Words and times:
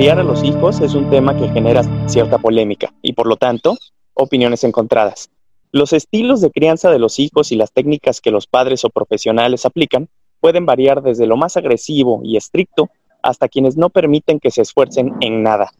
Criar 0.00 0.18
a 0.18 0.24
los 0.24 0.42
hijos 0.42 0.80
es 0.80 0.94
un 0.94 1.10
tema 1.10 1.36
que 1.36 1.50
genera 1.50 1.82
cierta 2.08 2.38
polémica 2.38 2.90
y 3.02 3.12
por 3.12 3.26
lo 3.26 3.36
tanto 3.36 3.76
opiniones 4.14 4.64
encontradas. 4.64 5.28
Los 5.72 5.92
estilos 5.92 6.40
de 6.40 6.50
crianza 6.50 6.90
de 6.90 6.98
los 6.98 7.18
hijos 7.18 7.52
y 7.52 7.56
las 7.56 7.70
técnicas 7.70 8.22
que 8.22 8.30
los 8.30 8.46
padres 8.46 8.82
o 8.86 8.88
profesionales 8.88 9.66
aplican 9.66 10.08
pueden 10.40 10.64
variar 10.64 11.02
desde 11.02 11.26
lo 11.26 11.36
más 11.36 11.58
agresivo 11.58 12.22
y 12.24 12.38
estricto 12.38 12.88
hasta 13.22 13.46
quienes 13.46 13.76
no 13.76 13.90
permiten 13.90 14.40
que 14.40 14.50
se 14.50 14.62
esfuercen 14.62 15.16
en 15.20 15.42
nada. 15.42 15.70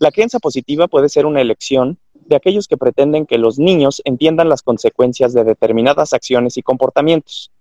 La 0.00 0.10
crianza 0.10 0.40
positiva 0.40 0.88
puede 0.88 1.08
ser 1.08 1.24
una 1.24 1.40
elección 1.40 1.96
de 2.26 2.34
aquellos 2.34 2.66
que 2.66 2.76
pretenden 2.76 3.24
que 3.24 3.38
los 3.38 3.60
niños 3.60 4.02
entiendan 4.04 4.48
las 4.48 4.62
consecuencias 4.62 5.32
de 5.32 5.44
determinadas 5.44 6.12
acciones 6.12 6.56
y 6.56 6.62
comportamientos. 6.62 7.52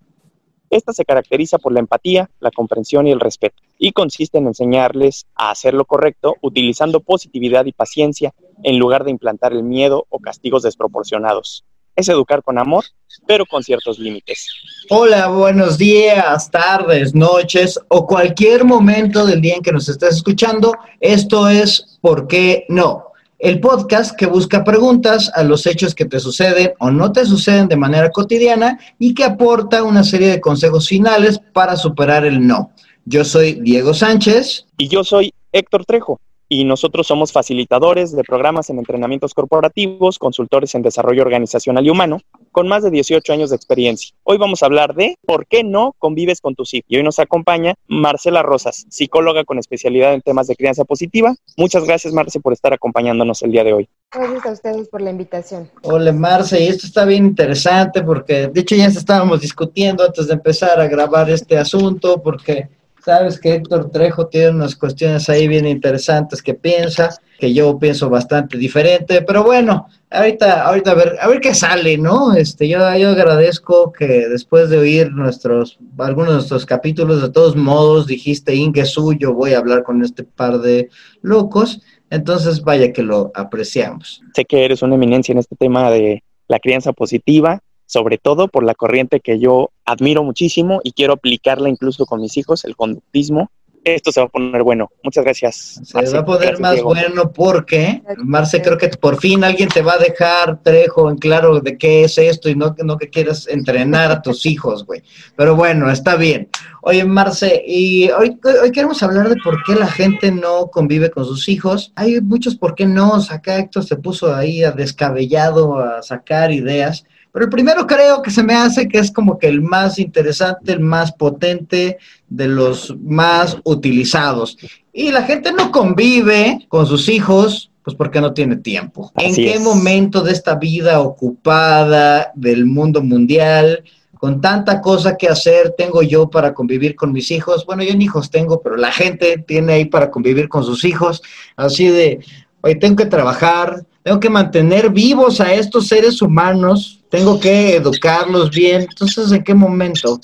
Esta 0.70 0.94
se 0.94 1.06
caracteriza 1.06 1.58
por 1.58 1.74
la 1.74 1.80
empatía, 1.80 2.30
la 2.40 2.52
comprensión 2.52 3.08
y 3.08 3.12
el 3.12 3.20
respeto, 3.20 3.62
y 3.78 3.92
consiste 3.92 4.38
en 4.38 4.48
enseñarles 4.48 5.26
a 5.36 5.52
hacer 5.52 5.74
lo 5.74 5.86
correcto 5.86 6.36
utilizando 6.42 7.00
positividad 7.00 7.66
y 7.66 7.72
paciencia 7.72 8.34
en 8.64 8.78
lugar 8.78 9.04
de 9.04 9.12
implantar 9.12 9.54
el 9.54 9.64
miedo 9.64 10.06
o 10.10 10.20
castigos 10.20 10.64
desproporcionados. 10.64 11.64
Es 11.96 12.08
educar 12.08 12.44
con 12.44 12.58
amor, 12.58 12.86
pero 13.28 13.46
con 13.46 13.64
ciertos 13.64 14.00
límites. 14.00 14.48
Hola, 14.90 15.28
buenos 15.28 15.78
días, 15.78 16.50
tardes, 16.50 17.14
noches 17.14 17.80
o 17.90 18.06
cualquier 18.06 18.64
momento 18.64 19.26
del 19.26 19.42
día 19.42 19.56
en 19.56 19.64
que 19.64 19.72
nos 19.72 19.90
estés 19.90 20.16
escuchando. 20.16 20.74
Esto 21.02 21.50
es 21.50 21.90
¿Por 22.02 22.28
qué 22.28 22.66
no? 22.70 23.09
El 23.40 23.60
podcast 23.60 24.16
que 24.18 24.26
busca 24.26 24.64
preguntas 24.64 25.32
a 25.34 25.44
los 25.44 25.66
hechos 25.66 25.96
que 25.96 26.06
te 26.06 26.20
suceden 26.20 26.74
o 26.80 26.92
no 26.92 27.12
te 27.12 27.26
suceden 27.26 27.68
de 27.68 27.78
manera 27.78 28.12
cotidiana 28.12 28.78
y 29.00 29.14
que 29.14 29.24
aporta 29.24 29.84
una 29.84 30.04
serie 30.04 30.28
de 30.28 30.42
consejos 30.42 30.88
finales 30.88 31.40
para 31.54 31.76
superar 31.78 32.26
el 32.26 32.46
no. 32.46 32.72
Yo 33.06 33.24
soy 33.24 33.54
Diego 33.62 33.94
Sánchez. 33.94 34.68
Y 34.78 34.90
yo 34.90 35.04
soy 35.04 35.34
Héctor 35.52 35.86
Trejo 35.86 36.20
y 36.50 36.66
nosotros 36.66 37.06
somos 37.06 37.32
facilitadores 37.32 38.12
de 38.16 38.24
programas 38.24 38.72
en 38.72 38.80
entrenamientos 38.80 39.36
corporativos, 39.36 40.18
consultores 40.18 40.74
en 40.74 40.82
desarrollo 40.82 41.22
organizacional 41.22 41.86
y 41.86 41.92
humano, 41.92 42.20
con 42.52 42.68
más 42.68 42.84
de 42.84 42.90
18 42.90 43.32
años 43.32 43.52
de 43.52 43.56
experiencia. 43.56 44.16
Hoy 44.24 44.40
vamos 44.40 44.64
a 44.64 44.66
hablar 44.66 44.96
de 44.96 45.16
por 45.26 45.46
qué 45.46 45.64
no 45.64 45.96
convives 46.00 46.42
con 46.42 46.56
tus 46.56 46.74
hijos. 46.74 46.88
Y 46.90 46.98
hoy 46.98 47.04
nos 47.04 47.20
acompaña 47.20 47.76
Marcela 47.88 48.42
Rosas, 48.42 48.88
psicóloga 48.90 49.44
con 49.44 49.60
especialidad 49.60 50.16
en 50.16 50.22
temas 50.22 50.48
de 50.48 50.56
crianza 50.56 50.86
positiva. 50.86 51.36
Muchas 51.56 51.86
gracias, 51.86 52.14
Marce, 52.14 52.40
por 52.40 52.54
estar 52.54 52.74
acompañándonos 52.74 53.44
el 53.44 53.52
día 53.52 53.64
de 53.64 53.74
hoy. 53.74 53.90
Gracias 54.12 54.46
a 54.48 54.52
ustedes 54.52 54.90
por 54.90 55.04
la 55.04 55.12
invitación. 55.12 55.70
Hola, 55.84 56.12
Marce, 56.12 56.64
y 56.64 56.68
esto 56.68 56.88
está 56.88 57.06
bien 57.06 57.28
interesante 57.28 58.02
porque, 58.02 58.48
de 58.48 58.62
hecho, 58.62 58.76
ya 58.76 58.88
estábamos 58.88 59.42
discutiendo 59.42 60.04
antes 60.04 60.28
de 60.28 60.34
empezar 60.34 60.80
a 60.80 60.88
grabar 60.88 61.30
este 61.30 61.60
asunto 61.60 62.24
porque 62.24 62.70
Sabes 63.04 63.40
que 63.40 63.54
Héctor 63.56 63.92
Trejo 63.92 64.28
tiene 64.28 64.52
unas 64.52 64.76
cuestiones 64.76 65.30
ahí 65.30 65.48
bien 65.48 65.66
interesantes 65.66 66.42
que 66.42 66.54
piensa, 66.54 67.10
que 67.40 67.54
yo 67.54 67.80
pienso 67.80 68.10
bastante 68.10 68.58
diferente, 68.58 69.22
pero 69.22 69.44
bueno, 69.44 69.88
ahorita, 70.10 70.64
ahorita 70.64 70.92
a 70.92 70.96
ver, 70.96 71.16
a 71.22 71.28
ver 71.28 71.40
qué 71.40 71.54
sale, 71.54 71.98
¿no? 71.98 72.34
Este, 72.34 72.68
yo, 72.68 72.80
yo 72.98 73.10
agradezco 73.10 73.92
que 73.94 74.28
después 74.28 74.70
de 74.70 74.78
oír 74.78 75.12
nuestros, 75.12 75.80
algunos 75.98 76.30
de 76.30 76.36
nuestros 76.36 76.66
capítulos, 76.66 77.22
de 77.22 77.30
todos 77.30 77.56
modos, 77.56 78.08
dijiste 78.08 78.54
Inge 78.56 78.86
suyo, 78.86 79.34
voy 79.34 79.54
a 79.54 79.60
hablar 79.60 79.84
con 79.84 80.04
este 80.04 80.24
par 80.24 80.60
de 80.60 80.90
locos, 81.22 81.82
entonces 82.10 82.62
vaya 82.62 82.92
que 82.92 83.04
lo 83.04 83.32
apreciamos. 83.34 84.22
Sé 84.36 84.46
que 84.46 84.66
eres 84.66 84.82
una 84.82 84.96
eminencia 84.96 85.32
en 85.32 85.40
este 85.40 85.56
tema 85.56 85.90
de 85.92 86.24
la 86.48 86.60
crianza 86.60 86.92
positiva, 86.92 87.62
sobre 87.90 88.20
todo 88.20 88.50
por 88.50 88.64
la 88.64 88.76
corriente 88.76 89.20
que 89.20 89.40
yo 89.40 89.72
admiro 89.84 90.24
muchísimo 90.24 90.80
y 90.84 90.92
quiero 90.92 91.14
aplicarla 91.14 91.70
incluso 91.70 92.06
con 92.06 92.22
mis 92.22 92.38
hijos, 92.38 92.64
el 92.64 92.76
conductismo. 92.76 93.50
Esto 93.84 94.12
se 94.12 94.20
va 94.20 94.28
a 94.28 94.30
poner 94.30 94.62
bueno. 94.62 94.92
Muchas 95.04 95.24
gracias. 95.24 95.82
Se 95.84 96.14
va 96.14 96.20
a 96.20 96.26
poner 96.26 96.60
más 96.60 96.84
bueno 96.84 97.32
porque, 97.32 98.04
Marce, 98.18 98.62
creo 98.62 98.78
que 98.78 98.90
por 98.90 99.20
fin 99.20 99.44
alguien 99.44 99.70
te 99.70 99.82
va 99.82 99.94
a 99.94 99.98
dejar, 99.98 100.62
Trejo, 100.62 101.10
en 101.10 101.18
claro 101.18 101.62
de 101.62 101.80
qué 101.80 102.04
es 102.04 102.20
esto 102.20 102.48
y 102.48 102.56
no, 102.56 102.76
no 102.84 102.98
que 102.98 103.10
quieras 103.10 103.48
entrenar 103.48 104.12
a 104.12 104.22
tus 104.22 104.46
hijos, 104.46 104.86
güey. 104.86 105.02
Pero 105.36 105.56
bueno, 105.56 105.90
está 105.90 106.16
bien. 106.16 106.50
Oye, 106.84 107.06
Marce, 107.06 107.64
y 107.66 108.12
hoy, 108.12 108.38
hoy 108.62 108.72
queremos 108.72 109.02
hablar 109.02 109.30
de 109.30 109.38
por 109.44 109.64
qué 109.64 109.74
la 109.74 109.88
gente 109.88 110.32
no 110.32 110.68
convive 110.68 111.10
con 111.10 111.26
sus 111.26 111.50
hijos. 111.50 111.92
Hay 111.96 112.22
muchos 112.22 112.56
por 112.56 112.76
qué 112.76 112.86
no. 112.86 113.16
Acá 113.32 113.58
Héctor 113.58 113.84
se 113.84 113.96
puso 113.96 114.36
ahí 114.36 114.64
a 114.64 114.72
descabellado 114.72 115.80
a 115.80 116.04
sacar 116.04 116.52
ideas. 116.52 117.06
Pero 117.32 117.46
el 117.46 117.52
primero 117.52 117.86
creo 117.86 118.22
que 118.22 118.32
se 118.32 118.44
me 118.44 118.56
hace 118.56 118.88
que 118.88 118.98
es 118.98 119.12
como 119.12 119.38
que 119.38 119.48
el 119.48 119.62
más 119.62 120.00
interesante, 120.00 120.72
el 120.72 120.80
más 120.80 121.12
potente, 121.12 121.98
de 122.28 122.48
los 122.48 122.96
más 123.00 123.58
utilizados. 123.64 124.58
Y 124.92 125.12
la 125.12 125.24
gente 125.24 125.52
no 125.52 125.72
convive 125.72 126.66
con 126.68 126.86
sus 126.86 127.08
hijos, 127.10 127.72
pues 127.84 127.96
porque 127.96 128.22
no 128.22 128.34
tiene 128.34 128.58
tiempo. 128.58 129.12
¿En 129.16 129.36
qué 129.36 129.60
momento 129.60 130.22
de 130.22 130.32
esta 130.32 130.56
vida 130.56 131.00
ocupada 131.00 132.32
del 132.36 132.66
mundo 132.66 133.02
mundial, 133.02 133.84
con 134.20 134.42
tanta 134.42 134.82
cosa 134.82 135.16
que 135.16 135.30
hacer, 135.30 135.74
tengo 135.78 136.02
yo 136.02 136.30
para 136.30 136.54
convivir 136.54 136.96
con 136.96 137.12
mis 137.12 137.32
hijos? 137.32 137.66
Bueno, 137.66 137.84
yo 137.84 137.96
ni 137.96 138.06
hijos 138.06 138.30
tengo, 138.30 138.62
pero 138.62 138.76
la 138.76 138.92
gente 138.92 139.44
tiene 139.48 139.74
ahí 139.74 139.86
para 139.86 140.12
convivir 140.12 140.50
con 140.50 140.64
sus 140.64 140.84
hijos. 140.84 141.22
Así 141.56 141.88
de, 141.88 142.20
hoy 142.62 142.78
tengo 142.78 142.98
que 142.98 143.06
trabajar, 143.06 143.86
tengo 144.10 144.20
que 144.20 144.30
mantener 144.32 144.90
vivos 144.90 145.40
a 145.40 145.54
estos 145.54 145.88
seres 145.88 146.20
humanos 146.20 147.06
tengo 147.12 147.40
que 147.40 147.76
educarlos 147.76 148.50
bien. 148.50 148.82
Entonces, 148.82 149.32
¿en 149.32 149.44
qué 149.44 149.54
momento 149.54 150.20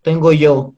tengo 0.00 0.32
yo 0.32 0.72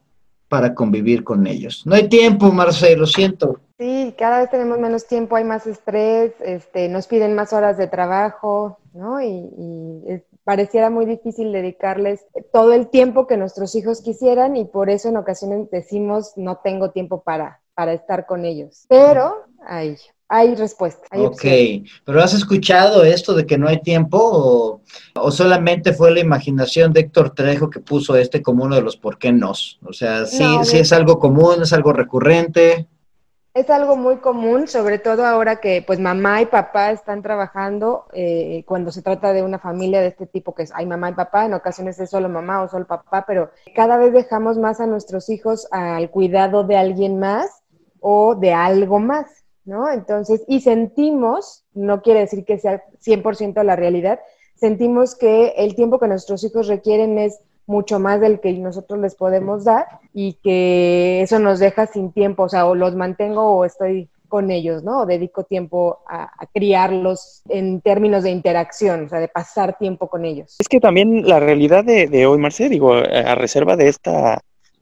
para 0.49 0.75
convivir 0.75 1.23
con 1.23 1.47
ellos? 1.47 1.83
No 1.85 1.95
hay 1.95 2.09
tiempo, 2.09 2.51
Marcelo, 2.51 3.05
siento. 3.05 3.61
Sí, 3.77 4.13
cada 4.17 4.39
vez 4.39 4.49
tenemos 4.49 4.77
menos 4.77 5.07
tiempo, 5.07 5.37
hay 5.37 5.45
más 5.45 5.67
estrés, 5.67 6.33
este, 6.41 6.89
nos 6.89 7.07
piden 7.07 7.33
más 7.33 7.53
horas 7.53 7.77
de 7.77 7.87
trabajo, 7.87 8.77
¿no? 8.91 9.21
Y, 9.21 10.21
pareciera 10.43 10.89
muy 10.89 11.05
difícil 11.05 11.53
dedicarles 11.53 12.25
todo 12.51 12.73
el 12.73 12.87
tiempo 12.87 13.25
que 13.25 13.37
nuestros 13.37 13.73
hijos 13.75 14.01
quisieran 14.01 14.57
y 14.57 14.65
por 14.65 14.89
eso 14.89 15.07
en 15.07 15.15
ocasiones 15.15 15.69
decimos 15.69 16.33
no 16.35 16.57
tengo 16.57 16.91
tiempo 16.91 17.21
para, 17.21 17.61
para 17.73 17.93
estar 17.93 18.25
con 18.25 18.43
ellos. 18.43 18.85
Pero 18.89 19.45
ahí 19.65 19.95
hay 20.29 20.53
respuesta. 20.53 21.07
ok, 21.17 21.43
pero 22.05 22.21
¿has 22.21 22.35
escuchado 22.35 23.03
esto 23.03 23.33
de 23.33 23.47
que 23.47 23.57
no 23.57 23.67
hay 23.67 23.81
tiempo 23.81 24.79
o, 25.15 25.31
solamente 25.31 25.91
fue 25.91 26.11
la 26.11 26.19
imaginación 26.19 26.93
de 26.93 27.01
Héctor 27.01 27.31
Trejo 27.31 27.69
que 27.69 27.79
puso 27.79 28.15
este 28.15 28.41
como 28.41 28.63
uno 28.63 28.75
de 28.75 28.83
los 28.83 28.95
por 28.95 29.17
qué 29.17 29.31
no? 29.31 29.49
O 29.49 29.91
sea, 29.91 30.27
sí, 30.27 30.45
sí 30.63 30.77
es 30.77 30.93
algo 30.93 31.17
común, 31.17 31.63
es 31.63 31.73
algo 31.73 31.93
recurrente. 31.93 32.87
Es 33.55 33.71
algo 33.71 33.95
muy 33.95 34.17
común, 34.17 34.67
sobre 34.67 34.99
todo 34.99 35.25
ahora 35.25 35.59
que 35.59 35.83
pues 35.85 35.99
mamá 35.99 36.43
y 36.43 36.45
papá 36.45 36.91
están 36.91 37.23
trabajando, 37.23 38.05
eh, 38.13 38.63
cuando 38.67 38.91
se 38.91 39.01
trata 39.01 39.33
de 39.33 39.41
una 39.41 39.57
familia 39.57 40.01
de 40.01 40.07
este 40.07 40.27
tipo 40.27 40.53
que 40.53 40.63
es, 40.63 40.71
hay 40.75 40.85
mamá 40.85 41.09
y 41.09 41.13
papá, 41.13 41.45
en 41.45 41.55
ocasiones 41.55 41.99
es 41.99 42.11
solo 42.11 42.29
mamá 42.29 42.61
o 42.61 42.69
solo 42.69 42.85
papá, 42.85 43.25
pero 43.27 43.49
cada 43.75 43.97
vez 43.97 44.13
dejamos 44.13 44.59
más 44.59 44.79
a 44.79 44.85
nuestros 44.85 45.29
hijos 45.29 45.67
al 45.71 46.11
cuidado 46.11 46.63
de 46.63 46.77
alguien 46.77 47.19
más 47.19 47.63
o 47.99 48.35
de 48.35 48.53
algo 48.53 48.99
más. 48.99 49.38
¿No? 49.65 49.89
Entonces, 49.91 50.43
y 50.47 50.61
sentimos, 50.61 51.63
no 51.73 52.01
quiere 52.01 52.21
decir 52.21 52.45
que 52.45 52.57
sea 52.57 52.83
100% 53.05 53.63
la 53.63 53.75
realidad, 53.75 54.19
sentimos 54.55 55.15
que 55.15 55.53
el 55.57 55.75
tiempo 55.75 55.99
que 55.99 56.07
nuestros 56.07 56.43
hijos 56.43 56.67
requieren 56.67 57.17
es 57.17 57.39
mucho 57.65 57.99
más 57.99 58.19
del 58.19 58.39
que 58.39 58.51
nosotros 58.53 58.99
les 58.99 59.15
podemos 59.15 59.63
dar 59.63 59.85
y 60.13 60.33
que 60.43 61.21
eso 61.21 61.37
nos 61.39 61.59
deja 61.59 61.85
sin 61.85 62.11
tiempo, 62.11 62.43
o 62.43 62.49
sea, 62.49 62.65
o 62.65 62.73
los 62.73 62.95
mantengo 62.95 63.43
o 63.43 63.63
estoy 63.63 64.09
con 64.27 64.51
ellos, 64.51 64.83
¿no? 64.83 65.01
O 65.01 65.05
dedico 65.05 65.43
tiempo 65.43 65.99
a, 66.07 66.29
criarlos 66.53 67.41
en 67.49 67.81
términos 67.81 68.23
de 68.23 68.31
interacción, 68.31 69.05
o 69.05 69.09
sea, 69.09 69.19
de 69.19 69.27
pasar 69.27 69.77
tiempo 69.77 70.07
con 70.07 70.25
ellos. 70.25 70.55
Es 70.59 70.67
que 70.67 70.79
también 70.79 71.27
la 71.27 71.39
realidad 71.39 71.83
de, 71.83 72.25
hoy, 72.25 72.37
Marce, 72.37 72.69
digo, 72.69 72.93
a 72.93 73.35
reserva 73.35 73.75
de 73.75 73.87
esta 73.87 74.39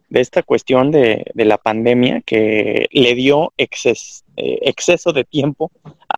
de 0.09 0.21
esta 0.21 0.43
cuestión 0.43 0.91
de, 0.91 1.25
de 1.33 1.45
la 1.45 1.57
pandemia 1.57 2.21
que 2.21 2.87
le 2.91 3.15
dio 3.15 3.53
exces, 3.57 4.23
eh, 4.37 4.59
exceso 4.61 5.13
de 5.13 5.23
tiempo 5.23 5.71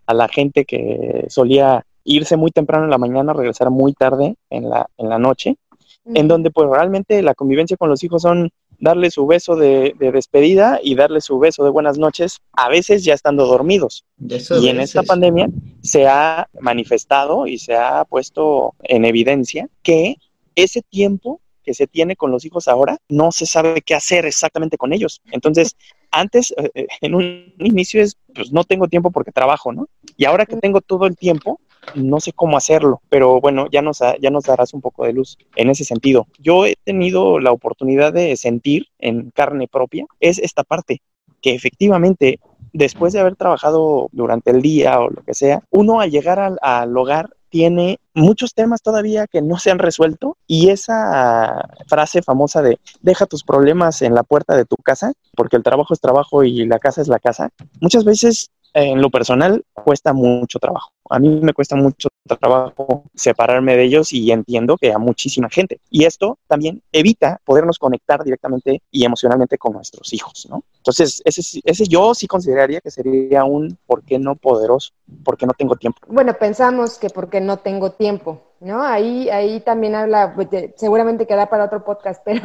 a 0.05 0.13
la 0.13 0.27
gente 0.27 0.65
que 0.65 1.25
solía 1.29 1.85
irse 2.03 2.37
muy 2.37 2.51
temprano 2.51 2.85
en 2.85 2.91
la 2.91 2.97
mañana, 2.97 3.33
regresar 3.33 3.69
muy 3.69 3.93
tarde 3.93 4.35
en 4.49 4.69
la, 4.69 4.89
en 4.97 5.09
la 5.09 5.19
noche, 5.19 5.57
en 6.05 6.27
donde 6.27 6.51
pues 6.51 6.69
realmente 6.69 7.21
la 7.21 7.35
convivencia 7.35 7.77
con 7.77 7.89
los 7.89 8.03
hijos 8.03 8.21
son 8.21 8.49
darle 8.79 9.11
su 9.11 9.27
beso 9.27 9.55
de, 9.55 9.93
de, 9.99 10.11
despedida 10.11 10.79
y 10.81 10.95
darle 10.95 11.19
su 11.21 11.37
beso 11.37 11.63
de 11.63 11.69
buenas 11.69 11.97
noches, 11.97 12.39
a 12.53 12.69
veces 12.69 13.03
ya 13.03 13.13
estando 13.13 13.45
dormidos. 13.45 14.05
y 14.19 14.69
en 14.69 14.79
esta 14.79 15.03
pandemia 15.03 15.49
se 15.81 16.07
ha 16.07 16.47
manifestado 16.61 17.45
y 17.45 17.57
se 17.57 17.75
ha 17.75 18.05
puesto 18.05 18.75
en 18.83 19.03
evidencia 19.05 19.67
que 19.83 20.15
ese 20.55 20.81
tiempo 20.81 21.41
que 21.69 21.75
se 21.75 21.85
tiene 21.85 22.15
con 22.15 22.31
los 22.31 22.45
hijos 22.45 22.67
ahora, 22.67 22.97
no 23.09 23.31
se 23.31 23.45
sabe 23.45 23.83
qué 23.83 23.93
hacer 23.93 24.25
exactamente 24.25 24.75
con 24.75 24.91
ellos. 24.91 25.21
Entonces, 25.29 25.75
antes, 26.09 26.51
eh, 26.57 26.71
eh, 26.73 26.87
en 27.01 27.13
un 27.13 27.53
inicio 27.59 28.01
es, 28.01 28.17
pues 28.33 28.51
no 28.51 28.63
tengo 28.63 28.87
tiempo 28.87 29.11
porque 29.11 29.31
trabajo, 29.31 29.71
¿no? 29.71 29.87
Y 30.17 30.25
ahora 30.25 30.47
que 30.47 30.55
tengo 30.55 30.81
todo 30.81 31.05
el 31.05 31.15
tiempo, 31.15 31.59
no 31.93 32.19
sé 32.19 32.33
cómo 32.33 32.57
hacerlo, 32.57 33.03
pero 33.07 33.39
bueno, 33.39 33.67
ya 33.71 33.83
nos, 33.83 33.99
ya 34.19 34.31
nos 34.31 34.45
darás 34.45 34.73
un 34.73 34.81
poco 34.81 35.05
de 35.05 35.13
luz 35.13 35.37
en 35.55 35.69
ese 35.69 35.83
sentido. 35.83 36.25
Yo 36.39 36.65
he 36.65 36.75
tenido 36.83 37.37
la 37.37 37.51
oportunidad 37.51 38.13
de 38.13 38.35
sentir 38.35 38.87
en 38.97 39.29
carne 39.29 39.67
propia, 39.67 40.07
es 40.19 40.39
esta 40.39 40.63
parte, 40.63 41.03
que 41.39 41.53
efectivamente 41.53 42.39
después 42.73 43.13
de 43.13 43.19
haber 43.19 43.35
trabajado 43.35 44.09
durante 44.11 44.49
el 44.49 44.63
día 44.63 44.99
o 44.99 45.11
lo 45.11 45.21
que 45.21 45.35
sea, 45.35 45.61
uno 45.69 46.01
al 46.01 46.09
llegar 46.09 46.39
al, 46.39 46.57
al 46.63 46.97
hogar 46.97 47.29
tiene 47.49 47.99
muchos 48.13 48.53
temas 48.53 48.81
todavía 48.81 49.27
que 49.27 49.41
no 49.41 49.57
se 49.57 49.71
han 49.71 49.79
resuelto 49.79 50.37
y 50.47 50.69
esa 50.69 51.69
frase 51.87 52.21
famosa 52.21 52.61
de 52.61 52.79
deja 53.01 53.25
tus 53.25 53.43
problemas 53.43 54.01
en 54.01 54.13
la 54.13 54.23
puerta 54.23 54.55
de 54.55 54.65
tu 54.65 54.75
casa, 54.77 55.13
porque 55.35 55.57
el 55.57 55.63
trabajo 55.63 55.93
es 55.93 55.99
trabajo 55.99 56.43
y 56.43 56.65
la 56.65 56.79
casa 56.79 57.01
es 57.01 57.07
la 57.07 57.19
casa, 57.19 57.49
muchas 57.81 58.03
veces 58.03 58.49
en 58.73 59.01
lo 59.01 59.09
personal 59.09 59.63
cuesta 59.73 60.13
mucho 60.13 60.59
trabajo. 60.59 60.91
A 61.09 61.19
mí 61.19 61.39
me 61.41 61.53
cuesta 61.53 61.75
mucho 61.75 62.09
trabajo 62.35 63.03
separarme 63.15 63.75
de 63.75 63.83
ellos 63.83 64.13
y 64.13 64.31
entiendo 64.31 64.77
que 64.77 64.93
a 64.93 64.97
muchísima 64.97 65.49
gente. 65.49 65.79
Y 65.89 66.05
esto 66.05 66.37
también 66.47 66.81
evita 66.91 67.39
podernos 67.43 67.79
conectar 67.79 68.23
directamente 68.23 68.81
y 68.91 69.05
emocionalmente 69.05 69.57
con 69.57 69.73
nuestros 69.73 70.13
hijos, 70.13 70.47
¿no? 70.49 70.63
Entonces, 70.77 71.21
ese, 71.25 71.61
ese 71.63 71.85
yo 71.87 72.13
sí 72.13 72.27
consideraría 72.27 72.81
que 72.81 72.91
sería 72.91 73.43
un 73.43 73.77
por 73.85 74.03
qué 74.03 74.19
no 74.19 74.35
poderoso, 74.35 74.91
porque 75.23 75.45
no 75.45 75.53
tengo 75.53 75.75
tiempo. 75.75 75.99
Bueno, 76.07 76.33
pensamos 76.33 76.97
que 76.97 77.09
porque 77.09 77.41
no 77.41 77.57
tengo 77.57 77.91
tiempo, 77.91 78.41
¿no? 78.59 78.81
Ahí, 78.81 79.29
ahí 79.29 79.59
también 79.61 79.95
habla, 79.95 80.33
pues, 80.35 80.47
seguramente 80.75 81.27
queda 81.27 81.49
para 81.49 81.65
otro 81.65 81.83
podcast, 81.83 82.21
pero 82.25 82.41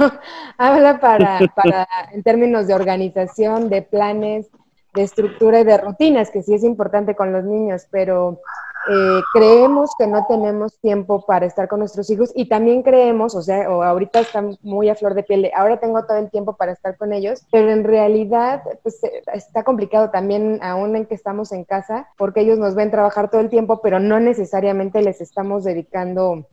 habla 0.58 1.00
para, 1.00 1.40
para, 1.54 1.88
en 2.12 2.22
términos 2.22 2.66
de 2.66 2.74
organización, 2.74 3.68
de 3.68 3.82
planes, 3.82 4.48
de 4.94 5.02
estructura 5.02 5.60
y 5.60 5.64
de 5.64 5.76
rutinas, 5.76 6.30
que 6.30 6.42
sí 6.42 6.54
es 6.54 6.64
importante 6.64 7.14
con 7.16 7.32
los 7.32 7.44
niños, 7.44 7.86
pero 7.90 8.40
eh, 8.88 9.20
creemos 9.32 9.90
que 9.98 10.06
no 10.06 10.26
tenemos 10.26 10.78
tiempo 10.78 11.24
para 11.26 11.46
estar 11.46 11.68
con 11.68 11.80
nuestros 11.80 12.10
hijos 12.10 12.30
y 12.34 12.48
también 12.48 12.82
creemos, 12.82 13.34
o 13.34 13.42
sea, 13.42 13.70
o 13.70 13.82
ahorita 13.82 14.20
están 14.20 14.56
muy 14.62 14.88
a 14.88 14.94
flor 14.94 15.14
de 15.14 15.22
piel, 15.22 15.50
ahora 15.56 15.80
tengo 15.80 16.04
todo 16.04 16.18
el 16.18 16.30
tiempo 16.30 16.56
para 16.56 16.72
estar 16.72 16.96
con 16.96 17.12
ellos, 17.12 17.46
pero 17.50 17.70
en 17.70 17.82
realidad 17.82 18.62
pues, 18.82 19.02
eh, 19.04 19.22
está 19.32 19.64
complicado 19.64 20.10
también 20.10 20.60
aún 20.62 20.94
en 20.96 21.06
que 21.06 21.14
estamos 21.14 21.50
en 21.52 21.64
casa, 21.64 22.08
porque 22.16 22.40
ellos 22.40 22.58
nos 22.58 22.74
ven 22.74 22.90
trabajar 22.90 23.30
todo 23.30 23.40
el 23.40 23.48
tiempo, 23.48 23.80
pero 23.82 24.00
no 24.00 24.20
necesariamente 24.20 25.02
les 25.02 25.20
estamos 25.20 25.64
dedicando 25.64 26.46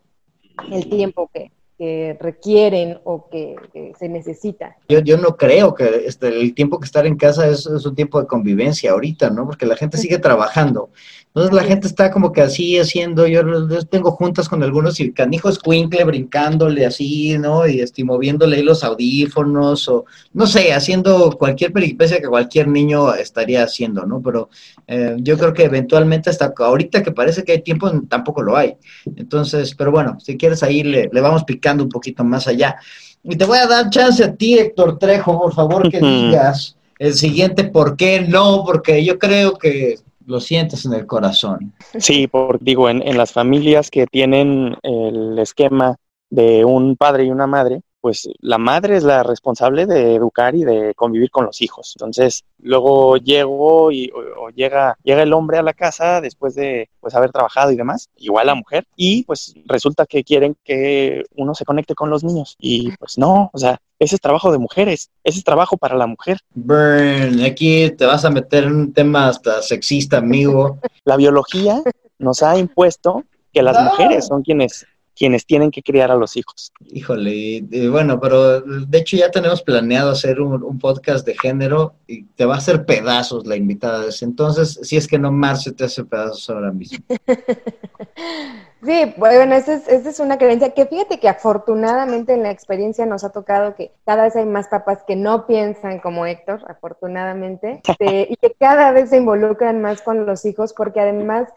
el 0.72 0.90
tiempo 0.90 1.30
que, 1.34 1.52
que 1.82 2.16
requieren 2.20 3.00
o 3.06 3.28
que, 3.28 3.56
se 3.98 4.08
necesita. 4.08 4.78
Yo, 4.88 5.00
yo 5.00 5.18
no 5.18 5.36
creo 5.36 5.74
que 5.74 6.04
este, 6.06 6.28
el 6.28 6.54
tiempo 6.54 6.80
que 6.80 6.86
estar 6.86 7.08
en 7.08 7.18
casa 7.18 7.48
es, 7.48 7.66
es, 7.66 7.84
un 7.88 7.96
tiempo 7.96 8.22
de 8.22 8.28
convivencia 8.28 8.92
ahorita, 8.92 9.32
¿no? 9.32 9.48
Porque 9.48 9.66
la 9.66 9.76
gente 9.76 9.98
sigue 9.98 10.20
trabajando. 10.20 10.92
Entonces 11.34 11.54
la 11.54 11.64
gente 11.64 11.88
está 11.88 12.12
como 12.12 12.34
que 12.34 12.42
así 12.42 12.78
haciendo, 12.78 13.26
yo, 13.26 13.42
tengo 13.86 14.12
juntas 14.12 14.50
con 14.50 14.64
algunos 14.64 15.00
y 15.00 15.14
canijos 15.14 15.60
cuincle 15.60 16.04
brincándole 16.04 16.86
así, 16.86 17.38
¿no? 17.38 17.66
Y 17.66 17.80
estoy 17.80 18.04
moviéndole 18.04 18.58
ahí 18.58 18.64
los 18.64 18.84
audífonos 18.84 19.88
o 19.88 20.04
no 20.34 20.46
sé, 20.46 20.74
haciendo 20.74 21.32
cualquier 21.40 21.72
peripecia 21.72 22.20
que 22.20 22.28
cualquier 22.28 22.68
niño 22.68 23.14
estaría 23.14 23.64
haciendo, 23.64 24.06
¿no? 24.06 24.22
Pero 24.22 24.50
eh, 24.88 25.16
yo 25.20 25.38
creo 25.38 25.54
que 25.54 25.64
eventualmente 25.64 26.30
hasta 26.30 26.54
ahorita 26.58 27.02
que 27.02 27.14
parece 27.14 27.46
que 27.46 27.54
hay 27.54 27.62
tiempo, 27.62 27.90
tampoco 28.10 28.42
lo 28.42 28.58
hay. 28.58 28.76
Entonces, 29.16 29.74
pero 29.74 29.90
bueno, 29.90 30.18
si 30.20 30.36
quieres 30.36 30.64
ahí 30.64 30.84
le, 30.84 31.10
le 31.14 31.22
vamos 31.22 31.46
picando 31.46 31.82
un 31.82 31.90
poquito 31.90 32.26
más 32.26 32.46
allá. 32.50 32.76
Y 33.24 33.38
te 33.38 33.46
voy 33.46 33.60
a 33.60 33.68
dar 33.68 33.90
chance 33.90 34.22
a 34.22 34.36
ti, 34.36 34.60
Héctor 34.60 35.00
Trejo, 35.00 35.40
por 35.40 35.54
favor, 35.54 35.90
que 35.90 36.00
digas 36.02 36.76
el 37.00 37.14
siguiente 37.14 37.64
por 37.64 37.96
qué 37.96 38.22
no, 38.22 38.64
porque 38.66 39.06
yo 39.06 39.18
creo 39.18 39.54
que 39.54 39.96
lo 40.32 40.40
sientes 40.40 40.86
en 40.86 40.94
el 40.94 41.06
corazón. 41.06 41.74
Sí, 42.00 42.28
por, 42.28 42.60
digo, 42.60 42.90
en, 42.90 43.06
en 43.08 43.18
las 43.18 43.32
familias 43.32 43.92
que 43.92 44.08
tienen 44.08 44.76
el 44.82 45.38
esquema 45.38 45.98
de 46.30 46.66
un 46.66 46.96
padre 46.96 47.26
y 47.26 47.30
una 47.30 47.46
madre, 47.46 47.82
pues 48.02 48.28
la 48.40 48.58
madre 48.58 48.98
es 48.98 49.04
la 49.04 49.24
responsable 49.24 49.86
de 49.86 50.16
educar 50.16 50.56
y 50.56 50.64
de 50.64 50.94
convivir 50.96 51.30
con 51.30 51.46
los 51.46 51.62
hijos. 51.62 51.94
Entonces, 51.96 52.44
luego 52.60 53.18
llego 53.18 53.92
y 53.92 54.12
o, 54.12 54.50
llega, 54.50 54.98
llega 55.04 55.22
el 55.22 55.34
hombre 55.34 55.60
a 55.60 55.64
la 55.64 55.74
casa 55.74 56.20
después 56.20 56.56
de 56.56 56.90
pues 57.00 57.14
haber 57.16 57.32
trabajado 57.32 57.72
y 57.72 57.76
demás, 57.76 58.10
igual 58.18 58.48
la 58.48 58.56
mujer, 58.56 58.86
y 58.96 59.24
pues 59.24 59.54
resulta 59.66 60.06
que 60.06 60.24
quieren 60.24 60.56
que 60.64 61.24
uno 61.36 61.56
se 61.56 61.66
conecte 61.66 61.96
con 61.96 62.10
los 62.10 62.24
niños. 62.24 62.58
Y 62.60 62.92
pues 62.98 63.18
no, 63.18 63.50
o 63.54 63.58
sea, 63.58 63.80
ese 64.00 64.16
es 64.16 64.22
trabajo 64.22 64.52
de 64.52 64.58
mujeres, 64.58 65.12
ese 65.24 65.38
es 65.38 65.44
trabajo 65.44 65.78
para 65.78 65.96
la 65.96 66.08
mujer. 66.08 66.40
Burn, 66.56 67.42
aquí 67.44 67.92
te 67.92 68.06
vas 68.06 68.26
a 68.26 68.32
meter 68.32 68.64
en 68.64 68.76
un 68.76 68.94
tema 68.94 69.28
hasta 69.28 69.62
sexista, 69.62 70.18
amigo. 70.18 70.80
La 71.06 71.18
biología 71.18 71.84
nos 72.18 72.42
ha 72.42 72.58
impuesto 72.58 73.24
que 73.54 73.62
las 73.62 73.82
mujeres 73.84 74.28
son 74.28 74.44
quienes 74.44 74.86
quienes 75.16 75.46
tienen 75.46 75.72
que 75.72 75.82
criar 75.82 76.12
a 76.12 76.16
los 76.16 76.38
hijos. 76.38 76.72
Híjole, 76.88 77.64
bueno, 77.90 78.20
pero 78.20 78.62
de 78.62 78.98
hecho 78.98 79.18
ya 79.18 79.30
tenemos 79.32 79.62
planeado 79.62 80.12
hacer 80.12 80.42
un, 80.42 80.64
un, 80.64 80.80
podcast 80.80 81.26
de 81.26 81.38
género 81.38 81.94
y 82.08 82.24
te 82.24 82.46
va 82.46 82.56
a 82.56 82.58
hacer 82.58 82.86
pedazos 82.86 83.46
la 83.46 83.56
invitada 83.56 84.06
desde 84.06 84.26
entonces, 84.26 84.80
si 84.82 84.98
es 84.98 85.08
que 85.08 85.20
no 85.20 85.32
Marce 85.32 85.72
te 85.72 85.86
hace 85.86 86.04
pedazos 86.04 86.50
ahora 86.50 86.72
mismo. 86.72 87.04
Sí, 88.84 89.14
bueno, 89.16 89.54
esa 89.54 89.76
es, 89.76 89.88
esa 89.88 90.10
es 90.10 90.20
una 90.20 90.40
creencia 90.40 90.74
que 90.74 90.88
fíjate 90.88 91.20
que 91.20 91.30
afortunadamente 91.30 92.34
en 92.34 92.42
la 92.42 92.50
experiencia 92.50 93.06
nos 93.06 93.24
ha 93.24 93.30
tocado 93.30 93.76
que 93.76 93.92
cada 94.06 94.24
vez 94.24 94.36
hay 94.36 94.46
más 94.46 94.70
papás 94.70 95.04
que 95.06 95.16
no 95.16 95.46
piensan 95.46 96.00
como 96.00 96.26
Héctor, 96.26 96.64
afortunadamente, 96.68 97.82
eh, 98.00 98.28
y 98.28 98.36
que 98.38 98.56
cada 98.60 98.92
vez 98.92 99.12
se 99.12 99.18
involucran 99.18 99.82
más 99.82 100.02
con 100.02 100.26
los 100.26 100.46
hijos 100.46 100.74
porque 100.74 101.00
además 101.00 101.48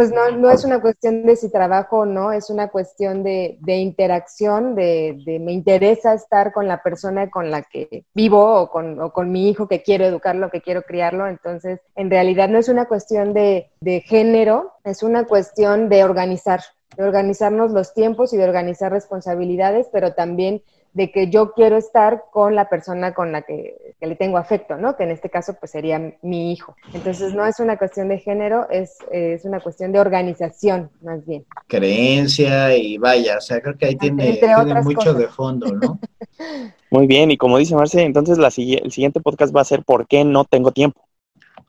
pues 0.00 0.12
no, 0.12 0.30
no 0.30 0.50
es 0.50 0.64
una 0.64 0.80
cuestión 0.80 1.26
de 1.26 1.36
si 1.36 1.50
trabajo 1.50 1.98
o 1.98 2.06
no, 2.06 2.32
es 2.32 2.48
una 2.48 2.68
cuestión 2.68 3.22
de, 3.22 3.58
de 3.60 3.76
interacción, 3.76 4.74
de, 4.74 5.20
de, 5.26 5.38
me 5.38 5.52
interesa 5.52 6.14
estar 6.14 6.54
con 6.54 6.66
la 6.66 6.82
persona 6.82 7.28
con 7.28 7.50
la 7.50 7.60
que 7.60 8.06
vivo 8.14 8.62
o 8.62 8.70
con, 8.70 8.98
o 8.98 9.12
con, 9.12 9.30
mi 9.30 9.50
hijo 9.50 9.68
que 9.68 9.82
quiero 9.82 10.06
educarlo, 10.06 10.50
que 10.50 10.62
quiero 10.62 10.84
criarlo. 10.84 11.26
Entonces, 11.26 11.80
en 11.96 12.08
realidad 12.08 12.48
no 12.48 12.58
es 12.58 12.70
una 12.70 12.86
cuestión 12.86 13.34
de, 13.34 13.72
de 13.82 14.00
género, 14.00 14.72
es 14.84 15.02
una 15.02 15.26
cuestión 15.26 15.90
de 15.90 16.02
organizar, 16.02 16.62
de 16.96 17.04
organizarnos 17.04 17.72
los 17.72 17.92
tiempos 17.92 18.32
y 18.32 18.38
de 18.38 18.44
organizar 18.44 18.90
responsabilidades, 18.90 19.88
pero 19.92 20.14
también 20.14 20.62
de 20.92 21.12
que 21.12 21.30
yo 21.30 21.52
quiero 21.52 21.76
estar 21.76 22.24
con 22.32 22.54
la 22.54 22.68
persona 22.68 23.14
con 23.14 23.30
la 23.30 23.42
que, 23.42 23.94
que, 24.00 24.06
le 24.06 24.16
tengo 24.16 24.38
afecto, 24.38 24.76
¿no? 24.76 24.96
Que 24.96 25.04
en 25.04 25.10
este 25.10 25.30
caso 25.30 25.54
pues 25.58 25.70
sería 25.72 26.14
mi 26.22 26.52
hijo. 26.52 26.74
Entonces 26.92 27.32
no 27.32 27.46
es 27.46 27.60
una 27.60 27.76
cuestión 27.76 28.08
de 28.08 28.18
género, 28.18 28.68
es, 28.70 28.96
es 29.12 29.44
una 29.44 29.60
cuestión 29.60 29.92
de 29.92 30.00
organización 30.00 30.90
más 31.02 31.24
bien. 31.24 31.44
Creencia 31.68 32.76
y 32.76 32.98
vaya, 32.98 33.38
o 33.38 33.40
sea, 33.40 33.60
creo 33.60 33.78
que 33.78 33.86
ahí 33.86 33.96
tiene, 33.96 34.36
tiene 34.36 34.82
mucho 34.82 34.96
cosas. 34.96 35.18
de 35.18 35.28
fondo, 35.28 35.66
¿no? 35.72 36.00
Muy 36.90 37.06
bien, 37.06 37.30
y 37.30 37.36
como 37.36 37.58
dice 37.58 37.76
Marce, 37.76 38.02
entonces 38.02 38.38
la, 38.38 38.48
el 38.48 38.90
siguiente 38.90 39.20
podcast 39.20 39.54
va 39.54 39.60
a 39.60 39.64
ser 39.64 39.84
¿Por 39.84 40.08
qué 40.08 40.24
no 40.24 40.44
tengo 40.44 40.72
tiempo? 40.72 41.00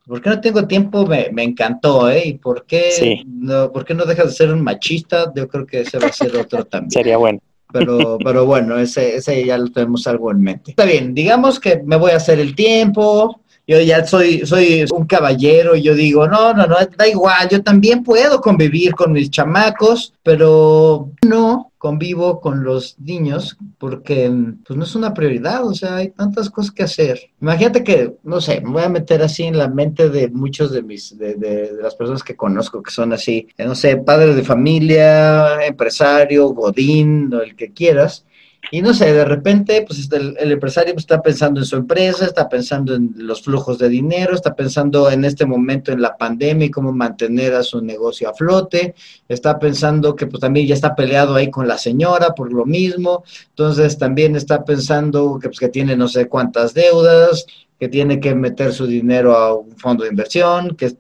¿Por 0.07 0.19
qué 0.19 0.31
no 0.31 0.41
tengo 0.41 0.65
tiempo? 0.65 1.05
Me, 1.05 1.29
me 1.31 1.43
encantó, 1.43 2.09
¿eh? 2.09 2.23
¿Y 2.25 2.33
por 2.33 2.65
qué, 2.65 2.91
sí. 2.91 3.23
no, 3.27 3.71
por 3.71 3.85
qué 3.85 3.93
no 3.93 4.05
dejas 4.05 4.27
de 4.27 4.31
ser 4.31 4.51
un 4.51 4.63
machista? 4.63 5.31
Yo 5.35 5.47
creo 5.47 5.67
que 5.67 5.81
ese 5.81 5.99
va 5.99 6.07
a 6.07 6.11
ser 6.11 6.35
otro 6.35 6.65
también. 6.65 6.89
Sería 6.89 7.17
bueno 7.17 7.39
pero, 7.71 8.17
pero 8.23 8.45
bueno, 8.45 8.77
ese, 8.77 9.15
ese 9.15 9.45
ya 9.45 9.57
lo 9.57 9.71
tenemos 9.71 10.07
algo 10.07 10.31
en 10.31 10.41
mente. 10.41 10.71
Está 10.71 10.85
bien, 10.85 11.13
digamos 11.13 11.59
que 11.59 11.81
me 11.85 11.95
voy 11.95 12.11
a 12.11 12.17
hacer 12.17 12.39
el 12.39 12.55
tiempo, 12.55 13.41
yo 13.67 13.79
ya 13.79 14.05
soy, 14.05 14.45
soy 14.45 14.85
un 14.91 15.05
caballero 15.05 15.75
y 15.75 15.83
yo 15.83 15.95
digo, 15.95 16.27
no, 16.27 16.53
no, 16.53 16.67
no, 16.67 16.75
da 16.97 17.07
igual, 17.07 17.47
yo 17.49 17.61
también 17.63 18.03
puedo 18.03 18.41
convivir 18.41 18.93
con 18.93 19.13
mis 19.13 19.29
chamacos, 19.29 20.13
pero 20.23 21.09
no 21.25 21.70
convivo 21.81 22.39
con 22.41 22.63
los 22.63 22.99
niños 22.99 23.57
porque 23.79 24.31
pues 24.63 24.77
no 24.77 24.83
es 24.83 24.93
una 24.93 25.15
prioridad, 25.15 25.65
o 25.65 25.73
sea, 25.73 25.95
hay 25.95 26.11
tantas 26.11 26.51
cosas 26.51 26.71
que 26.71 26.83
hacer. 26.83 27.19
Imagínate 27.41 27.83
que, 27.83 28.17
no 28.21 28.39
sé, 28.39 28.61
me 28.61 28.69
voy 28.69 28.83
a 28.83 28.89
meter 28.89 29.23
así 29.23 29.45
en 29.45 29.57
la 29.57 29.67
mente 29.67 30.11
de 30.11 30.29
muchos 30.29 30.71
de 30.71 30.83
mis, 30.83 31.17
de, 31.17 31.33
de, 31.33 31.73
de 31.73 31.81
las 31.81 31.95
personas 31.95 32.21
que 32.21 32.35
conozco 32.35 32.83
que 32.83 32.91
son 32.91 33.13
así, 33.13 33.47
no 33.57 33.73
sé, 33.73 33.97
padres 33.97 34.35
de 34.35 34.43
familia, 34.43 35.65
empresario, 35.65 36.49
godín, 36.49 37.33
o 37.33 37.41
el 37.41 37.55
que 37.55 37.73
quieras, 37.73 38.27
y 38.69 38.81
no 38.81 38.93
sé, 38.93 39.11
de 39.11 39.25
repente, 39.25 39.83
pues 39.87 40.07
el, 40.11 40.37
el 40.39 40.51
empresario 40.51 40.93
está 40.95 41.21
pensando 41.21 41.59
en 41.59 41.65
su 41.65 41.75
empresa, 41.77 42.25
está 42.25 42.47
pensando 42.47 42.93
en 42.93 43.13
los 43.15 43.41
flujos 43.41 43.79
de 43.79 43.89
dinero, 43.89 44.35
está 44.35 44.53
pensando 44.55 45.09
en 45.09 45.25
este 45.25 45.45
momento 45.45 45.91
en 45.91 46.01
la 46.01 46.15
pandemia 46.15 46.67
y 46.67 46.71
cómo 46.71 46.93
mantener 46.93 47.55
a 47.55 47.63
su 47.63 47.81
negocio 47.81 48.29
a 48.29 48.33
flote, 48.33 48.93
está 49.27 49.57
pensando 49.57 50.15
que 50.15 50.27
pues 50.27 50.41
también 50.41 50.67
ya 50.67 50.75
está 50.75 50.95
peleado 50.95 51.35
ahí 51.35 51.49
con 51.49 51.67
la 51.67 51.77
señora 51.77 52.35
por 52.35 52.53
lo 52.53 52.65
mismo, 52.65 53.23
entonces 53.49 53.97
también 53.97 54.35
está 54.35 54.63
pensando 54.63 55.39
que, 55.41 55.49
pues, 55.49 55.59
que 55.59 55.69
tiene 55.69 55.95
no 55.95 56.07
sé 56.07 56.27
cuántas 56.27 56.73
deudas, 56.73 57.45
que 57.79 57.89
tiene 57.89 58.19
que 58.19 58.35
meter 58.35 58.73
su 58.73 58.85
dinero 58.85 59.35
a 59.35 59.55
un 59.55 59.75
fondo 59.75 60.03
de 60.03 60.11
inversión, 60.11 60.75
que 60.75 60.95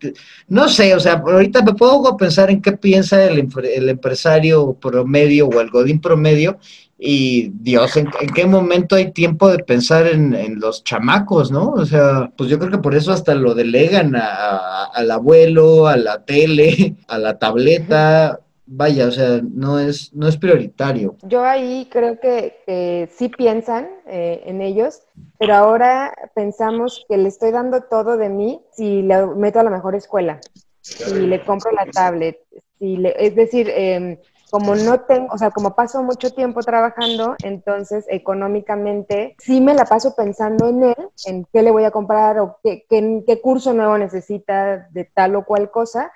no 0.47 0.67
sé, 0.67 0.95
o 0.95 0.99
sea, 0.99 1.23
ahorita 1.23 1.61
me 1.61 1.75
puedo 1.75 2.17
pensar 2.17 2.49
en 2.49 2.59
qué 2.59 2.71
piensa 2.71 3.23
el 3.23 3.37
empresario 3.87 4.73
promedio 4.73 5.47
o 5.47 5.61
el 5.61 5.69
godín 5.69 6.01
promedio 6.01 6.57
y 7.03 7.49
Dios, 7.55 7.97
¿en, 7.97 8.09
¿en, 8.21 8.29
qué 8.29 8.45
momento 8.45 8.95
hay 8.95 9.11
tiempo 9.11 9.49
de 9.49 9.63
pensar 9.63 10.05
en, 10.05 10.35
en, 10.35 10.59
los 10.59 10.83
chamacos, 10.83 11.51
no? 11.51 11.71
O 11.71 11.83
sea, 11.83 12.31
pues 12.37 12.47
yo 12.47 12.59
creo 12.59 12.69
que 12.69 12.77
por 12.77 12.93
eso 12.93 13.11
hasta 13.11 13.33
lo 13.33 13.55
delegan 13.55 14.15
a, 14.15 14.27
a, 14.27 14.83
al 14.93 15.09
abuelo, 15.09 15.87
a 15.87 15.97
la 15.97 16.23
tele, 16.23 16.93
a 17.07 17.17
la 17.17 17.39
tableta. 17.39 18.41
vaya, 18.67 19.07
o 19.07 19.11
sea, 19.11 19.41
no 19.41 19.79
es, 19.79 20.13
no 20.13 20.27
es 20.27 20.37
prioritario. 20.37 21.15
Yo 21.23 21.43
ahí 21.43 21.87
creo 21.91 22.19
que, 22.19 23.09
sí 23.17 23.29
piensan 23.29 23.89
eh, 24.05 24.43
en 24.45 24.61
ellos, 24.61 25.01
pero 25.39 25.55
ahora 25.55 26.13
pensamos 26.35 27.03
que 27.09 27.17
le 27.17 27.29
estoy 27.29 27.49
dando 27.49 27.81
todo 27.81 28.15
de 28.15 28.29
mí 28.29 28.61
si 28.73 29.01
le 29.01 29.25
meto 29.25 29.59
a 29.59 29.63
la 29.63 29.71
mejor 29.71 29.95
escuela, 29.95 30.39
si 30.81 31.25
le 31.25 31.43
compro 31.43 31.71
la 31.71 31.87
tablet, 31.87 32.37
si 32.77 32.97
le, 32.97 33.15
es 33.17 33.35
decir, 33.35 33.71
em, 33.73 34.17
como 34.51 34.75
no 34.75 34.99
tengo, 34.99 35.33
o 35.33 35.37
sea, 35.37 35.49
como 35.49 35.75
paso 35.75 36.03
mucho 36.03 36.31
tiempo 36.31 36.59
trabajando, 36.59 37.35
entonces 37.41 38.05
económicamente 38.09 39.37
sí 39.39 39.61
me 39.61 39.73
la 39.73 39.85
paso 39.85 40.13
pensando 40.13 40.67
en 40.67 40.83
él, 40.83 41.09
en 41.25 41.47
qué 41.53 41.61
le 41.63 41.71
voy 41.71 41.85
a 41.85 41.91
comprar 41.91 42.37
o 42.37 42.57
qué, 42.61 42.85
qué, 42.89 43.41
curso 43.41 43.73
nuevo 43.73 43.97
necesita 43.97 44.89
de 44.91 45.05
tal 45.05 45.37
o 45.37 45.45
cual 45.45 45.71
cosa, 45.71 46.11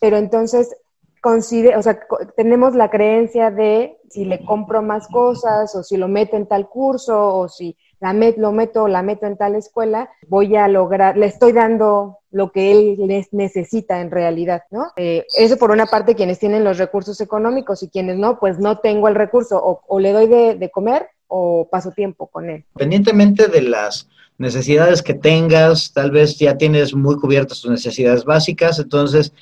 pero 0.00 0.16
entonces 0.18 0.74
o 1.22 1.82
sea, 1.82 2.00
tenemos 2.36 2.74
la 2.74 2.88
creencia 2.88 3.50
de 3.50 3.98
si 4.08 4.24
le 4.24 4.42
compro 4.44 4.82
más 4.82 5.06
cosas 5.08 5.74
o 5.74 5.82
si 5.82 5.96
lo 5.96 6.08
meto 6.08 6.36
en 6.36 6.46
tal 6.46 6.68
curso 6.68 7.36
o 7.36 7.48
si 7.48 7.76
la 8.00 8.12
met, 8.12 8.36
lo 8.38 8.52
meto 8.52 8.84
o 8.84 8.88
la 8.88 9.02
meto 9.02 9.26
en 9.26 9.36
tal 9.36 9.54
escuela, 9.54 10.10
voy 10.26 10.56
a 10.56 10.68
lograr, 10.68 11.16
le 11.16 11.26
estoy 11.26 11.52
dando 11.52 12.18
lo 12.30 12.52
que 12.52 12.70
él 12.70 12.96
les 13.06 13.32
necesita 13.32 14.00
en 14.00 14.10
realidad, 14.10 14.62
¿no? 14.70 14.92
Eh, 14.96 15.26
eso 15.36 15.56
por 15.58 15.70
una 15.70 15.86
parte 15.86 16.14
quienes 16.14 16.38
tienen 16.38 16.64
los 16.64 16.78
recursos 16.78 17.20
económicos 17.20 17.82
y 17.82 17.88
quienes 17.88 18.16
no, 18.16 18.38
pues 18.38 18.58
no 18.58 18.78
tengo 18.78 19.08
el 19.08 19.14
recurso 19.14 19.82
o, 19.86 20.00
le 20.00 20.12
doy 20.12 20.28
de, 20.28 20.54
de 20.54 20.70
comer 20.70 21.08
o 21.26 21.68
paso 21.70 21.92
tiempo 21.92 22.28
con 22.28 22.48
él. 22.48 22.64
Independientemente 22.74 23.48
de 23.48 23.62
las 23.62 24.08
necesidades 24.38 25.02
que 25.02 25.14
tengas, 25.14 25.92
tal 25.92 26.10
vez 26.10 26.38
ya 26.38 26.56
tienes 26.56 26.94
muy 26.94 27.16
cubiertas 27.16 27.60
tus 27.60 27.70
necesidades 27.70 28.24
básicas, 28.24 28.78
entonces 28.78 29.32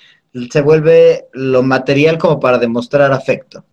se 0.50 0.60
vuelve 0.60 1.26
lo 1.32 1.62
material 1.62 2.18
como 2.18 2.40
para 2.40 2.58
demostrar 2.58 3.12
afecto. 3.12 3.64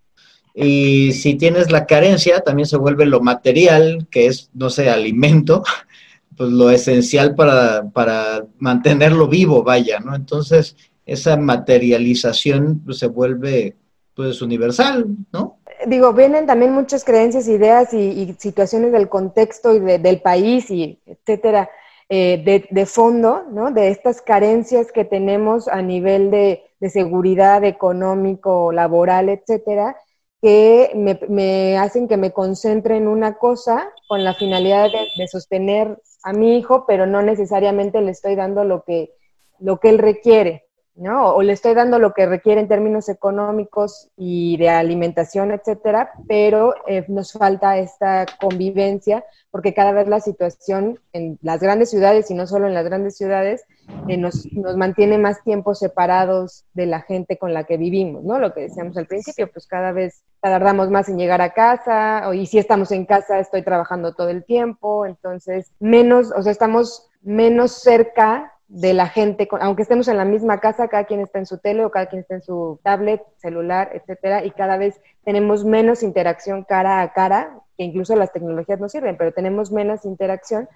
Y 0.58 1.12
si 1.12 1.36
tienes 1.36 1.70
la 1.70 1.86
carencia, 1.86 2.40
también 2.40 2.66
se 2.66 2.78
vuelve 2.78 3.06
lo 3.06 3.20
material, 3.20 4.08
que 4.10 4.28
es, 4.28 4.50
no 4.54 4.70
sé, 4.70 4.90
alimento, 4.90 5.64
pues 6.38 6.50
lo 6.50 6.70
esencial 6.70 7.36
para, 7.36 7.90
para 7.90 8.46
mantenerlo 8.58 9.28
vivo, 9.28 9.64
vaya, 9.64 10.00
¿no? 10.00 10.16
Entonces, 10.16 10.78
esa 11.06 11.36
materialización 11.36 12.82
pues, 12.86 13.00
se 13.00 13.08
vuelve, 13.08 13.76
pues, 14.16 14.42
universal, 14.42 15.06
¿no? 15.34 15.60
Digo, 15.88 16.14
vienen 16.14 16.46
también 16.46 16.72
muchas 16.72 17.04
creencias, 17.04 17.50
ideas 17.50 17.94
y, 17.94 18.34
situaciones 18.40 18.94
del 18.94 19.10
contexto 19.10 19.76
y 19.76 19.80
del 19.80 20.22
país 20.22 20.72
y 20.72 20.98
etcétera 21.06 21.70
eh, 22.08 22.42
de, 22.46 22.66
de, 22.72 22.86
fondo, 22.86 23.44
¿no? 23.52 23.72
De 23.72 23.90
estas 23.90 24.22
carencias 24.22 24.92
que 24.94 25.04
tenemos 25.04 25.68
a 25.68 25.82
nivel 25.82 26.32
de, 26.32 26.64
de 26.80 26.90
seguridad 26.90 27.64
económico, 27.66 28.72
laboral, 28.72 29.28
etcétera, 29.28 29.98
que 30.42 30.92
me, 30.96 31.20
me, 31.30 31.78
hacen 31.78 32.08
que 32.08 32.18
me 32.18 32.32
concentre 32.32 32.98
en 32.98 33.08
una 33.08 33.38
cosa 33.38 33.92
con 34.08 34.24
la 34.24 34.34
finalidad 34.34 34.92
de, 34.92 35.08
de, 35.18 35.28
sostener 35.28 36.00
a 36.24 36.34
mi 36.34 36.58
hijo, 36.58 36.86
pero 36.86 37.06
no 37.06 37.22
necesariamente 37.22 38.02
le 38.02 38.12
estoy 38.12 38.36
dando 38.36 38.64
lo 38.64 38.84
que, 38.84 39.12
lo 39.60 39.80
que 39.80 39.90
él 39.90 39.98
requiere. 39.98 40.65
¿No? 40.96 41.36
O 41.36 41.42
le 41.42 41.54
estoy 41.54 41.74
dando 41.74 42.00
lo 42.00 42.14
que 42.14 42.26
requiere 42.26 42.62
en 42.62 42.68
términos 42.68 43.10
económicos 43.10 44.10
y 44.16 44.58
de 44.58 44.70
alimentación, 44.70 45.52
etcétera, 45.52 46.12
pero 46.28 46.74
eh, 46.88 47.06
nos 47.08 47.34
falta 47.34 47.78
esta 47.78 48.26
convivencia 48.40 49.26
porque 49.52 49.74
cada 49.74 49.92
vez 49.92 50.08
la 50.08 50.20
situación 50.20 51.00
en 51.14 51.38
las 51.42 51.60
grandes 51.62 51.90
ciudades 51.90 52.32
y 52.32 52.34
no 52.34 52.48
solo 52.48 52.68
en 52.68 52.74
las 52.74 52.86
grandes 52.86 53.18
ciudades 53.18 53.66
eh, 54.08 54.18
nos, 54.18 54.46
nos, 54.54 54.76
mantiene 54.78 55.18
más 55.18 55.44
tiempo 55.44 55.76
separados 55.76 56.66
de 56.74 56.86
la 56.86 57.02
gente 57.02 57.38
con 57.38 57.54
la 57.54 57.66
que 57.66 57.78
vivimos, 57.78 58.24
¿no? 58.24 58.40
Lo 58.40 58.54
que 58.54 58.62
decíamos 58.62 58.98
al 58.98 59.08
principio, 59.08 59.52
pues 59.52 59.68
cada 59.68 59.92
vez 59.92 60.24
tardamos 60.40 60.90
más 60.90 61.10
en 61.10 61.18
llegar 61.18 61.42
a 61.42 61.54
casa, 61.54 62.24
y 62.34 62.46
si 62.46 62.58
estamos 62.58 62.92
en 62.92 63.06
casa 63.06 63.40
estoy 63.40 63.64
trabajando 63.64 64.14
todo 64.14 64.30
el 64.30 64.44
tiempo, 64.44 65.06
entonces 65.06 65.72
menos, 65.80 66.32
o 66.36 66.42
sea, 66.42 66.52
estamos 66.52 67.10
menos 67.22 67.82
cerca 67.82 68.55
de 68.68 68.94
la 68.94 69.08
gente, 69.08 69.48
aunque 69.62 69.84
estemos 69.84 70.08
en 70.08 70.18
la 70.18 70.26
misma 70.26 70.60
casa, 70.60 70.88
cada 70.88 71.06
quien 71.06 71.20
está 71.20 71.40
en 71.40 71.46
su 71.46 71.60
tele 71.60 71.86
o 71.86 71.92
cada 71.92 72.08
quien 72.08 72.22
está 72.22 72.36
en 72.36 72.42
su 72.42 72.80
tablet, 72.84 73.22
celular, 73.38 73.92
etcétera, 73.94 74.44
y 74.44 74.52
cada 74.52 74.78
vez 74.78 75.00
tenemos 75.24 75.64
menos 75.64 76.02
interacción 76.04 76.64
cara 76.64 77.02
a 77.02 77.14
cara, 77.14 77.60
que 77.78 77.84
incluso 77.84 78.16
las 78.16 78.32
tecnologías 78.32 78.80
no 78.80 78.90
sirven, 78.90 79.18
pero 79.18 79.34
tenemos 79.34 79.72
menos 79.72 80.06
interacción 80.06 80.68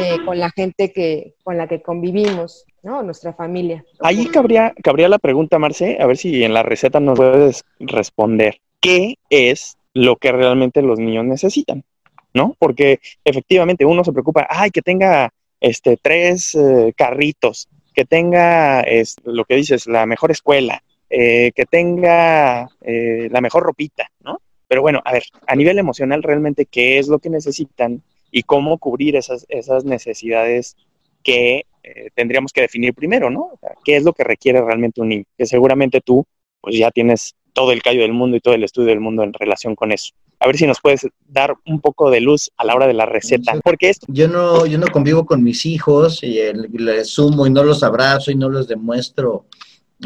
eh, 0.00 0.18
con 0.24 0.38
la 0.38 0.50
gente 0.50 0.92
que, 0.92 1.34
con 1.42 1.56
la 1.56 1.66
que 1.66 1.80
convivimos, 1.80 2.66
¿no? 2.82 3.02
Nuestra 3.02 3.32
familia. 3.32 3.84
Ahí 4.00 4.26
cabría, 4.26 4.74
cabría 4.82 5.08
la 5.08 5.18
pregunta, 5.18 5.58
Marce, 5.58 5.98
a 6.00 6.06
ver 6.06 6.16
si 6.16 6.44
en 6.44 6.52
la 6.52 6.62
receta 6.62 7.00
nos 7.00 7.18
puedes 7.18 7.64
responder. 7.78 8.60
¿Qué 8.80 9.16
es 9.30 9.76
lo 9.94 10.16
que 10.16 10.32
realmente 10.32 10.82
los 10.82 10.98
niños 10.98 11.24
necesitan? 11.24 11.84
¿No? 12.32 12.54
Porque 12.58 13.00
efectivamente 13.24 13.84
uno 13.84 14.04
se 14.04 14.12
preocupa, 14.12 14.46
ay, 14.48 14.70
que 14.70 14.82
tenga 14.82 15.32
este, 15.60 15.96
tres 15.96 16.54
eh, 16.54 16.92
carritos, 16.96 17.68
que 17.94 18.04
tenga 18.04 18.80
es, 18.80 19.16
lo 19.24 19.44
que 19.44 19.56
dices, 19.56 19.86
la 19.86 20.06
mejor 20.06 20.30
escuela, 20.30 20.82
eh, 21.08 21.52
que 21.54 21.66
tenga 21.66 22.68
eh, 22.80 23.28
la 23.30 23.40
mejor 23.40 23.64
ropita, 23.64 24.10
¿no? 24.20 24.40
Pero 24.68 24.82
bueno, 24.82 25.02
a 25.04 25.12
ver, 25.12 25.24
a 25.46 25.56
nivel 25.56 25.78
emocional 25.78 26.22
realmente 26.22 26.66
qué 26.66 26.98
es 26.98 27.08
lo 27.08 27.18
que 27.18 27.30
necesitan 27.30 28.02
y 28.30 28.44
cómo 28.44 28.78
cubrir 28.78 29.16
esas, 29.16 29.44
esas 29.48 29.84
necesidades 29.84 30.76
que 31.24 31.66
tendríamos 32.14 32.52
que 32.52 32.60
definir 32.60 32.94
primero, 32.94 33.30
¿no? 33.30 33.58
¿Qué 33.84 33.96
es 33.96 34.04
lo 34.04 34.12
que 34.12 34.22
requiere 34.22 34.60
realmente 34.60 35.00
un 35.00 35.08
niño? 35.08 35.24
Que 35.36 35.46
seguramente 35.46 36.00
tú 36.00 36.24
pues 36.60 36.76
ya 36.76 36.90
tienes 36.90 37.34
todo 37.52 37.72
el 37.72 37.82
callo 37.82 38.02
del 38.02 38.12
mundo 38.12 38.36
y 38.36 38.40
todo 38.40 38.54
el 38.54 38.62
estudio 38.62 38.90
del 38.90 39.00
mundo 39.00 39.24
en 39.24 39.32
relación 39.32 39.74
con 39.74 39.90
eso 39.90 40.12
a 40.40 40.46
ver 40.46 40.56
si 40.56 40.66
nos 40.66 40.80
puedes 40.80 41.06
dar 41.28 41.54
un 41.66 41.80
poco 41.80 42.10
de 42.10 42.20
luz 42.20 42.50
a 42.56 42.64
la 42.64 42.74
hora 42.74 42.86
de 42.86 42.94
la 42.94 43.04
receta. 43.04 43.52
Porque 43.62 43.90
esto... 43.90 44.06
Yo 44.08 44.26
no, 44.26 44.64
yo 44.64 44.78
no 44.78 44.86
convivo 44.86 45.26
con 45.26 45.42
mis 45.44 45.66
hijos 45.66 46.22
y, 46.22 46.38
les 46.78 47.10
sumo 47.10 47.46
y 47.46 47.50
no 47.50 47.62
los 47.62 47.82
abrazo 47.82 48.30
y 48.30 48.36
no 48.36 48.48
les 48.48 48.66
demuestro 48.66 49.44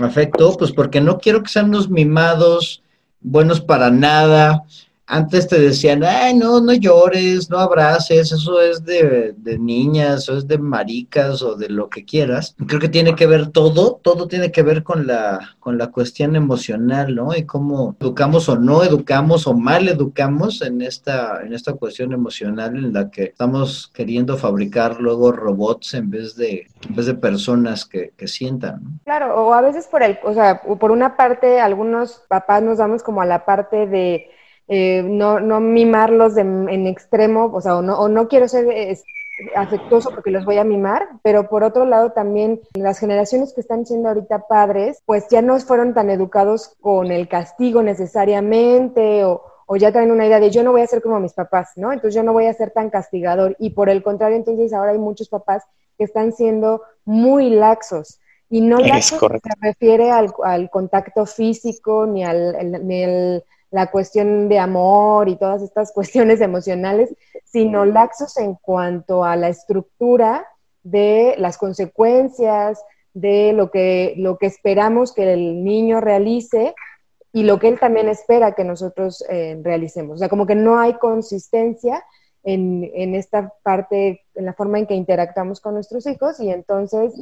afecto, 0.03 0.57
pues 0.59 0.73
porque 0.73 1.01
no 1.01 1.19
quiero 1.19 1.43
que 1.43 1.51
sean 1.51 1.67
unos 1.67 1.89
mimados, 1.89 2.83
buenos 3.21 3.61
para 3.61 3.91
nada, 3.91 4.65
antes 5.07 5.49
te 5.49 5.61
decían, 5.61 6.03
ay, 6.03 6.35
no, 6.35 6.61
no 6.61 6.73
llores, 6.73 7.51
no 7.51 7.59
abraces, 7.59 8.33
eso 8.33 8.61
es 8.61 8.85
de, 8.85 9.35
de, 9.37 9.59
niñas, 9.59 10.23
eso 10.23 10.39
es 10.39 10.49
de 10.49 10.57
maricas 10.57 11.43
o 11.43 11.57
de 11.57 11.69
lo 11.69 11.91
que 11.91 12.05
quieras. 12.05 12.57
Creo 12.67 12.81
que 12.81 12.89
tiene 12.89 13.15
que 13.15 13.27
ver 13.27 13.49
todo, 13.49 14.01
todo 14.03 14.29
tiene 14.29 14.51
que 14.51 14.63
ver 14.63 14.83
con 14.83 15.07
la, 15.07 15.57
con 15.61 15.77
la 15.77 15.89
cuestión 15.89 16.37
emocional, 16.37 17.15
¿no? 17.15 17.35
Y 17.37 17.45
cómo 17.45 17.97
educamos 18.01 18.49
o 18.49 18.57
no 18.57 18.83
educamos 18.83 19.47
o 19.47 19.55
mal 19.55 19.89
educamos 19.89 20.63
en 20.63 20.81
esta, 20.81 21.43
en 21.43 21.53
esta 21.53 21.75
cuestión 21.75 22.13
emocional 22.13 22.75
en 22.77 22.93
la 22.95 23.11
que 23.11 23.25
estamos 23.25 23.91
queriendo 23.93 24.39
fabricar 24.39 25.01
luego 25.01 25.33
robots 25.33 25.95
en 25.95 26.11
vez 26.11 26.35
de, 26.35 26.67
en 26.89 26.97
vez 26.97 27.07
de 27.07 27.15
personas 27.15 27.85
que, 27.85 28.13
que 28.17 28.27
sientan. 28.27 28.83
¿no? 28.83 28.91
Claro, 29.05 29.37
o 29.37 29.53
a 29.53 29.61
veces 29.61 29.87
por 29.87 30.03
el, 30.03 30.19
o 30.25 30.33
sea, 30.33 30.63
por 30.63 30.91
una 30.91 31.17
parte, 31.17 31.61
algunos 31.61 32.23
papás 32.29 32.63
nos 32.63 32.79
damos 32.79 33.03
como 33.03 33.21
a 33.21 33.27
la 33.27 33.45
parte 33.45 33.87
de 33.87 34.31
eh, 34.69 35.03
no, 35.03 35.41
no 35.41 35.61
mimarlos 35.61 36.37
en 36.37 36.87
extremo, 36.87 37.51
o 37.53 37.61
sea, 37.61 37.77
o 37.77 37.83
no, 37.83 37.99
o 37.99 38.09
no 38.09 38.29
quiero 38.29 38.49
ser 38.49 38.67
afectuoso 39.57 40.11
porque 40.11 40.31
los 40.31 40.45
voy 40.45 40.59
a 40.59 40.65
mimar, 40.65 41.09
pero 41.23 41.49
por 41.49 41.65
otro 41.65 41.85
lado 41.85 42.13
también 42.13 42.61
las 42.75 42.99
generaciones 42.99 43.53
que 43.53 43.61
están 43.61 43.85
siendo 43.87 44.09
ahorita 44.09 44.47
padres, 44.47 45.03
pues 45.07 45.27
ya 45.31 45.43
no 45.43 45.59
fueron 45.59 45.95
tan 45.95 46.11
educados 46.11 46.77
con 46.81 47.11
el 47.11 47.29
castigo 47.29 47.83
necesariamente 47.83 49.25
o, 49.25 49.43
o 49.67 49.77
ya 49.77 49.93
traen 49.93 50.13
una 50.13 50.27
idea 50.27 50.41
de 50.41 50.51
yo 50.51 50.63
no 50.63 50.73
voy 50.73 50.83
a 50.83 50.87
ser 50.87 51.03
como 51.03 51.21
mis 51.21 51.33
papás, 51.33 51.73
¿no? 51.77 51.93
Entonces 51.93 52.15
yo 52.15 52.23
no 52.23 52.33
voy 52.33 52.47
a 52.47 52.55
ser 52.55 52.71
tan 52.71 52.91
castigador 52.91 53.57
y 53.59 53.71
por 53.71 53.89
el 53.89 54.03
contrario, 54.03 54.37
entonces 54.37 54.73
ahora 54.73 54.93
hay 54.93 54.99
muchos 54.99 55.29
papás 55.29 55.65
que 55.99 56.05
están 56.05 56.33
siendo 56.33 56.83
muy 57.05 57.51
laxos. 57.51 58.21
Y 58.51 58.61
no 58.61 58.79
laxos 58.79 59.19
se 59.19 59.51
refiere 59.61 60.11
al, 60.11 60.33
al, 60.45 60.71
contacto 60.71 61.27
físico 61.27 62.07
ni 62.07 62.25
al, 62.25 62.87
ni 62.87 63.03
al 63.03 63.45
la 63.75 63.91
cuestión 63.91 64.49
de 64.49 64.61
amor 64.61 65.29
y 65.29 65.35
todas 65.35 65.61
estas 65.61 65.91
cuestiones 65.93 66.41
emocionales, 66.41 67.13
sino 67.45 67.85
laxos 67.85 68.37
en 68.37 68.55
cuanto 68.55 69.25
a 69.25 69.35
la 69.35 69.49
estructura 69.49 70.47
de 70.85 71.35
las 71.39 71.59
consecuencias, 71.59 72.81
de 73.15 73.53
lo 73.53 73.73
que, 73.73 74.15
lo 74.17 74.39
que 74.39 74.47
esperamos 74.47 75.13
que 75.13 75.33
el 75.33 75.65
niño 75.65 76.01
realice 76.01 76.77
y 77.33 77.43
lo 77.43 77.59
que 77.59 77.67
él 77.67 77.81
también 77.81 78.09
espera 78.09 78.55
que 78.55 78.63
nosotros 78.63 79.25
eh, 79.29 79.59
realicemos. 79.61 80.15
O 80.15 80.19
sea, 80.19 80.29
como 80.29 80.47
que 80.47 80.55
no 80.55 80.79
hay 80.79 80.95
consistencia 80.95 82.05
en, 82.45 82.89
en, 82.95 83.17
esta 83.17 83.55
parte, 83.65 84.23
en 84.37 84.45
la 84.45 84.53
forma 84.53 84.79
en 84.79 84.87
que 84.87 84.95
interactuamos 84.95 85.61
con 85.61 85.75
nuestros 85.75 86.07
hijos 86.07 86.39
y 86.39 86.51
entonces 86.51 87.13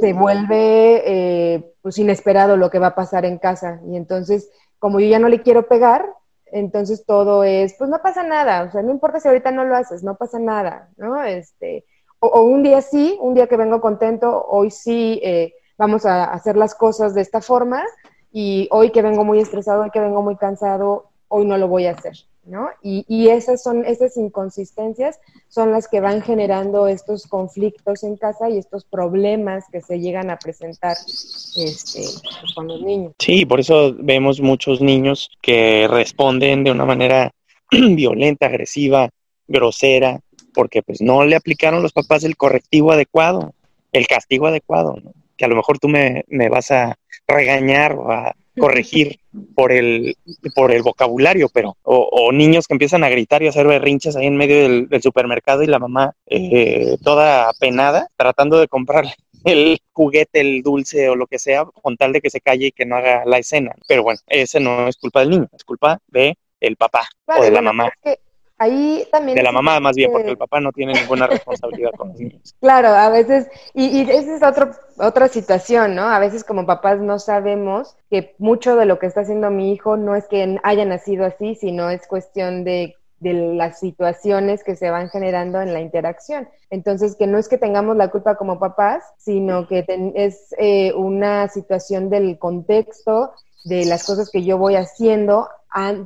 se 0.00 0.12
vuelve 0.14 1.02
eh, 1.06 1.74
pues 1.80 1.96
inesperado 1.98 2.56
lo 2.56 2.70
que 2.70 2.80
va 2.80 2.88
a 2.88 2.94
pasar 2.96 3.24
en 3.24 3.38
casa 3.38 3.80
y 3.88 3.96
entonces 3.96 4.50
como 4.78 5.00
yo 5.00 5.08
ya 5.08 5.18
no 5.18 5.28
le 5.28 5.42
quiero 5.42 5.66
pegar, 5.68 6.12
entonces 6.46 7.04
todo 7.04 7.44
es, 7.44 7.74
pues 7.74 7.90
no 7.90 8.00
pasa 8.02 8.22
nada, 8.22 8.64
o 8.64 8.70
sea, 8.70 8.82
no 8.82 8.90
importa 8.90 9.20
si 9.20 9.28
ahorita 9.28 9.50
no 9.50 9.64
lo 9.64 9.76
haces, 9.76 10.02
no 10.02 10.16
pasa 10.16 10.38
nada, 10.38 10.90
¿no? 10.96 11.22
Este, 11.22 11.84
o, 12.20 12.42
un 12.42 12.62
día 12.62 12.80
sí, 12.82 13.18
un 13.20 13.34
día 13.34 13.46
que 13.46 13.56
vengo 13.56 13.80
contento, 13.80 14.46
hoy 14.48 14.70
sí 14.70 15.20
eh, 15.22 15.54
vamos 15.76 16.06
a 16.06 16.24
hacer 16.24 16.56
las 16.56 16.74
cosas 16.74 17.14
de 17.14 17.20
esta 17.20 17.40
forma, 17.40 17.84
y 18.32 18.68
hoy 18.70 18.90
que 18.90 19.02
vengo 19.02 19.24
muy 19.24 19.40
estresado, 19.40 19.82
hoy 19.82 19.90
que 19.90 20.00
vengo 20.00 20.22
muy 20.22 20.36
cansado, 20.36 21.10
hoy 21.28 21.46
no 21.46 21.58
lo 21.58 21.68
voy 21.68 21.86
a 21.86 21.92
hacer, 21.92 22.16
¿no? 22.46 22.68
Y, 22.82 23.28
esas 23.28 23.62
son, 23.62 23.84
esas 23.84 24.16
inconsistencias 24.16 25.18
son 25.48 25.72
las 25.72 25.88
que 25.88 26.00
van 26.00 26.22
generando 26.22 26.86
estos 26.86 27.26
conflictos 27.26 28.04
en 28.04 28.16
casa 28.16 28.48
y 28.48 28.58
estos 28.58 28.84
problemas 28.84 29.64
que 29.70 29.80
se 29.80 30.00
llegan 30.00 30.30
a 30.30 30.38
presentar 30.38 30.96
este, 31.56 32.02
con 32.54 32.68
los 32.68 32.80
niños. 32.82 33.12
Sí, 33.18 33.44
por 33.44 33.60
eso 33.60 33.94
vemos 33.98 34.40
muchos 34.40 34.80
niños 34.80 35.30
que 35.42 35.88
responden 35.88 36.64
de 36.64 36.70
una 36.70 36.84
manera 36.84 37.32
violenta, 37.70 38.46
agresiva, 38.46 39.10
grosera, 39.48 40.20
porque 40.54 40.82
pues 40.82 41.00
no 41.00 41.24
le 41.24 41.36
aplicaron 41.36 41.82
los 41.82 41.92
papás 41.92 42.24
el 42.24 42.36
correctivo 42.36 42.92
adecuado, 42.92 43.52
el 43.92 44.06
castigo 44.06 44.46
adecuado, 44.46 44.96
¿no? 45.02 45.12
que 45.36 45.44
a 45.44 45.48
lo 45.48 45.56
mejor 45.56 45.78
tú 45.78 45.88
me, 45.88 46.24
me 46.28 46.48
vas 46.48 46.70
a 46.70 46.96
regañar 47.26 47.92
o 47.94 48.10
a 48.10 48.34
corregir 48.58 49.20
por 49.54 49.72
el, 49.72 50.16
por 50.54 50.72
el 50.72 50.82
vocabulario, 50.82 51.48
pero, 51.52 51.76
o, 51.82 52.32
niños 52.32 52.66
que 52.66 52.74
empiezan 52.74 53.04
a 53.04 53.08
gritar 53.08 53.42
y 53.42 53.46
a 53.46 53.50
hacer 53.50 53.66
berrinches 53.66 54.16
ahí 54.16 54.26
en 54.26 54.36
medio 54.36 54.62
del, 54.88 55.02
supermercado 55.02 55.62
y 55.62 55.66
la 55.66 55.78
mamá 55.78 56.14
eh, 56.26 56.96
toda 57.02 57.48
apenada 57.50 58.08
tratando 58.16 58.58
de 58.58 58.68
comprarle 58.68 59.14
el 59.44 59.78
juguete, 59.92 60.40
el 60.40 60.62
dulce 60.62 61.08
o 61.08 61.16
lo 61.16 61.26
que 61.26 61.38
sea, 61.38 61.64
con 61.64 61.96
tal 61.96 62.12
de 62.12 62.20
que 62.20 62.30
se 62.30 62.40
calle 62.40 62.66
y 62.66 62.72
que 62.72 62.86
no 62.86 62.96
haga 62.96 63.24
la 63.24 63.38
escena. 63.38 63.72
Pero 63.86 64.02
bueno, 64.02 64.20
ese 64.26 64.60
no 64.60 64.88
es 64.88 64.96
culpa 64.96 65.20
del 65.20 65.30
niño, 65.30 65.48
es 65.52 65.64
culpa 65.64 66.00
de 66.08 66.36
el 66.60 66.76
papá 66.76 67.06
o 67.26 67.42
de 67.42 67.50
la 67.50 67.62
mamá. 67.62 67.92
Ahí 68.58 69.06
también... 69.12 69.36
De 69.36 69.42
la 69.42 69.52
mamá 69.52 69.80
más 69.80 69.94
bien, 69.94 70.10
porque 70.10 70.30
el 70.30 70.38
papá 70.38 70.60
no 70.60 70.72
tiene 70.72 70.94
ninguna 70.94 71.26
responsabilidad 71.26 71.90
con 71.96 72.08
los 72.08 72.18
niños. 72.18 72.54
Claro, 72.60 72.88
a 72.88 73.08
veces, 73.10 73.48
y, 73.74 73.86
y 73.86 74.00
esa 74.10 74.36
es 74.36 74.42
otro, 74.42 74.70
otra 74.98 75.28
situación, 75.28 75.94
¿no? 75.94 76.02
A 76.02 76.18
veces 76.18 76.42
como 76.42 76.66
papás 76.66 77.00
no 77.00 77.18
sabemos 77.18 77.96
que 78.10 78.34
mucho 78.38 78.76
de 78.76 78.86
lo 78.86 78.98
que 78.98 79.06
está 79.06 79.20
haciendo 79.20 79.50
mi 79.50 79.72
hijo 79.72 79.96
no 79.96 80.16
es 80.16 80.26
que 80.26 80.58
haya 80.62 80.84
nacido 80.84 81.26
así, 81.26 81.54
sino 81.54 81.90
es 81.90 82.06
cuestión 82.06 82.64
de 82.64 82.96
de 83.18 83.32
las 83.32 83.78
situaciones 83.78 84.62
que 84.62 84.76
se 84.76 84.90
van 84.90 85.08
generando 85.08 85.60
en 85.60 85.72
la 85.72 85.80
interacción. 85.80 86.48
Entonces, 86.70 87.16
que 87.16 87.26
no 87.26 87.38
es 87.38 87.48
que 87.48 87.58
tengamos 87.58 87.96
la 87.96 88.08
culpa 88.08 88.36
como 88.36 88.58
papás, 88.58 89.04
sino 89.16 89.66
que 89.66 89.84
es 90.14 90.54
eh, 90.58 90.92
una 90.92 91.48
situación 91.48 92.10
del 92.10 92.38
contexto, 92.38 93.32
de 93.64 93.84
las 93.86 94.04
cosas 94.04 94.30
que 94.30 94.44
yo 94.44 94.58
voy 94.58 94.76
haciendo 94.76 95.48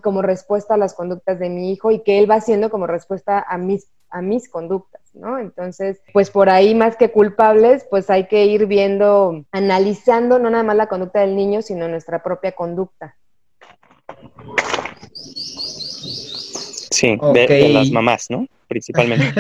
como 0.03 0.23
respuesta 0.23 0.75
a 0.75 0.79
las 0.79 0.95
conductas 0.95 1.39
de 1.39 1.49
mi 1.49 1.73
hijo 1.73 1.91
y 1.91 2.03
que 2.03 2.19
él 2.19 2.31
va 2.31 2.37
haciendo 2.37 2.71
como 2.71 2.87
respuesta 2.87 3.45
a 3.49 3.57
mis, 3.57 3.89
a 4.11 4.21
mis 4.21 4.49
conductas, 4.49 5.03
¿no? 5.15 5.39
Entonces, 5.39 6.01
pues 6.13 6.31
por 6.31 6.51
ahí 6.51 6.75
más 6.75 6.97
que 6.97 7.11
culpables, 7.11 7.87
pues 7.89 8.11
hay 8.11 8.27
que 8.27 8.47
ir 8.47 8.67
viendo, 8.67 9.45
analizando 9.53 10.39
no 10.39 10.51
nada 10.51 10.65
más 10.65 10.77
la 10.77 10.89
conducta 10.89 11.21
del 11.21 11.37
niño, 11.37 11.63
sino 11.63 11.89
nuestra 11.89 12.23
propia 12.23 12.53
conducta. 12.53 13.17
Sí, 16.91 17.17
de, 17.33 17.69
las 17.69 17.91
mamás, 17.91 18.27
¿no? 18.29 18.47
Principalmente. 18.67 19.33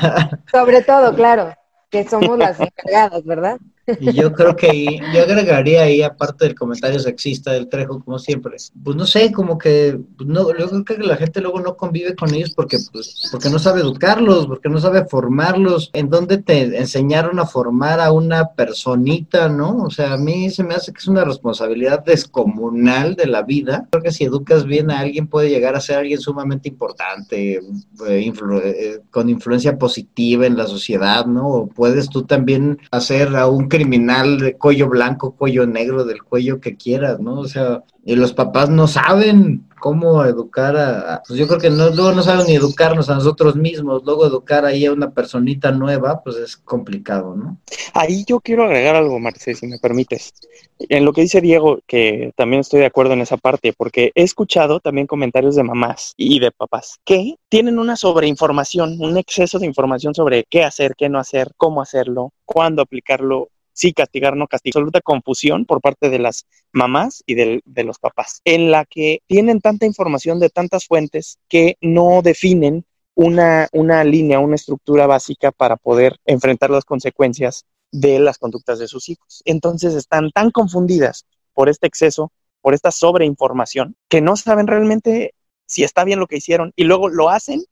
Sobre 0.50 0.82
todo, 0.82 1.14
claro, 1.14 1.54
que 1.90 2.04
somos 2.08 2.38
las 2.38 2.58
encargadas, 2.58 3.24
¿verdad? 3.24 3.58
Y 4.00 4.12
yo 4.12 4.32
creo 4.32 4.56
que 4.56 4.98
yo 5.14 5.22
agregaría 5.22 5.82
ahí, 5.82 6.02
aparte 6.02 6.46
del 6.46 6.54
comentario 6.54 6.98
sexista 6.98 7.52
del 7.52 7.68
Trejo, 7.68 8.02
como 8.02 8.18
siempre, 8.18 8.56
pues 8.82 8.96
no 8.96 9.06
sé, 9.06 9.32
como 9.32 9.58
que 9.58 9.98
pues 10.16 10.28
no, 10.28 10.56
yo 10.56 10.68
creo 10.84 10.98
que 10.98 11.06
la 11.06 11.16
gente 11.16 11.40
luego 11.40 11.60
no 11.60 11.76
convive 11.76 12.14
con 12.14 12.34
ellos 12.34 12.52
porque, 12.54 12.78
pues, 12.92 13.28
porque 13.30 13.50
no 13.50 13.58
sabe 13.58 13.80
educarlos, 13.80 14.46
porque 14.46 14.68
no 14.68 14.80
sabe 14.80 15.04
formarlos. 15.04 15.90
¿En 15.92 16.08
dónde 16.08 16.38
te 16.38 16.78
enseñaron 16.78 17.38
a 17.38 17.46
formar 17.46 18.00
a 18.00 18.12
una 18.12 18.52
personita, 18.52 19.48
no? 19.48 19.84
O 19.84 19.90
sea, 19.90 20.14
a 20.14 20.18
mí 20.18 20.50
se 20.50 20.64
me 20.64 20.74
hace 20.74 20.92
que 20.92 20.98
es 20.98 21.08
una 21.08 21.24
responsabilidad 21.24 22.04
descomunal 22.04 23.16
de 23.16 23.26
la 23.26 23.42
vida. 23.42 23.86
Creo 23.90 24.02
que 24.02 24.12
si 24.12 24.24
educas 24.24 24.64
bien 24.64 24.90
a 24.90 25.00
alguien 25.00 25.26
puede 25.26 25.50
llegar 25.50 25.74
a 25.74 25.80
ser 25.80 25.98
alguien 25.98 26.20
sumamente 26.20 26.68
importante, 26.68 27.60
eh, 28.06 28.32
eh, 28.32 29.00
con 29.10 29.28
influencia 29.28 29.78
positiva 29.78 30.46
en 30.46 30.56
la 30.56 30.66
sociedad, 30.66 31.26
¿no? 31.26 31.48
O 31.48 31.66
puedes 31.66 32.08
tú 32.08 32.22
también 32.22 32.78
hacer 32.90 33.36
a 33.36 33.46
un 33.46 33.68
criminal 33.74 34.38
de 34.38 34.56
cuello 34.56 34.88
blanco, 34.88 35.34
cuello 35.34 35.66
negro, 35.66 36.04
del 36.04 36.22
cuello 36.22 36.60
que 36.60 36.76
quieras, 36.76 37.18
¿no? 37.18 37.40
O 37.40 37.48
sea, 37.48 37.82
y 38.04 38.14
los 38.14 38.32
papás 38.32 38.70
no 38.70 38.86
saben 38.86 39.66
cómo 39.80 40.24
educar 40.24 40.76
a, 40.76 41.22
pues 41.26 41.38
yo 41.38 41.48
creo 41.48 41.58
que 41.58 41.70
luego 41.70 42.12
no 42.12 42.22
saben 42.22 42.46
ni 42.46 42.54
educarnos 42.54 43.10
a 43.10 43.16
nosotros 43.16 43.56
mismos, 43.56 44.02
luego 44.04 44.26
educar 44.26 44.64
ahí 44.64 44.86
a 44.86 44.92
una 44.92 45.10
personita 45.10 45.72
nueva, 45.72 46.22
pues 46.22 46.36
es 46.36 46.56
complicado, 46.56 47.34
¿no? 47.34 47.58
Ahí 47.92 48.24
yo 48.26 48.40
quiero 48.40 48.64
agregar 48.64 48.94
algo, 48.94 49.18
Marce, 49.18 49.54
si 49.54 49.66
me 49.66 49.78
permites. 49.78 50.32
En 50.78 51.04
lo 51.04 51.12
que 51.12 51.22
dice 51.22 51.40
Diego, 51.40 51.80
que 51.86 52.32
también 52.36 52.60
estoy 52.60 52.80
de 52.80 52.86
acuerdo 52.86 53.14
en 53.14 53.22
esa 53.22 53.36
parte, 53.36 53.74
porque 53.76 54.12
he 54.14 54.22
escuchado 54.22 54.78
también 54.78 55.08
comentarios 55.08 55.56
de 55.56 55.64
mamás 55.64 56.14
y 56.16 56.38
de 56.38 56.52
papás 56.52 57.00
que 57.04 57.34
tienen 57.48 57.78
una 57.78 57.96
sobreinformación, 57.96 58.98
un 59.00 59.18
exceso 59.18 59.58
de 59.58 59.66
información 59.66 60.14
sobre 60.14 60.44
qué 60.48 60.62
hacer, 60.62 60.94
qué 60.96 61.08
no 61.08 61.18
hacer, 61.18 61.50
cómo 61.56 61.82
hacerlo, 61.82 62.32
cuándo 62.44 62.82
aplicarlo 62.82 63.48
sí 63.74 63.92
castigar, 63.92 64.36
no 64.36 64.46
castigar, 64.46 64.80
absoluta 64.80 65.02
confusión 65.02 65.66
por 65.66 65.82
parte 65.82 66.08
de 66.08 66.18
las 66.18 66.46
mamás 66.72 67.22
y 67.26 67.34
de, 67.34 67.84
los 67.84 67.98
papás, 67.98 68.40
en 68.44 68.70
la 68.70 68.86
que 68.86 69.20
tienen 69.26 69.60
tanta 69.60 69.84
información 69.84 70.40
de 70.40 70.48
tantas 70.48 70.86
fuentes 70.86 71.38
que 71.48 71.76
no 71.82 72.22
definen 72.22 72.86
una, 73.14 73.68
una 73.72 74.02
línea, 74.04 74.40
una 74.40 74.54
estructura 74.54 75.06
básica 75.06 75.52
para 75.52 75.76
poder 75.76 76.16
enfrentar 76.24 76.70
las 76.70 76.84
consecuencias 76.84 77.66
de 77.92 78.18
las 78.18 78.38
conductas 78.38 78.78
de 78.78 78.88
sus 78.88 79.08
hijos. 79.08 79.42
Entonces 79.44 79.94
están 79.94 80.30
tan 80.30 80.50
confundidas 80.50 81.26
por 81.52 81.68
este 81.68 81.86
exceso, 81.86 82.32
por 82.60 82.74
esta 82.74 82.90
sobreinformación, 82.90 83.96
que 84.08 84.20
no 84.20 84.36
saben 84.36 84.66
realmente 84.66 85.34
si 85.66 85.84
está 85.84 86.04
bien 86.04 86.20
lo 86.20 86.26
que 86.26 86.36
hicieron 86.36 86.72
y 86.76 86.84
luego 86.84 87.08
lo 87.08 87.28
hacen 87.28 87.62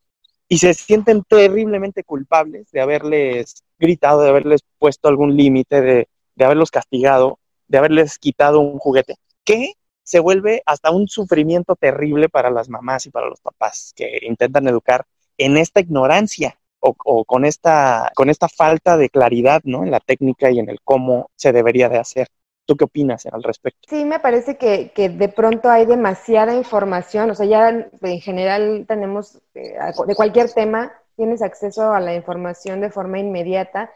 y 0.48 0.58
se 0.58 0.74
sienten 0.74 1.22
terriblemente 1.24 2.04
culpables 2.04 2.70
de 2.72 2.80
haberles 2.80 3.64
gritado, 3.82 4.22
de 4.22 4.30
haberles 4.30 4.62
puesto 4.78 5.08
algún 5.08 5.36
límite, 5.36 5.82
de, 5.82 6.08
haberlos 6.40 6.70
castigado, 6.70 7.38
de 7.68 7.78
haberles 7.78 8.18
quitado 8.18 8.60
un 8.60 8.78
juguete, 8.78 9.16
que 9.44 9.74
se 10.02 10.20
vuelve 10.20 10.62
hasta 10.64 10.90
un 10.90 11.08
sufrimiento 11.08 11.76
terrible 11.76 12.28
para 12.28 12.50
las 12.50 12.68
mamás 12.68 13.06
y 13.06 13.10
para 13.10 13.28
los 13.28 13.40
papás 13.40 13.92
que 13.94 14.20
intentan 14.22 14.66
educar 14.68 15.04
en 15.36 15.56
esta 15.56 15.80
ignorancia 15.80 16.58
o, 16.80 17.24
con, 17.24 17.44
esta, 17.44 18.10
con 18.16 18.28
esta 18.28 18.48
falta 18.48 18.96
de 18.96 19.08
claridad 19.08 19.60
¿no? 19.64 19.84
en 19.84 19.92
la 19.92 20.00
técnica 20.00 20.50
y 20.50 20.58
en 20.58 20.68
el 20.68 20.80
cómo 20.82 21.30
se 21.36 21.52
debería 21.52 21.88
de 21.88 21.98
hacer. 21.98 22.26
¿Tú 22.64 22.76
qué 22.76 22.84
opinas 22.84 23.26
al 23.26 23.42
respecto? 23.42 23.80
Sí, 23.88 24.04
me 24.04 24.18
parece 24.18 24.56
que, 24.56 24.90
que, 24.92 25.08
de 25.08 25.28
pronto 25.28 25.68
hay 25.68 25.86
demasiada 25.86 26.54
información, 26.54 27.30
o 27.30 27.34
sea, 27.34 27.46
ya 27.46 27.68
en 27.68 28.20
general 28.20 28.84
tenemos, 28.86 29.40
eh, 29.54 29.74
de 30.06 30.14
cualquier 30.14 30.50
tema, 30.52 30.92
tienes 31.16 31.42
acceso 31.42 31.92
a 31.92 32.00
la 32.00 32.14
información 32.14 32.80
de 32.80 32.90
forma 32.90 33.18
inmediata 33.18 33.90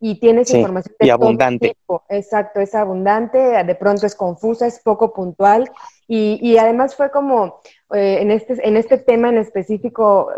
y 0.00 0.18
tienes 0.18 0.52
información 0.52 0.94
de 0.98 1.06
y 1.06 1.10
abundante. 1.10 1.76
Exacto, 2.08 2.60
es 2.60 2.74
abundante, 2.74 3.38
de 3.38 3.74
pronto 3.74 4.06
es 4.06 4.14
confusa, 4.14 4.66
es 4.66 4.80
poco 4.80 5.12
puntual 5.12 5.70
y, 6.08 6.38
y 6.42 6.58
además 6.58 6.96
fue 6.96 7.10
como 7.10 7.60
eh, 7.94 8.18
en, 8.20 8.30
este, 8.30 8.56
en 8.66 8.76
este 8.76 8.98
tema 8.98 9.28
en 9.28 9.38
específico, 9.38 10.32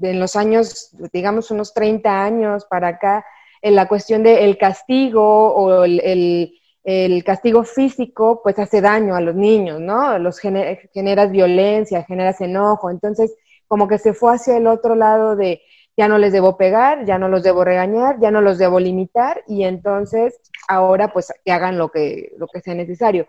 en 0.00 0.20
los 0.20 0.36
años, 0.36 0.92
digamos 1.12 1.50
unos 1.50 1.74
30 1.74 2.22
años 2.22 2.64
para 2.66 2.88
acá, 2.88 3.24
en 3.60 3.74
la 3.74 3.88
cuestión 3.88 4.22
del 4.22 4.56
castigo 4.56 5.52
o 5.52 5.84
el 5.84 6.52
el 6.88 7.22
castigo 7.22 7.64
físico 7.64 8.40
pues 8.42 8.58
hace 8.58 8.80
daño 8.80 9.14
a 9.14 9.20
los 9.20 9.34
niños, 9.34 9.78
¿no? 9.78 10.18
Los 10.18 10.38
generas 10.38 11.30
violencia, 11.30 12.04
generas 12.04 12.40
enojo, 12.40 12.88
entonces 12.88 13.36
como 13.66 13.86
que 13.86 13.98
se 13.98 14.14
fue 14.14 14.34
hacia 14.34 14.56
el 14.56 14.66
otro 14.66 14.94
lado 14.94 15.36
de 15.36 15.60
ya 15.98 16.06
no 16.06 16.16
les 16.16 16.32
debo 16.32 16.56
pegar, 16.56 17.04
ya 17.06 17.18
no 17.18 17.28
los 17.28 17.42
debo 17.42 17.64
regañar, 17.64 18.20
ya 18.20 18.30
no 18.30 18.40
los 18.40 18.56
debo 18.56 18.78
limitar 18.78 19.42
y 19.48 19.64
entonces 19.64 20.40
ahora 20.68 21.12
pues 21.12 21.32
que 21.44 21.50
hagan 21.50 21.76
lo 21.76 21.90
que, 21.90 22.32
lo 22.38 22.46
que 22.46 22.60
sea 22.60 22.76
necesario. 22.76 23.26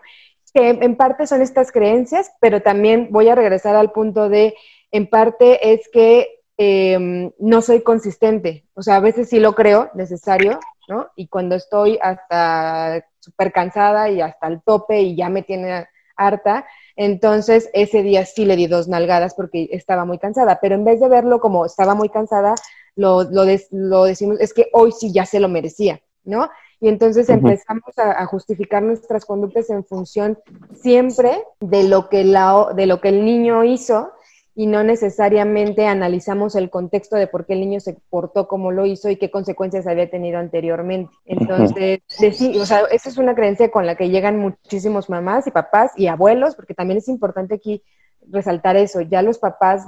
Que 0.54 0.68
en 0.68 0.96
parte 0.96 1.26
son 1.26 1.42
estas 1.42 1.72
creencias, 1.72 2.30
pero 2.40 2.62
también 2.62 3.08
voy 3.10 3.28
a 3.28 3.34
regresar 3.34 3.74
al 3.74 3.90
punto 3.90 4.28
de, 4.28 4.54
en 4.92 5.08
parte 5.08 5.72
es 5.72 5.88
que 5.92 6.42
em, 6.58 7.32
no 7.40 7.60
soy 7.60 7.82
consistente, 7.82 8.64
o 8.74 8.82
sea, 8.82 8.96
a 8.96 9.00
veces 9.00 9.28
sí 9.28 9.40
lo 9.40 9.56
creo 9.56 9.90
necesario, 9.94 10.60
¿no? 10.88 11.08
Y 11.16 11.26
cuando 11.26 11.56
estoy 11.56 11.98
hasta 12.00 13.04
súper 13.18 13.50
cansada 13.50 14.10
y 14.10 14.20
hasta 14.20 14.46
el 14.46 14.62
tope 14.62 15.00
y 15.00 15.16
ya 15.16 15.28
me 15.28 15.42
tiene 15.42 15.88
harta, 16.14 16.66
entonces 17.02 17.70
ese 17.72 18.02
día 18.02 18.26
sí 18.26 18.44
le 18.44 18.56
di 18.56 18.66
dos 18.66 18.86
nalgadas 18.86 19.32
porque 19.34 19.70
estaba 19.72 20.04
muy 20.04 20.18
cansada, 20.18 20.58
pero 20.60 20.74
en 20.74 20.84
vez 20.84 21.00
de 21.00 21.08
verlo 21.08 21.40
como 21.40 21.64
estaba 21.64 21.94
muy 21.94 22.10
cansada, 22.10 22.54
lo, 22.94 23.22
lo, 23.22 23.44
lo 23.70 24.04
decimos, 24.04 24.38
es 24.38 24.52
que 24.52 24.66
hoy 24.74 24.92
sí 24.92 25.10
ya 25.10 25.24
se 25.24 25.40
lo 25.40 25.48
merecía, 25.48 26.02
¿no? 26.24 26.50
Y 26.78 26.88
entonces 26.88 27.30
empezamos 27.30 27.96
a, 27.96 28.26
justificar 28.26 28.82
nuestras 28.82 29.24
conductas 29.24 29.70
en 29.70 29.82
función 29.82 30.38
siempre 30.74 31.42
de 31.60 31.84
lo 31.84 32.10
que, 32.10 32.22
la, 32.22 32.66
de 32.76 32.84
lo 32.84 33.00
que 33.00 33.08
el 33.08 33.24
niño 33.24 33.64
hizo 33.64 34.10
y 34.54 34.66
no 34.66 34.82
necesariamente 34.82 35.86
analizamos 35.86 36.56
el 36.56 36.70
contexto 36.70 37.16
de 37.16 37.26
por 37.26 37.46
qué 37.46 37.52
el 37.52 37.60
niño 37.60 37.80
se 37.80 37.96
portó 38.10 38.48
como 38.48 38.72
lo 38.72 38.84
hizo 38.84 39.08
y 39.08 39.16
qué 39.16 39.30
consecuencias 39.30 39.86
había 39.86 40.10
tenido 40.10 40.38
anteriormente. 40.38 41.12
Entonces, 41.24 42.00
sí, 42.08 42.58
o 42.58 42.66
sea, 42.66 42.80
esa 42.90 43.08
es 43.08 43.16
una 43.16 43.34
creencia 43.34 43.70
con 43.70 43.86
la 43.86 43.94
que 43.94 44.10
llegan 44.10 44.38
muchísimos 44.38 45.08
mamás 45.08 45.46
y 45.46 45.50
papás 45.50 45.92
y 45.96 46.08
abuelos, 46.08 46.56
porque 46.56 46.74
también 46.74 46.98
es 46.98 47.08
importante 47.08 47.54
aquí 47.54 47.82
resaltar 48.28 48.76
eso. 48.76 49.00
Ya 49.00 49.22
los 49.22 49.38
papás 49.38 49.86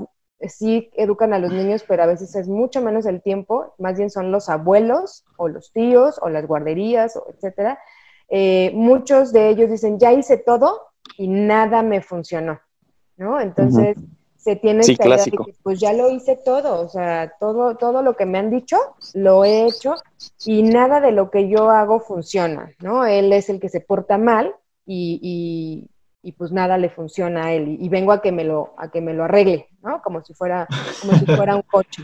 sí 0.49 0.91
educan 0.95 1.33
a 1.33 1.39
los 1.39 1.53
niños, 1.53 1.85
pero 1.87 2.05
a 2.05 2.07
veces 2.07 2.35
es 2.35 2.49
mucho 2.49 2.81
menos 2.81 3.07
el 3.07 3.21
tiempo, 3.23 3.75
más 3.79 3.97
bien 3.97 4.11
son 4.11 4.33
los 4.33 4.49
abuelos 4.49 5.25
o 5.37 5.49
los 5.49 5.73
tíos 5.73 6.19
o 6.23 6.29
las 6.29 6.47
guarderías, 6.47 7.19
etcétera. 7.29 7.79
Eh, 8.29 8.71
muchos 8.75 9.33
de 9.33 9.49
ellos 9.49 9.71
dicen, 9.71 9.99
ya 9.99 10.13
hice 10.13 10.39
todo 10.39 10.81
y 11.17 11.29
nada 11.29 11.83
me 11.83 12.01
funcionó, 12.01 12.61
¿no? 13.17 13.41
Entonces, 13.41 13.99
se 14.43 14.57
tiene 14.57 14.85
que 14.85 15.09
decir, 15.09 15.35
pues 15.63 15.79
ya 15.79 15.93
lo 15.93 16.11
hice 16.11 16.37
todo, 16.37 16.81
o 16.81 16.89
sea, 16.89 17.33
todo, 17.39 17.77
todo 17.77 18.03
lo 18.03 18.17
que 18.17 18.27
me 18.27 18.39
han 18.39 18.51
dicho, 18.51 18.77
lo 19.15 19.45
he 19.45 19.67
hecho 19.67 19.95
y 20.45 20.65
nada 20.65 21.01
de 21.01 21.13
lo 21.13 21.31
que 21.31 21.49
yo 21.49 21.71
hago 21.71 22.01
funciona, 22.01 22.73
¿no? 22.81 23.07
Él 23.07 23.33
es 23.33 23.49
el 23.49 23.61
que 23.61 23.69
se 23.69 23.81
porta 23.81 24.19
mal 24.19 24.53
y, 24.85 25.89
y, 26.23 26.33
pues 26.33 26.51
nada 26.51 26.77
le 26.77 26.91
funciona 26.91 27.47
a 27.47 27.53
él 27.53 27.77
y, 27.81 27.89
vengo 27.89 28.11
a 28.11 28.21
que 28.21 28.33
me 28.33 28.43
lo, 28.43 28.75
a 28.79 28.91
que 28.91 29.01
me 29.01 29.15
lo 29.15 29.25
arregle, 29.25 29.69
¿no? 29.81 30.03
Como 30.03 30.25
si 30.25 30.35
fuera, 30.35 30.67
como 31.01 31.13
si 31.19 31.25
fuera 31.25 31.55
un 31.55 31.63
coche. 31.63 32.03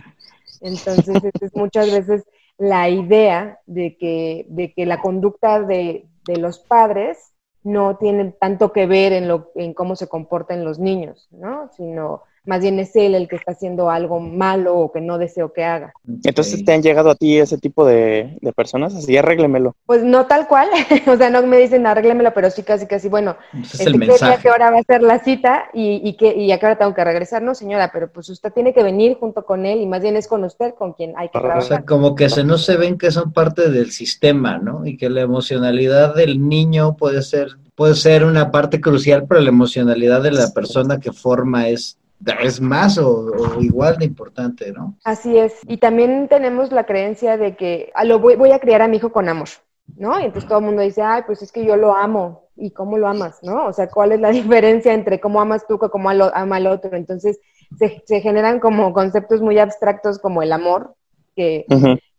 Entonces, 0.61 1.21
es 1.41 1.57
muchas 1.57 1.91
veces 1.91 2.25
la 2.57 2.89
idea 2.89 3.59
de 3.67 3.97
que, 3.97 4.47
de 4.49 4.73
que 4.73 4.87
la 4.87 5.01
conducta 5.01 5.61
de, 5.61 6.07
de 6.25 6.37
los 6.37 6.61
padres 6.61 7.33
no 7.65 7.97
tiene 7.97 8.33
tanto 8.33 8.73
que 8.73 8.87
ver 8.87 9.13
en, 9.13 9.27
lo, 9.27 9.51
en 9.57 9.75
cómo 9.75 9.97
se 9.97 10.09
comportan 10.09 10.65
los 10.65 10.79
niños, 10.79 11.29
¿no? 11.33 11.69
Sino 11.77 12.23
más 12.49 12.63
bien 12.63 12.81
es 12.81 12.97
él 12.97 13.15
el 13.15 13.29
que 13.29 13.37
está 13.37 13.53
haciendo 13.53 13.91
algo 13.91 14.21
malo 14.21 14.75
o 14.75 14.91
que 14.91 15.03
no 15.03 15.19
deseo 15.19 15.53
que 15.53 15.65
haga. 15.65 15.93
Entonces, 16.25 16.65
¿te 16.65 16.73
han 16.73 16.83
llegado 16.83 17.11
a 17.11 17.15
ti 17.15 17.39
ese 17.39 17.59
tipo 17.59 17.85
de, 17.85 18.39
personas? 18.57 18.95
Así, 18.95 19.19
arréglemelo. 19.19 19.77
Pues 19.85 20.03
no 20.03 20.27
tal 20.27 20.49
cual, 20.49 20.67
o 21.07 21.17
sea, 21.19 21.29
no 21.29 21.47
me 21.47 21.59
dicen 21.59 21.87
arréglemelo, 21.87 22.33
pero 22.33 22.51
sí 22.51 22.63
casi 22.63 22.87
casi, 22.87 23.11
bueno, 23.11 23.37
es 23.53 23.81
el 23.81 23.99
mensaje. 23.99 24.33
¿a 24.33 24.39
qué 24.39 24.51
hora 24.51 24.71
va 24.71 24.79
a 24.79 24.83
ser 24.83 25.03
la 25.03 25.19
cita 25.19 25.67
y, 25.75 26.01
y, 26.03 26.17
que, 26.17 26.35
y 26.35 26.51
a 26.51 26.59
qué 26.59 26.65
hora 26.65 26.79
tengo 26.79 26.95
que 26.95 27.05
regresar? 27.05 27.43
No, 27.43 27.55
señora, 27.55 27.91
pero 27.93 28.11
pues 28.11 28.31
usted 28.31 28.51
tiene 28.51 28.73
que 28.73 28.83
venir 28.83 29.19
junto 29.19 29.45
con 29.45 29.67
él 29.67 29.83
y 29.83 29.87
más 29.87 30.01
bien 30.01 30.17
es 30.17 30.27
con 30.27 30.43
usted 30.43 30.73
con 30.75 30.95
quien 30.95 31.13
hay 31.19 31.29
que 31.29 31.39
trabajar. 31.39 31.63
O 31.63 31.67
sea, 31.67 31.85
como 31.85 32.15
que 32.15 32.31
se 32.31 32.45
no 32.45 32.57
se 32.57 32.79
ven 32.79 32.97
que 32.97 33.11
son 33.11 33.35
parte 33.35 33.69
del 33.69 33.91
sistema, 33.91 34.57
¿no? 34.57 34.87
Y 34.87 34.97
que 34.97 35.11
la 35.11 35.21
emocionalidad 35.21 36.15
del 36.15 36.49
niño 36.49 36.97
puede 36.97 37.21
ser 37.21 37.59
puede 37.75 37.95
ser 37.95 38.25
una 38.25 38.51
parte 38.51 38.81
crucial, 38.81 39.27
pero 39.29 39.41
la 39.41 39.51
emocionalidad 39.51 40.21
de 40.21 40.33
la 40.33 40.51
persona 40.53 40.99
que 40.99 41.13
forma 41.13 41.69
es 41.69 41.97
es 42.43 42.61
más 42.61 42.99
o, 42.99 43.61
igual 43.61 43.97
de 43.99 44.05
importante, 44.05 44.73
¿no? 44.73 44.97
Así 45.05 45.39
es. 45.39 45.61
Y 45.67 45.79
también 45.79 46.29
tenemos 46.29 46.73
la 46.73 46.85
creencia 46.85 47.37
de 47.37 47.57
que 47.57 47.91
a 47.95 48.05
lo 48.05 48.19
voy, 48.19 48.37
voy, 48.37 48.53
a 48.53 48.59
criar 48.59 48.83
a 48.83 48.89
mi 48.89 48.97
hijo 48.97 49.13
con 49.13 49.29
amor, 49.29 49.49
¿no? 49.97 50.19
Y 50.19 50.25
entonces 50.25 50.49
todo 50.49 50.59
el 50.59 50.65
mundo 50.65 50.83
dice, 50.83 51.03
ay, 51.03 51.23
pues 51.27 51.43
es 51.43 51.53
que 51.53 51.65
yo 51.65 51.77
lo 51.77 51.95
amo. 51.95 52.49
¿Y 52.61 52.73
cómo 52.73 52.99
lo 52.99 53.07
amas, 53.07 53.39
no? 53.43 53.67
O 53.67 53.73
sea, 53.73 53.89
¿cuál 53.89 54.13
es 54.13 54.21
la 54.21 54.31
diferencia 54.31 54.93
entre 54.93 55.21
cómo 55.21 55.41
amas 55.41 55.67
tú 55.67 55.79
que 55.79 55.89
cómo 55.89 56.11
ama 56.11 56.57
al 56.57 56.67
otro? 56.67 56.97
Entonces 56.97 57.39
se, 57.79 58.03
se, 58.05 58.21
generan 58.21 58.59
como 58.59 58.93
conceptos 58.93 59.41
muy 59.41 59.59
abstractos 59.59 60.19
como 60.19 60.43
el 60.43 60.53
amor, 60.53 60.95
que, 61.37 61.65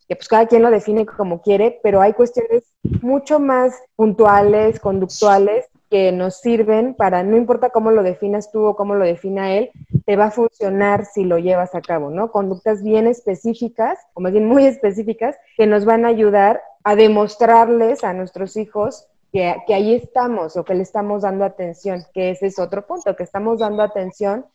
que 0.07 0.15
pues 0.15 0.27
cada 0.29 0.47
quien 0.47 0.61
lo 0.61 0.71
define 0.71 1.05
como 1.05 1.41
quiere, 1.41 1.79
pero 1.83 2.01
hay 2.01 2.13
cuestiones 2.13 2.63
mucho 3.01 3.39
más 3.39 3.75
puntuales, 3.95 4.79
conductuales, 4.79 5.65
que 5.89 6.11
nos 6.11 6.39
sirven 6.39 6.93
para, 6.93 7.23
no 7.23 7.35
importa 7.35 7.71
cómo 7.71 7.91
lo 7.91 8.03
definas 8.03 8.51
tú 8.51 8.65
o 8.65 8.75
cómo 8.75 8.95
lo 8.95 9.05
defina 9.05 9.53
él, 9.53 9.71
te 10.05 10.15
va 10.15 10.25
a 10.25 10.31
funcionar 10.31 11.05
si 11.05 11.25
lo 11.25 11.39
llevas 11.39 11.73
a 11.73 11.81
cabo, 11.81 12.11
¿no? 12.11 12.31
Conductas 12.31 12.83
bien 12.83 13.07
específicas, 13.07 13.99
o 14.13 14.21
más 14.21 14.31
bien 14.31 14.45
muy 14.45 14.65
específicas, 14.65 15.35
que 15.57 15.65
nos 15.65 15.85
van 15.85 16.05
a 16.05 16.09
ayudar 16.09 16.61
a 16.83 16.95
demostrarles 16.95 18.03
a 18.03 18.13
nuestros 18.13 18.55
hijos 18.55 19.07
que, 19.31 19.55
que 19.67 19.73
ahí 19.73 19.95
estamos 19.95 20.57
o 20.57 20.63
que 20.63 20.75
le 20.75 20.83
estamos 20.83 21.23
dando 21.23 21.43
atención, 21.43 22.03
que 22.13 22.31
ese 22.31 22.47
es 22.47 22.59
otro 22.59 22.85
punto, 22.85 23.15
que 23.15 23.23
estamos 23.23 23.59
dando 23.59 23.81
atención 23.81 24.45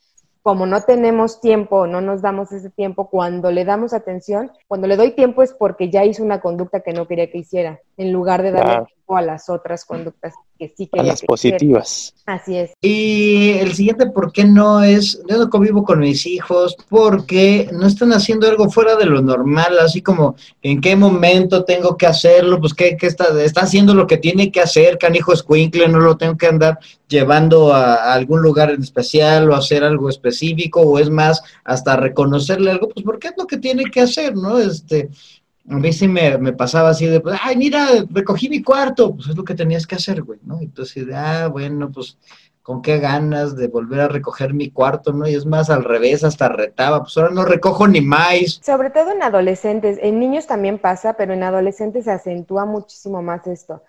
como 0.44 0.66
no 0.66 0.82
tenemos 0.82 1.40
tiempo, 1.40 1.86
no 1.86 2.02
nos 2.02 2.20
damos 2.20 2.52
ese 2.52 2.68
tiempo, 2.68 3.08
cuando 3.08 3.50
le 3.50 3.64
damos 3.64 3.94
atención, 3.94 4.52
cuando 4.68 4.86
le 4.86 4.96
doy 4.96 5.12
tiempo 5.12 5.42
es 5.42 5.54
porque 5.54 5.88
ya 5.88 6.04
hizo 6.04 6.22
una 6.22 6.42
conducta 6.42 6.80
que 6.80 6.92
no 6.92 7.08
quería 7.08 7.30
que 7.30 7.38
hiciera, 7.38 7.80
en 7.96 8.12
lugar 8.12 8.42
de 8.42 8.52
darle 8.52 8.93
tiempo 9.04 9.16
a 9.16 9.22
las 9.22 9.48
otras 9.48 9.84
conductas 9.84 10.34
que 10.58 10.72
sí 10.76 10.86
quería. 10.86 11.02
A 11.02 11.12
las 11.12 11.22
positivas. 11.22 12.14
Así 12.26 12.56
es. 12.56 12.72
Y 12.80 13.52
el 13.58 13.74
siguiente, 13.74 14.06
¿por 14.06 14.32
qué 14.32 14.44
no 14.44 14.82
es? 14.82 15.20
Yo 15.28 15.38
no 15.38 15.50
convivo 15.50 15.84
con 15.84 16.00
mis 16.00 16.26
hijos 16.26 16.76
porque 16.88 17.68
no 17.72 17.86
están 17.86 18.12
haciendo 18.12 18.48
algo 18.48 18.70
fuera 18.70 18.96
de 18.96 19.06
lo 19.06 19.20
normal, 19.20 19.78
así 19.78 20.00
como 20.00 20.36
en 20.62 20.80
qué 20.80 20.96
momento 20.96 21.64
tengo 21.64 21.96
que 21.96 22.06
hacerlo, 22.06 22.60
pues 22.60 22.74
qué, 22.74 22.96
está, 23.00 23.26
está 23.42 23.62
haciendo 23.62 23.94
lo 23.94 24.06
que 24.06 24.16
tiene 24.16 24.50
que 24.50 24.60
hacer, 24.60 24.98
canijo 24.98 25.32
escuincle, 25.32 25.88
no 25.88 26.00
lo 26.00 26.16
tengo 26.16 26.36
que 26.36 26.46
andar 26.46 26.78
llevando 27.08 27.72
a, 27.72 28.14
algún 28.14 28.40
lugar 28.42 28.70
en 28.70 28.82
especial 28.82 29.50
o 29.50 29.54
hacer 29.54 29.84
algo 29.84 30.08
específico 30.08 30.80
o 30.80 30.98
es 30.98 31.10
más 31.10 31.42
hasta 31.64 31.96
reconocerle 31.96 32.70
algo, 32.70 32.88
pues 32.88 33.04
porque 33.04 33.28
es 33.28 33.34
lo 33.36 33.46
que 33.46 33.58
tiene 33.58 33.84
que 33.84 34.00
hacer, 34.00 34.34
¿no? 34.34 34.58
Este, 34.58 35.10
a 35.68 35.74
mí 35.76 35.92
sí 35.92 36.08
me, 36.08 36.52
pasaba 36.52 36.90
así 36.90 37.06
de, 37.06 37.20
pues, 37.20 37.38
ay, 37.42 37.56
mira, 37.56 37.86
recogí 38.10 38.48
mi 38.48 38.62
cuarto, 38.62 39.14
pues 39.14 39.28
es 39.28 39.36
lo 39.36 39.44
que 39.44 39.54
tenías 39.54 39.86
que 39.86 39.94
hacer, 39.94 40.22
güey, 40.22 40.38
¿no? 40.42 40.60
Entonces, 40.60 41.06
ah, 41.14 41.48
bueno, 41.50 41.90
pues 41.90 42.18
con 42.62 42.80
qué 42.80 42.98
ganas 42.98 43.56
de 43.56 43.68
volver 43.68 44.00
a 44.00 44.08
recoger 44.08 44.54
mi 44.54 44.70
cuarto, 44.70 45.12
¿no? 45.12 45.28
Y 45.28 45.34
es 45.34 45.44
más, 45.44 45.70
al 45.70 45.84
revés, 45.84 46.24
hasta 46.24 46.48
retaba, 46.48 47.02
pues 47.02 47.16
ahora 47.16 47.30
no 47.30 47.44
recojo 47.44 47.86
ni 47.86 48.00
más. 48.00 48.60
Sobre 48.62 48.90
todo 48.90 49.12
en 49.12 49.22
adolescentes, 49.22 49.98
en 50.00 50.18
niños 50.18 50.46
también 50.46 50.78
pasa, 50.78 51.14
pero 51.14 51.34
en 51.34 51.42
adolescentes 51.42 52.04
se 52.04 52.10
acentúa 52.10 52.64
muchísimo 52.64 53.22
más 53.22 53.46
esto. 53.46 53.82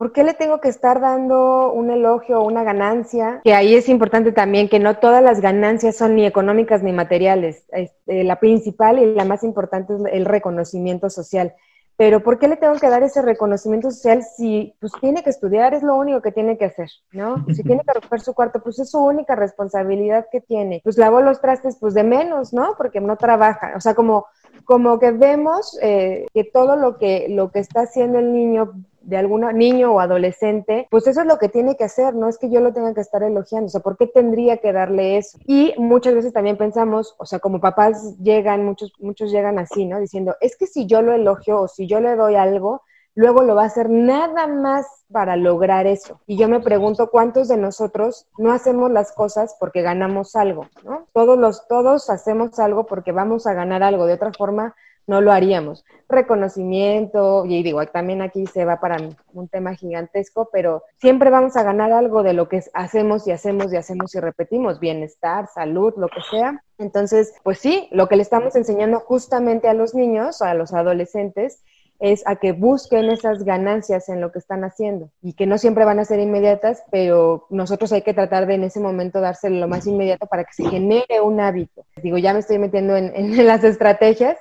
¿Por 0.00 0.12
qué 0.12 0.24
le 0.24 0.32
tengo 0.32 0.62
que 0.62 0.70
estar 0.70 0.98
dando 0.98 1.70
un 1.74 1.90
elogio 1.90 2.40
o 2.40 2.46
una 2.46 2.64
ganancia? 2.64 3.42
Que 3.44 3.52
ahí 3.52 3.74
es 3.74 3.86
importante 3.86 4.32
también 4.32 4.70
que 4.70 4.78
no 4.78 4.96
todas 4.96 5.22
las 5.22 5.42
ganancias 5.42 5.94
son 5.94 6.16
ni 6.16 6.24
económicas 6.24 6.82
ni 6.82 6.90
materiales. 6.90 7.66
Este, 7.70 8.24
la 8.24 8.40
principal 8.40 8.98
y 8.98 9.14
la 9.14 9.26
más 9.26 9.44
importante 9.44 9.92
es 9.92 10.00
el 10.10 10.24
reconocimiento 10.24 11.10
social. 11.10 11.54
Pero 11.98 12.22
¿por 12.22 12.38
qué 12.38 12.48
le 12.48 12.56
tengo 12.56 12.76
que 12.76 12.88
dar 12.88 13.02
ese 13.02 13.20
reconocimiento 13.20 13.90
social 13.90 14.22
si 14.22 14.74
pues 14.80 14.90
tiene 15.02 15.22
que 15.22 15.28
estudiar, 15.28 15.74
es 15.74 15.82
lo 15.82 15.96
único 15.96 16.22
que 16.22 16.32
tiene 16.32 16.56
que 16.56 16.64
hacer, 16.64 16.88
¿no? 17.12 17.44
Si 17.54 17.62
tiene 17.62 17.82
que 17.86 17.92
recoger 17.92 18.22
su 18.22 18.32
cuarto, 18.32 18.62
pues 18.62 18.78
es 18.78 18.90
su 18.90 19.00
única 19.00 19.36
responsabilidad 19.36 20.28
que 20.32 20.40
tiene. 20.40 20.80
Pues 20.82 20.96
lavó 20.96 21.20
los 21.20 21.42
trastes, 21.42 21.76
pues 21.78 21.92
de 21.92 22.04
menos, 22.04 22.54
¿no? 22.54 22.74
Porque 22.78 23.02
no 23.02 23.18
trabaja. 23.18 23.74
O 23.76 23.82
sea, 23.82 23.92
como, 23.92 24.24
como 24.64 24.98
que 24.98 25.10
vemos 25.10 25.78
eh, 25.82 26.24
que 26.32 26.44
todo 26.44 26.76
lo 26.76 26.96
que, 26.96 27.26
lo 27.28 27.50
que 27.50 27.58
está 27.58 27.82
haciendo 27.82 28.18
el 28.18 28.32
niño 28.32 28.72
de 29.02 29.16
algún 29.16 29.46
niño 29.56 29.92
o 29.92 30.00
adolescente, 30.00 30.86
pues 30.90 31.06
eso 31.06 31.20
es 31.20 31.26
lo 31.26 31.38
que 31.38 31.48
tiene 31.48 31.76
que 31.76 31.84
hacer, 31.84 32.14
no 32.14 32.28
es 32.28 32.38
que 32.38 32.50
yo 32.50 32.60
lo 32.60 32.72
tenga 32.72 32.94
que 32.94 33.00
estar 33.00 33.22
elogiando, 33.22 33.66
o 33.66 33.70
sea, 33.70 33.80
¿por 33.80 33.96
qué 33.96 34.06
tendría 34.06 34.58
que 34.58 34.72
darle 34.72 35.16
eso? 35.16 35.38
Y 35.46 35.74
muchas 35.78 36.14
veces 36.14 36.32
también 36.32 36.56
pensamos, 36.56 37.14
o 37.18 37.26
sea, 37.26 37.38
como 37.38 37.60
papás 37.60 38.16
llegan, 38.18 38.64
muchos, 38.64 38.92
muchos 38.98 39.30
llegan 39.30 39.58
así, 39.58 39.86
¿no? 39.86 40.00
Diciendo, 40.00 40.36
es 40.40 40.56
que 40.56 40.66
si 40.66 40.86
yo 40.86 41.02
lo 41.02 41.12
elogio 41.12 41.60
o 41.60 41.68
si 41.68 41.86
yo 41.86 42.00
le 42.00 42.16
doy 42.16 42.36
algo, 42.36 42.82
luego 43.14 43.42
lo 43.42 43.54
va 43.54 43.62
a 43.62 43.66
hacer 43.66 43.90
nada 43.90 44.46
más 44.46 44.86
para 45.12 45.36
lograr 45.36 45.86
eso. 45.86 46.20
Y 46.26 46.36
yo 46.36 46.48
me 46.48 46.60
pregunto 46.60 47.10
cuántos 47.10 47.48
de 47.48 47.56
nosotros 47.56 48.26
no 48.38 48.52
hacemos 48.52 48.90
las 48.90 49.12
cosas 49.12 49.56
porque 49.58 49.82
ganamos 49.82 50.36
algo, 50.36 50.66
¿no? 50.84 51.06
Todos 51.12 51.38
los 51.38 51.66
todos 51.68 52.10
hacemos 52.10 52.58
algo 52.58 52.86
porque 52.86 53.12
vamos 53.12 53.46
a 53.46 53.54
ganar 53.54 53.82
algo, 53.82 54.06
de 54.06 54.14
otra 54.14 54.32
forma 54.32 54.74
no 55.10 55.20
lo 55.20 55.32
haríamos. 55.32 55.84
Reconocimiento, 56.08 57.44
y 57.44 57.64
digo, 57.64 57.84
también 57.86 58.22
aquí 58.22 58.46
se 58.46 58.64
va 58.64 58.78
para 58.78 58.96
un 59.32 59.48
tema 59.48 59.74
gigantesco, 59.74 60.48
pero 60.52 60.84
siempre 61.00 61.30
vamos 61.30 61.56
a 61.56 61.64
ganar 61.64 61.90
algo 61.90 62.22
de 62.22 62.32
lo 62.32 62.48
que 62.48 62.62
hacemos 62.74 63.26
y 63.26 63.32
hacemos 63.32 63.72
y 63.72 63.76
hacemos 63.76 64.14
y 64.14 64.20
repetimos, 64.20 64.78
bienestar, 64.78 65.48
salud, 65.52 65.94
lo 65.96 66.06
que 66.06 66.20
sea. 66.30 66.62
Entonces, 66.78 67.34
pues 67.42 67.58
sí, 67.58 67.88
lo 67.90 68.06
que 68.06 68.14
le 68.14 68.22
estamos 68.22 68.54
enseñando 68.54 69.00
justamente 69.00 69.66
a 69.66 69.74
los 69.74 69.96
niños, 69.96 70.42
a 70.42 70.54
los 70.54 70.72
adolescentes, 70.72 71.60
es 71.98 72.22
a 72.24 72.36
que 72.36 72.52
busquen 72.52 73.10
esas 73.10 73.42
ganancias 73.42 74.08
en 74.08 74.20
lo 74.20 74.30
que 74.30 74.38
están 74.38 74.62
haciendo 74.62 75.10
y 75.22 75.34
que 75.34 75.46
no 75.46 75.58
siempre 75.58 75.84
van 75.84 75.98
a 75.98 76.04
ser 76.04 76.20
inmediatas, 76.20 76.84
pero 76.92 77.46
nosotros 77.50 77.92
hay 77.92 78.02
que 78.02 78.14
tratar 78.14 78.46
de 78.46 78.54
en 78.54 78.64
ese 78.64 78.78
momento 78.78 79.20
dárselo 79.20 79.58
lo 79.58 79.68
más 79.68 79.86
inmediato 79.88 80.26
para 80.26 80.44
que 80.44 80.54
se 80.54 80.64
genere 80.64 81.20
un 81.20 81.40
hábito. 81.40 81.84
Digo, 82.02 82.16
ya 82.16 82.32
me 82.32 82.38
estoy 82.38 82.58
metiendo 82.58 82.96
en, 82.96 83.12
en 83.14 83.44
las 83.46 83.64
estrategias, 83.64 84.38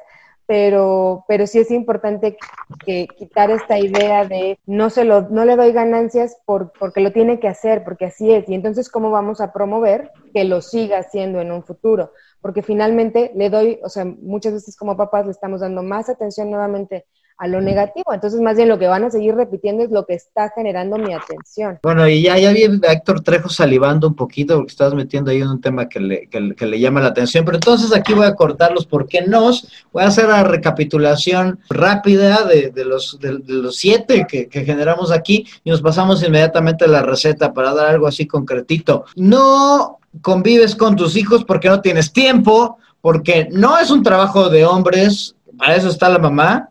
pero, 0.50 1.26
pero 1.28 1.46
sí 1.46 1.60
es 1.60 1.70
importante 1.70 2.36
que 2.84 3.06
quitar 3.06 3.52
esta 3.52 3.78
idea 3.78 4.26
de 4.26 4.58
no 4.66 4.90
se 4.90 5.04
lo, 5.04 5.30
no 5.30 5.46
le 5.46 5.56
doy 5.56 5.74
ganancias 5.74 6.38
por, 6.44 6.72
porque 6.72 7.02
lo 7.02 7.12
tiene 7.12 7.40
que 7.40 7.48
hacer, 7.48 7.84
porque 7.84 8.06
así 8.06 8.34
es. 8.34 8.50
Y 8.50 8.56
entonces, 8.56 8.90
¿cómo 8.90 9.12
vamos 9.12 9.42
a 9.42 9.54
promover 9.54 10.10
que 10.34 10.46
lo 10.46 10.62
siga 10.62 10.98
haciendo 10.98 11.40
en 11.40 11.52
un 11.52 11.64
futuro? 11.64 12.14
Porque 12.42 12.64
finalmente 12.64 13.32
le 13.36 13.52
doy, 13.52 13.80
o 13.84 13.90
sea, 13.90 14.06
muchas 14.06 14.54
veces 14.54 14.76
como 14.76 14.98
papás 14.98 15.26
le 15.28 15.34
estamos 15.34 15.62
dando 15.62 15.84
más 15.84 16.10
atención 16.10 16.50
nuevamente 16.50 17.06
a 17.40 17.48
lo 17.48 17.62
negativo. 17.62 18.14
Entonces, 18.14 18.42
más 18.42 18.58
bien 18.58 18.68
lo 18.68 18.78
que 18.78 18.88
van 18.88 19.06
a 19.06 19.10
seguir 19.10 19.34
repitiendo 19.34 19.84
es 19.84 19.92
lo 19.92 20.06
que 20.06 20.14
está 20.14 20.52
generando 20.54 20.98
mi 20.98 21.14
atención. 21.14 21.80
Bueno, 21.82 22.08
y 22.08 22.22
ya, 22.22 22.38
ya 22.38 22.52
vi 22.52 22.66
a 22.66 22.92
Héctor 22.92 23.22
Trejo 23.22 23.48
salivando 23.48 24.08
un 24.10 24.16
poquito 24.16 24.58
porque 24.58 24.72
estabas 24.72 24.94
metiendo 24.94 25.32
ahí 25.32 25.42
un 25.42 25.62
tema 25.62 25.88
que 25.88 26.02
le, 26.02 26.28
que, 26.28 26.66
le 26.66 26.80
llama 26.80 27.00
la 27.00 27.08
atención. 27.08 27.46
Pero 27.46 27.56
entonces 27.56 27.96
aquí 27.96 28.14
voy 28.14 28.26
a 28.26 28.36
cortarlos 28.36 28.86
porque 28.86 29.22
no. 29.22 29.52
Voy 29.94 30.04
a 30.04 30.08
hacer 30.08 30.28
la 30.28 30.44
recapitulación 30.44 31.60
rápida 31.70 32.44
de, 32.44 32.72
de 32.72 32.84
los, 32.84 33.18
de, 33.20 33.40
los 33.48 33.78
siete 33.78 34.28
que 34.30 34.66
generamos 34.66 35.12
aquí 35.12 35.48
y 35.64 35.70
nos 35.70 35.82
pasamos 35.82 36.22
inmediatamente 36.22 36.84
a 36.86 36.90
la 36.90 37.02
receta 37.02 37.54
para 37.54 37.74
dar 37.74 37.88
algo 37.88 38.06
así 38.06 38.28
concretito. 38.28 39.06
No 39.16 40.00
convives 40.22 40.76
con 40.76 40.98
tus 40.98 41.16
hijos 41.16 41.46
porque 41.46 41.70
no 41.70 41.80
tienes 41.80 42.12
tiempo, 42.12 42.78
porque 43.00 43.48
no 43.52 43.78
es 43.78 43.92
un 43.92 44.04
trabajo 44.04 44.50
de 44.50 44.66
hombres, 44.66 45.36
para 45.58 45.76
eso 45.76 45.90
está 45.90 46.10
la 46.10 46.20
mamá, 46.20 46.70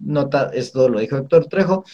nota, 0.00 0.50
esto 0.52 0.88
lo 0.88 1.00
dijo 1.00 1.16
Héctor 1.16 1.46
Trejo, 1.46 1.84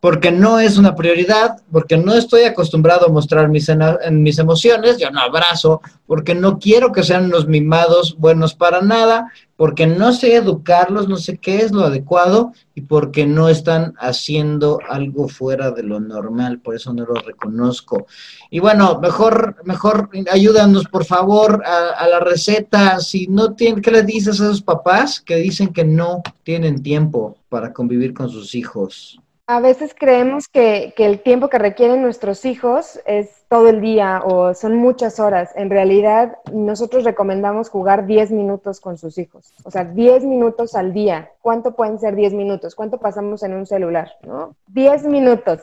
porque 0.00 0.30
no 0.30 0.60
es 0.60 0.76
una 0.76 0.94
prioridad, 0.94 1.56
porque 1.72 1.96
no 1.96 2.14
estoy 2.14 2.42
acostumbrado 2.42 3.06
a 3.06 3.12
mostrar 3.12 3.48
mis, 3.48 3.68
en, 3.68 4.22
mis 4.22 4.38
emociones, 4.38 4.98
yo 4.98 5.10
no 5.10 5.20
abrazo, 5.20 5.80
porque 6.06 6.34
no 6.34 6.58
quiero 6.58 6.92
que 6.92 7.02
sean 7.02 7.26
unos 7.26 7.46
mimados 7.46 8.16
buenos 8.18 8.54
para 8.54 8.82
nada, 8.82 9.32
porque 9.56 9.86
no 9.86 10.12
sé 10.12 10.36
educarlos, 10.36 11.08
no 11.08 11.16
sé 11.16 11.38
qué 11.38 11.58
es 11.58 11.72
lo 11.72 11.84
adecuado 11.84 12.52
y 12.74 12.82
porque 12.82 13.26
no 13.26 13.48
están 13.48 13.94
haciendo 13.98 14.78
algo 14.88 15.28
fuera 15.28 15.70
de 15.70 15.82
lo 15.82 15.98
normal, 15.98 16.60
por 16.60 16.74
eso 16.74 16.92
no 16.92 17.06
lo 17.06 17.14
reconozco. 17.14 18.06
Y 18.50 18.60
bueno, 18.60 19.00
mejor, 19.00 19.56
mejor 19.64 20.10
ayúdanos 20.30 20.84
por 20.86 21.04
favor 21.04 21.62
a, 21.64 21.90
a 21.90 22.08
la 22.08 22.20
receta. 22.20 23.00
Si 23.00 23.26
no 23.28 23.54
tienen, 23.54 23.80
¿qué 23.80 23.90
les 23.90 24.06
dices 24.06 24.40
a 24.40 24.44
esos 24.44 24.62
papás 24.62 25.20
que 25.20 25.36
dicen 25.36 25.72
que 25.72 25.84
no 25.84 26.22
tienen 26.42 26.82
tiempo 26.82 27.38
para 27.48 27.72
convivir 27.72 28.12
con 28.12 28.28
sus 28.28 28.54
hijos? 28.54 29.18
A 29.48 29.60
veces 29.60 29.94
creemos 29.96 30.48
que, 30.48 30.92
el 30.96 31.20
tiempo 31.20 31.48
que 31.48 31.58
requieren 31.58 32.02
nuestros 32.02 32.44
hijos 32.44 32.98
es 33.06 33.44
todo 33.48 33.68
el 33.68 33.80
día 33.80 34.20
o 34.24 34.54
son 34.54 34.74
muchas 34.74 35.20
horas. 35.20 35.50
En 35.54 35.70
realidad, 35.70 36.38
nosotros 36.52 37.04
recomendamos 37.04 37.70
jugar 37.70 38.06
10 38.06 38.32
minutos 38.32 38.80
con 38.80 38.98
sus 38.98 39.18
hijos. 39.18 39.52
O 39.62 39.70
sea, 39.70 39.84
10 39.84 40.24
minutos 40.24 40.74
al 40.74 40.92
día. 40.92 41.30
¿Cuánto 41.42 41.76
pueden 41.76 42.00
ser 42.00 42.16
10 42.16 42.32
minutos? 42.32 42.74
¿Cuánto 42.74 42.98
pasamos 42.98 43.44
en 43.44 43.54
un 43.54 43.66
celular? 43.66 44.16
¿no? 44.22 44.56
10 44.66 45.04
minutos. 45.04 45.60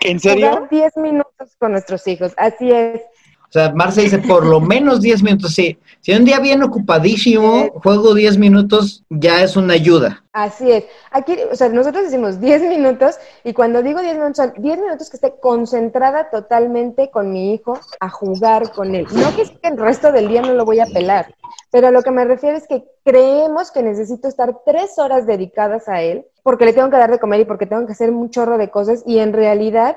¿En 0.00 0.18
serio? 0.18 0.48
jugar 0.50 0.68
10 0.68 0.96
minutos 0.96 1.54
con 1.60 1.70
nuestros 1.70 2.04
hijos. 2.08 2.32
Así 2.36 2.72
es. 2.72 3.02
O 3.48 3.52
sea, 3.52 3.72
Marce 3.72 4.02
dice 4.02 4.18
por 4.18 4.44
lo 4.44 4.60
menos 4.60 5.00
10 5.00 5.22
minutos. 5.22 5.54
Sí, 5.54 5.78
si 6.00 6.12
un 6.12 6.24
día 6.24 6.40
bien 6.40 6.62
ocupadísimo, 6.62 7.70
juego 7.82 8.14
10 8.14 8.38
minutos, 8.38 9.04
ya 9.08 9.42
es 9.42 9.56
una 9.56 9.74
ayuda. 9.74 10.24
Así 10.32 10.70
es. 10.70 10.84
Aquí, 11.10 11.36
o 11.50 11.54
sea, 11.54 11.68
nosotros 11.68 12.04
decimos 12.04 12.40
10 12.40 12.62
minutos 12.62 13.16
y 13.44 13.52
cuando 13.52 13.82
digo 13.82 14.00
10 14.00 14.14
minutos, 14.14 14.36
son 14.36 14.52
10 14.58 14.78
minutos 14.78 15.08
que 15.08 15.16
esté 15.16 15.34
concentrada 15.40 16.28
totalmente 16.30 17.10
con 17.10 17.32
mi 17.32 17.54
hijo 17.54 17.78
a 18.00 18.10
jugar 18.10 18.72
con 18.72 18.94
él. 18.94 19.06
No 19.12 19.34
que, 19.34 19.44
que 19.44 19.68
el 19.68 19.78
resto 19.78 20.12
del 20.12 20.28
día 20.28 20.42
no 20.42 20.54
lo 20.54 20.64
voy 20.64 20.80
a 20.80 20.86
pelar, 20.86 21.34
pero 21.70 21.86
a 21.86 21.90
lo 21.90 22.02
que 22.02 22.10
me 22.10 22.24
refiero 22.24 22.56
es 22.56 22.66
que 22.66 22.84
creemos 23.04 23.70
que 23.70 23.82
necesito 23.82 24.28
estar 24.28 24.58
tres 24.64 24.98
horas 24.98 25.26
dedicadas 25.26 25.88
a 25.88 26.02
él 26.02 26.26
porque 26.42 26.64
le 26.64 26.72
tengo 26.72 26.90
que 26.90 26.96
dar 26.96 27.10
de 27.10 27.18
comer 27.18 27.40
y 27.40 27.44
porque 27.44 27.66
tengo 27.66 27.86
que 27.86 27.92
hacer 27.92 28.10
un 28.10 28.30
chorro 28.30 28.58
de 28.58 28.70
cosas 28.70 29.02
y 29.06 29.18
en 29.18 29.32
realidad 29.32 29.96